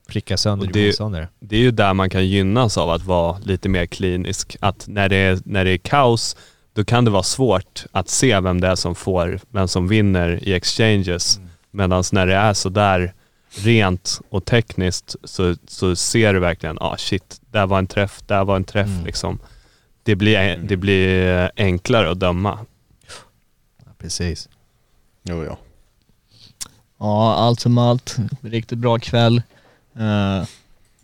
[0.06, 1.28] pricka sönder det- motståndare.
[1.40, 4.56] det är ju där man kan gynnas av att vara lite mer klinisk.
[4.60, 6.36] Att när det är, när det är kaos,
[6.72, 10.48] då kan det vara svårt att se vem det är som får, vem som vinner
[10.48, 11.36] i exchanges.
[11.36, 11.48] Mm.
[11.70, 13.14] Medan när det är sådär
[13.56, 18.44] rent och tekniskt så, så ser du verkligen, ah shit, där var en träff, där
[18.44, 19.04] var en träff Mm.
[19.04, 19.38] liksom.
[20.02, 22.58] Det blir, det blir enklare att döma.
[23.84, 24.48] Ja, precis.
[25.22, 25.58] Jo, ja.
[26.98, 29.42] Ja, allt som allt, riktigt bra kväll.
[29.98, 30.46] Eh,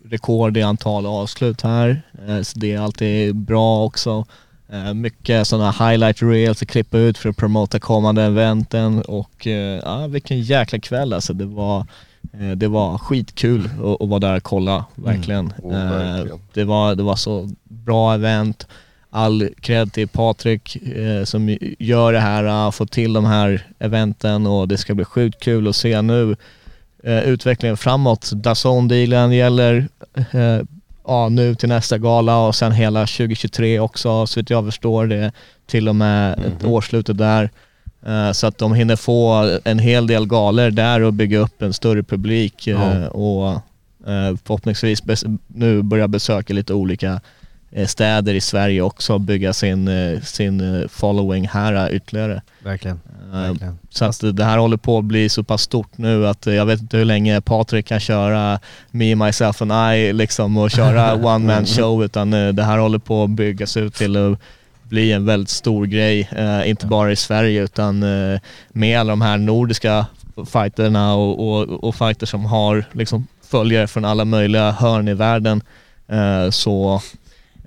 [0.05, 4.25] rekord i antal avslut här, eh, så det är alltid bra också.
[4.73, 9.81] Eh, mycket sådana highlight reels att klippa ut för att promota kommande eventen och eh,
[9.85, 11.33] ja, vilken jäkla kväll alltså.
[11.33, 11.87] Det var,
[12.33, 15.53] eh, det var skitkul att, att vara där och kolla, verkligen.
[15.63, 16.39] Oh, Eh, verkligen.
[16.55, 18.67] det, var, det var så bra event.
[19.13, 24.69] All cred till Patrik eh, som gör det här, får till de här eventen och
[24.69, 26.37] det ska bli sjukt kul att se nu
[27.05, 28.31] eh, utvecklingen framåt.
[28.33, 29.89] Dazon-dealen gäller,
[30.33, 30.61] eh,
[31.07, 35.33] ja, nu till nästa gala och sen hela 2023 också så vitt jag förstår det
[35.67, 37.51] till och med ett årsslutet där.
[38.07, 41.73] Eh, Så att de hinner få en hel del galor där och bygga upp en
[41.73, 43.51] större publik eh, och
[44.07, 45.03] eh, förhoppningsvis
[45.47, 47.21] nu börja besöka lite olika
[47.87, 49.91] städer i Sverige också och bygga sin,
[50.23, 52.43] sin following här ytterligare.
[52.65, 53.01] Verkligen.
[53.33, 53.79] Eh, Verkligen.
[53.91, 56.67] Så att det här håller på att bli så pass stort nu att eh, jag
[56.67, 58.59] vet inte hur länge Patrik kan köra
[58.91, 62.99] Me, Myself and I liksom och köra one man show utan eh, det här håller
[62.99, 64.39] på att byggas ut till att
[64.83, 66.29] bli en väldigt stor grej.
[66.33, 68.41] Eh, inte bara i Sverige utan eh,
[68.73, 70.07] med alla de här nordiska
[70.47, 75.63] fighterna och, och, och fighters som har liksom följare från alla möjliga hörn i världen
[76.09, 77.01] eh, så eh,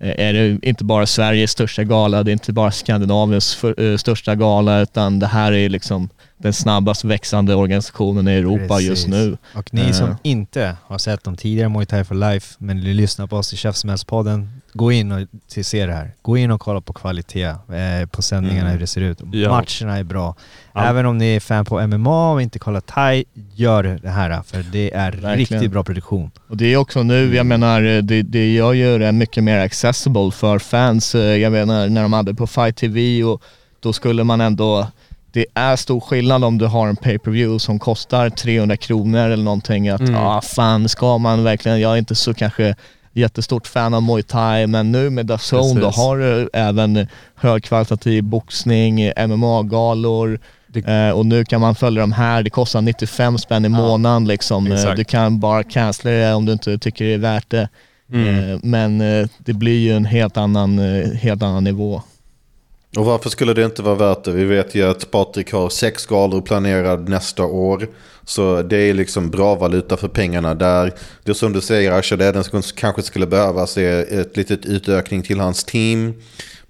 [0.04, 3.98] Eh, är det inte bara Sveriges största gala, det är inte bara Skandinaviens för, eh,
[3.98, 9.07] största gala utan det här är liksom den snabbast växande organisationen i Europa just Precis.
[9.07, 9.38] nu.
[9.55, 10.15] Och ni som Eh.
[10.23, 13.57] inte har sett de tidigare Muay Thai for Life, men vill lyssna på oss i
[13.57, 16.11] Käftsmällspodden, gå in och se det här.
[16.22, 18.72] Gå in och kolla på kvalitet eh, på sändningarna, Mm.
[18.72, 19.22] hur det ser ut.
[19.31, 19.49] Ja.
[19.49, 20.35] Matcherna är bra.
[20.73, 20.84] Ja.
[20.85, 24.65] Även om ni är fan på MMA och inte kollar thai, gör det här för
[24.72, 25.38] det är Verkligen.
[25.38, 26.31] riktigt bra produktion.
[26.47, 30.31] Och det är också nu, jag menar, det, det gör ju det mycket mer accessible
[30.31, 31.15] för fans.
[31.15, 33.41] Eh, Jag menar när de hade på Fight TV och
[33.80, 34.88] då skulle man ändå,
[35.34, 39.89] det är stor skillnad om du har en pay-per-view som kostar 300 kronor eller någonting.
[39.89, 40.15] Att Mm.
[40.15, 42.76] ah, fan ska man verkligen, jag är inte så kanske
[43.14, 49.11] jättestort fan av Muay Thai men nu med DAZN då har du även högkvalitativ boxning,
[49.27, 50.39] MMA-galor
[50.85, 54.68] eh, och nu kan man följa de här, det kostar 95 spänn i månaden liksom.
[54.68, 54.97] Eh, exakt.
[54.97, 57.69] Du kan bara cancella det om du inte tycker det är värt det.
[58.14, 58.49] Mm.
[58.51, 62.01] Eh, Men eh, det blir ju en helt annan, eh, helt annan nivå.
[62.98, 64.32] Och varför skulle det inte vara värt det?
[64.32, 67.88] Vi vet ju att Patrik har sex galor planerad nästa år.
[68.26, 70.94] Så det är liksom bra valuta för pengarna där.
[71.24, 75.24] Det som du säger Asha, det enda som kanske skulle behövas är ett litet utökning
[75.24, 76.14] till hans team.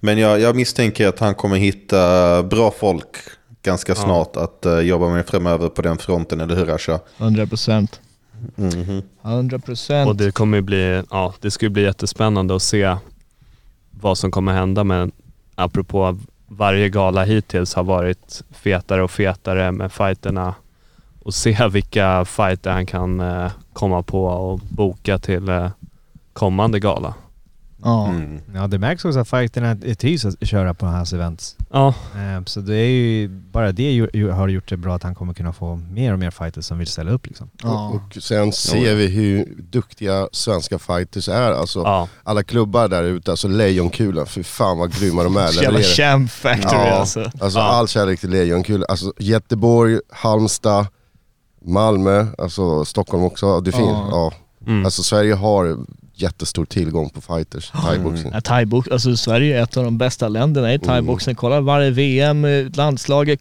[0.00, 3.16] Men jag, jag misstänker att han kommer hitta bra folk
[3.62, 7.00] ganska snart att eh, jobba med framöver på den fronten, eller hur Asha?
[7.18, 8.00] 100 procent.
[8.54, 9.02] Mhm.
[9.22, 10.08] 100 procent.
[10.08, 12.96] Och det kommer ju bli, ja det ska ju bli jättespännande att se
[13.90, 15.12] vad som kommer hända men
[15.54, 20.54] apropå varje gala hittills har varit fetare och fetare med fighterna
[21.22, 25.70] och se vilka fighter han kan eh, komma på och boka till eh,
[26.32, 27.14] kommande gala.
[27.84, 28.08] Ja.
[28.08, 28.40] Mm.
[28.54, 31.56] Ja det märks också att fighterna trivs att köra på hans events.
[31.72, 35.02] Ja, Eh, Så det är ju, bara det ju, ju, har gjort det bra att
[35.02, 37.50] han kommer kunna få mer och mer fighters som vill ställa upp liksom.
[37.62, 37.88] Ja.
[37.88, 41.52] Och sen ser vi hur duktiga svenska fighters är.
[41.52, 42.08] Alltså, ja.
[42.22, 45.52] alla klubbar där ute, alltså Lejonkulan, för fan vad grymma de är.
[45.62, 46.90] Jävla champ factory Ja.
[46.94, 47.30] alltså.
[47.40, 47.64] Alltså Ja.
[47.64, 48.86] all kärlek till Lejonkulan.
[48.88, 50.86] Alltså Göteborg, Halmstad,
[51.64, 53.60] Malmö, alltså Stockholm också.
[53.60, 54.08] Det finns, Ja.
[54.10, 54.32] ja.
[54.66, 54.84] Mm.
[54.84, 55.76] Alltså Sverige har
[56.14, 58.32] jättestor tillgång på fighters, thaiboxning.
[58.32, 61.36] Ja, thaibox, alltså Sverige är ett av de bästa länderna i thaiboxning.
[61.36, 63.40] Kolla varje VM, landslaget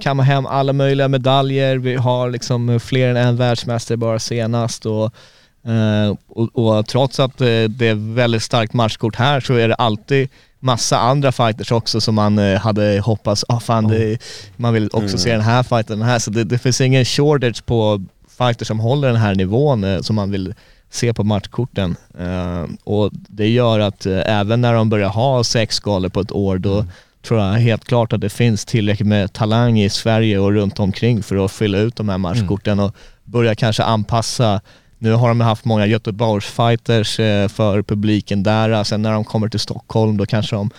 [0.00, 1.78] kammar hem alla möjliga medaljer.
[1.78, 4.86] Vi har liksom eh, fler än en världsmästare bara senast.
[4.86, 5.04] Och,
[5.70, 9.74] eh, och, och trots att eh, det är väldigt starkt matchkort här så är det
[9.74, 10.28] alltid
[10.58, 14.18] massa andra fighters också som man hade hoppats, ah, fan, det,
[14.56, 16.18] man vill också se den här fighten, den här.
[16.18, 18.04] Så det, det finns ingen shortage på
[18.38, 20.54] fighters som håller den här nivån som man vill
[20.90, 21.96] se på matchkorten.
[22.18, 26.32] Eh, och det gör att eh, även när de börjar ha sex galor på ett
[26.32, 26.84] år, då
[27.22, 31.22] tror jag helt klart att det finns tillräckligt med talang i Sverige och runt omkring
[31.22, 32.94] för att fylla ut de här matchkorten och
[33.24, 34.60] börja kanske anpassa.
[34.98, 38.84] Nu har de haft många Göteborgsfighters eh, för publiken där.
[38.84, 40.70] Sen när de kommer till Stockholm då kanske de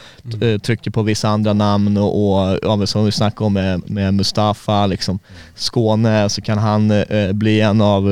[0.41, 4.13] eh, trycker på vissa andra namn och, och ja, som vi snackade om med, med
[4.13, 5.19] Mustafa, liksom.
[5.55, 8.09] Skåne, så kan han eh, bli en av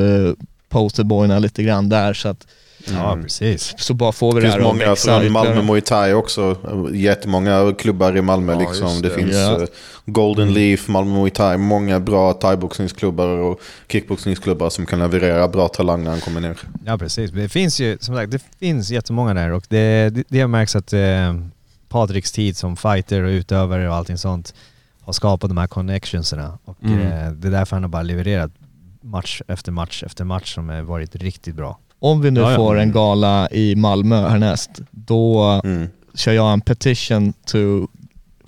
[0.69, 2.13] posterboyna lite grann där.
[2.13, 2.47] Så, att,
[2.93, 3.73] Ja precis.
[3.77, 5.61] så bara får vi Det det finns många från Malmö.
[5.61, 6.57] Muay Thai också.
[6.93, 9.01] Jättemånga klubbar i Malmö Ja, liksom.
[9.01, 9.15] Det, det.
[9.15, 9.49] finns Ja.
[9.49, 9.61] Mm.
[9.61, 9.67] eh,
[10.05, 11.57] Golden Leaf, Malmö Muay Thai.
[11.57, 13.61] Många bra thaiboxningsklubbar och
[13.91, 16.57] kickboxningsklubbar som kan leverera bra talang när han kommer ner.
[16.85, 17.31] Ja precis.
[17.31, 20.93] Det finns ju, som sagt, det finns jättemånga där och det, det, det märks att
[20.93, 20.99] eh,
[21.89, 24.53] Patriks tid som fighter och utövare och allting sånt
[25.01, 26.57] har skapat de här connectionserna.
[26.65, 26.99] Och Mm.
[27.01, 28.51] eh, det är därför han har bara levererat
[29.05, 31.79] match efter match efter match som har varit riktigt bra.
[31.99, 32.57] Om vi nu Ja, ja.
[32.57, 35.87] får en gala i Malmö härnäst, då Mm.
[36.15, 37.57] kör jag en petition to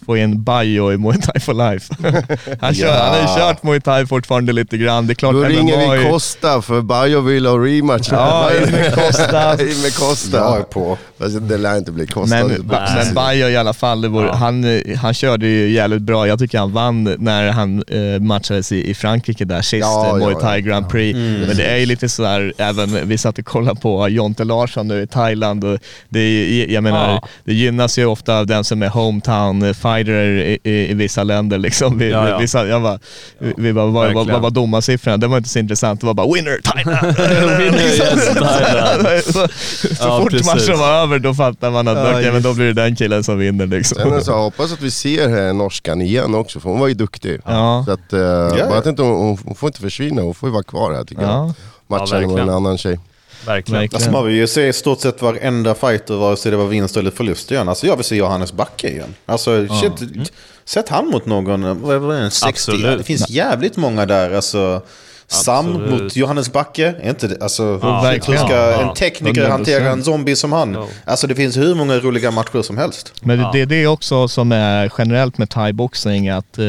[0.08, 1.94] få in Bayo i Muay Thai for life.
[2.62, 2.94] han, kör, Ja.
[3.04, 5.08] han har ju kört Muay Thai fortfarande lite grann.
[5.08, 8.08] Det är klart Då ringer vi Costa för Bayo vill ha rematch.
[8.12, 9.52] Ja, in med Costa.
[9.62, 10.38] in med Costa.
[10.38, 10.98] Jag är på.
[11.20, 12.36] Fast det lär inte bli Costa.
[12.36, 12.48] Men,
[12.96, 16.28] men Bayo i alla fall, det vore, han, eh, han körde ju jävligt bra.
[16.28, 20.16] Jag tycker han vann när han eh, matchades i, i Frankrike där sist, Ja, ja,
[20.16, 20.66] Muay ja, Thai ja.
[20.68, 21.18] Grand Prix.
[21.48, 25.02] Men det är ju lite sådär, även vi satt och kollade på Jonte Larsson nu
[25.02, 25.80] i Thailand och
[26.10, 27.28] det, är- jag menar, Ja.
[27.44, 31.58] det gynnas ju ofta av den som är hometown fighter i, i, i vissa länder
[31.58, 31.98] liksom.
[31.98, 32.38] Vi, Ja, ja.
[32.38, 33.00] vi, satt- jag bara,
[33.40, 35.18] vi, vi bara, vad, vad, vad var domarsiffrorna?
[35.18, 37.18] Det var inte så intressant, det var bara winner Thailand!
[37.58, 39.24] Winner, yes, Thailand.
[39.24, 39.32] så
[39.96, 40.48] så Ja, fort precis.
[40.48, 43.24] matchen var över då fattar man att Ja, okej, men då blir det den killen
[43.24, 43.98] som vinner liksom.
[43.98, 47.40] Sen så hoppas att vi ser eh, norskan igen också, för hon var ju duktig.
[47.46, 47.84] Ja.
[47.86, 50.64] Så att, eh, bara att inte, hon, hon får inte försvinna, hon får ju vara
[50.64, 51.32] kvar här tycker jag.
[51.32, 51.54] Ja,
[51.88, 53.00] Matcha Ja, med en annan tjej.
[53.46, 53.90] Verkligen.
[53.94, 56.98] Alltså man vill ju se i stort sett varenda fighter, vare sig det var vinst
[56.98, 57.70] eller förlust igen.
[57.70, 59.16] Alltså jag vill se Johannes Backe igen.
[59.26, 60.32] Alltså shit,
[60.66, 62.48] sätt han mot någon, vad var det, en 60?
[62.50, 62.98] Absolut.
[62.98, 64.34] Det finns jävligt många där.
[64.36, 64.82] Alltså,
[65.30, 66.04] Sam Absolut.
[66.04, 67.38] mot Johannes Backe, är inte det?
[67.44, 69.50] Alltså, Ja, hur ska Ja, en tekniker 100%.
[69.50, 70.74] hantera en zombie som han?
[70.74, 70.88] Ja.
[71.06, 73.14] Alltså det finns hur många roliga matcher som helst.
[73.22, 73.50] Men det, Ja.
[73.54, 76.66] det är det också som är generellt med thaiboxning, att eh,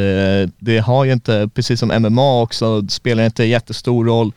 [0.59, 4.32] det har ju inte, precis som MMA också, det spelar inte jättestor roll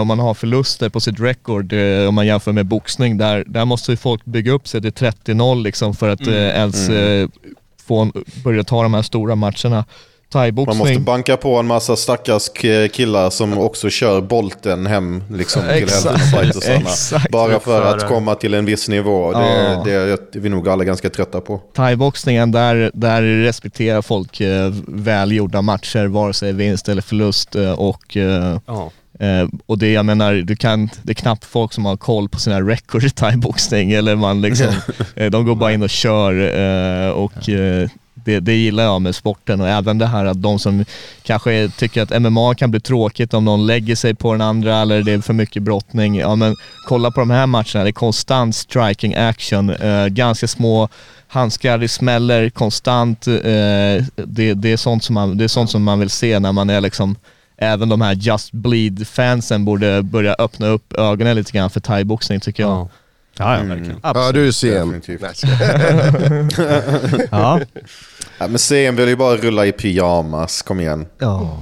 [0.00, 3.18] om man har förluster på sitt record eh, om man jämför med boxning.
[3.18, 6.34] Där, där måste ju folk bygga upp sig till 30-0 liksom för att Mm.
[6.34, 7.28] eh, ens eh,
[7.86, 8.12] få en,
[8.44, 9.84] börja ta de här stora matcherna.
[10.34, 12.48] Man måste banka på en massa stackars
[12.92, 17.30] killar som också kör bolten hem liksom, till Exakt.
[17.30, 19.32] Bara för att komma till en viss nivå.
[19.32, 19.82] Det, Ja.
[19.84, 21.60] det är vi nog alla ganska trötta på.
[21.76, 27.54] thaiboxningen, där, där respekterar folk eh, välgjorda matcher, vare sig vinst eller förlust.
[27.56, 28.90] Eh, och eh, Ja.
[29.22, 32.40] Eh, och det jag menar, du kan, det är knappt folk som har koll på
[32.40, 34.66] sina record i thaiboxning eller man liksom,
[35.16, 37.88] eh, de går bara in och kör eh, och eh,
[38.24, 40.84] det, det gillar jag med sporten och även det här att de som
[41.22, 45.02] kanske tycker att MMA kan bli tråkigt om någon lägger sig på den andra eller
[45.02, 46.16] det är för mycket brottning.
[46.18, 46.56] Ja men
[46.88, 50.88] kolla på de här matcherna, det är konstant striking action, eh, ganska små
[51.28, 53.26] handskar, det smäller konstant.
[53.26, 53.32] Eh,
[54.14, 56.70] det, det, är sånt som man, det är sånt som man vill se när man
[56.70, 57.16] är liksom
[57.62, 62.62] även de här Just Bleed-fansen borde börja öppna upp ögonen lite grann för thaiboxning tycker
[62.62, 62.70] jag.
[62.70, 62.88] Ja.
[63.38, 63.64] Ja, ja.
[63.64, 64.00] verkligen.
[64.02, 64.92] Ja du är CM.
[64.92, 65.42] Definitivt.
[67.30, 67.60] Ja.
[68.38, 71.06] Ja, men CM vill ju bara rulla i pyjamas, kom igen.
[71.18, 71.60] ja.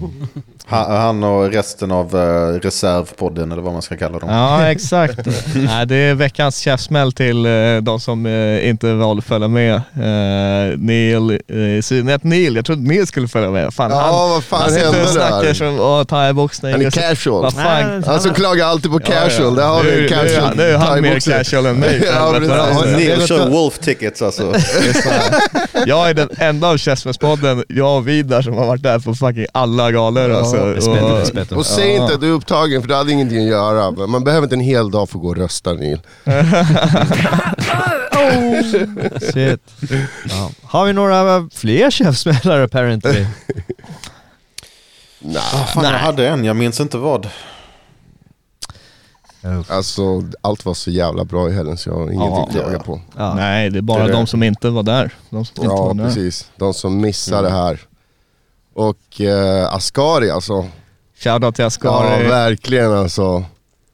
[0.71, 4.29] Han, han och resten av uh, reservpodden eller vad man ska kalla dem.
[4.31, 5.19] Ja, exakt.
[5.55, 9.83] Nej, det är veckans käftsmäll till eh, de som eh, inte valde att följa med.
[10.79, 12.57] Neil, i synnerhet Neil.
[12.57, 13.75] Jag trodde Neil skulle följa med.
[13.75, 15.55] Fan, Ja, han, vad fan han sitter hände och snackar där?
[15.55, 16.73] som åh, thaiboxning.
[16.73, 17.43] Han är och casual.
[17.43, 18.05] Vad fan?
[18.07, 19.21] Han som klagar alltid på Ja, ja.
[19.21, 22.01] casual, där har vi en casual Nu är han mer casual än mig.
[22.01, 22.07] för
[22.51, 22.61] Ja.
[22.61, 24.53] Alltså, Neil kör Wolf tickets alltså.
[25.87, 29.47] Jag är den enda av Käftsmällspodden, jag och Vidar, som har varit där på fucking
[29.53, 30.57] alla galor alltså.
[31.57, 34.07] Och- säg inte att du är upptagen för du hade ingenting att göra.
[34.07, 36.01] Man behöver inte en hel dag för att gå och rösta Neil.
[39.33, 39.61] Shit.
[40.29, 40.51] Ja.
[40.63, 43.27] Har vi några fler käftsmällare apparently?
[45.19, 45.43] Nej,
[45.75, 47.29] Fan, jag hade en, jag minns inte vad.
[49.69, 50.03] alltså
[50.41, 52.45] allt var så jävla bra i helgen så jag har ingenting Ja.
[52.47, 53.01] att klaga på.
[53.17, 53.35] Ja.
[53.35, 54.13] Nej, det är bara Det är det.
[54.13, 55.15] de som inte var där.
[55.31, 56.05] De som inte Ja var där.
[56.05, 57.81] precis, de som missade här.
[58.75, 60.67] Och eh, Ascari alltså.
[61.19, 62.29] Shoutout till Ja Ascari.
[62.29, 63.45] verkligen alltså.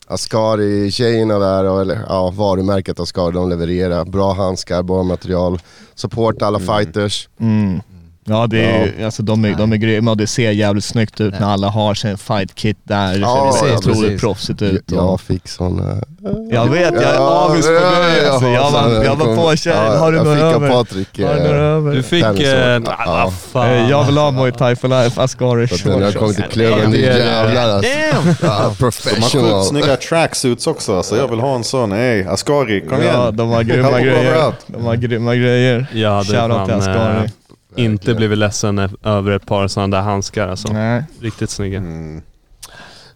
[0.09, 4.05] Ascari, tjejerna där, och, eller ja, varumärket Ascari, de levererar.
[4.05, 5.59] Bra handskar, bra material.
[5.95, 7.29] Support alla fighters.
[7.41, 7.81] Mm.
[8.29, 11.41] Ja, det är, Alltså, de, är, de är grymma och det ser jävligt snyggt ut
[11.41, 13.19] när alla har sin fight kit där.
[13.19, 14.21] Ja, det ser ja, otroligt precis.
[14.21, 14.85] proffsigt Jag, ut.
[14.87, 15.97] jag och, fick såna...
[16.51, 17.81] jag vet, jag är Ja, avis på ja,
[18.23, 20.71] ja, Alltså, jag, var, jag var på tjejen, Ja, har du jag av över?
[20.71, 21.09] Patrik.
[21.21, 21.95] Har du något eh, över?
[21.95, 22.23] Du fick...
[22.25, 23.23] Tennis Eh, ah, ja.
[23.25, 23.71] vad fan.
[23.75, 25.67] Eh, Jag vill ha Muay Thai for life, Ascari.
[25.85, 27.91] När jag kom till klubben, det är jävlar alltså.
[27.91, 29.65] Ja, De har sjukt professional.
[29.65, 31.93] snygga tracksuits också, så jag vill ha en sån.
[31.93, 33.15] Ey, Ascari, kom igen.
[33.15, 34.53] Ja, de har grymma grejer.
[34.67, 35.87] De har grymma grejer.
[35.93, 37.29] Jag Shoutout till Ascari.
[37.77, 40.73] Eh, inte blivit ledsen över ett par sådana där handskar alltså.
[40.73, 41.05] Nej.
[41.21, 41.79] Riktigt snygga.
[41.79, 42.23] Mm.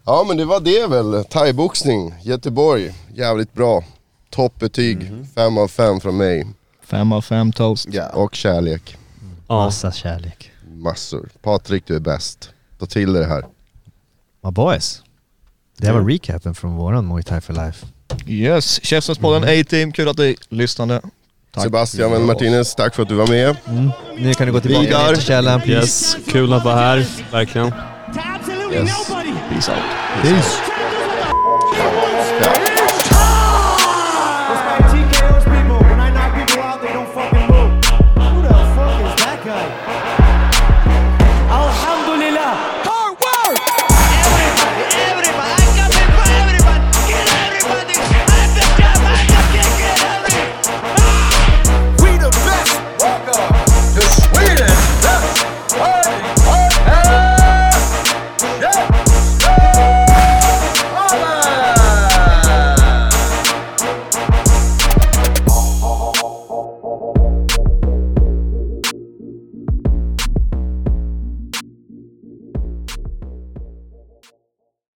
[0.04, 1.24] Ja men det var det väl.
[1.24, 2.94] Thaiboxning, Göteborg.
[3.14, 3.84] Jävligt bra.
[4.30, 5.12] Toppbetyg.
[5.34, 6.46] Fem av fem från mig.
[6.84, 7.88] Fem av fem toast.
[7.90, 8.08] Ja.
[8.08, 8.96] Och kärlek.
[9.48, 9.64] Ja.
[9.64, 10.50] Massa kärlek.
[10.74, 11.28] Massor.
[11.42, 12.50] Patrik du är bäst.
[12.78, 13.44] Ta till dig det här.
[14.44, 15.02] My boys.
[15.76, 17.86] Det var recapen från våran Muay Thai for Life.
[18.26, 21.00] Yes, Käftsmällspodden A-team, kul att ni lyssnade.
[21.54, 21.64] Tack.
[21.64, 23.56] Sebastian och Martinez, tack för att du var med.
[24.18, 25.06] Nu kan du gå tillbaka Vidar.
[25.08, 25.80] ner till källaren please.
[25.80, 27.06] Yes, kul att vara här.
[27.32, 27.72] Verkligen.
[28.72, 29.08] Yes.
[29.50, 29.80] Peace out.
[30.22, 30.56] Peace.
[32.42, 32.79] Ja.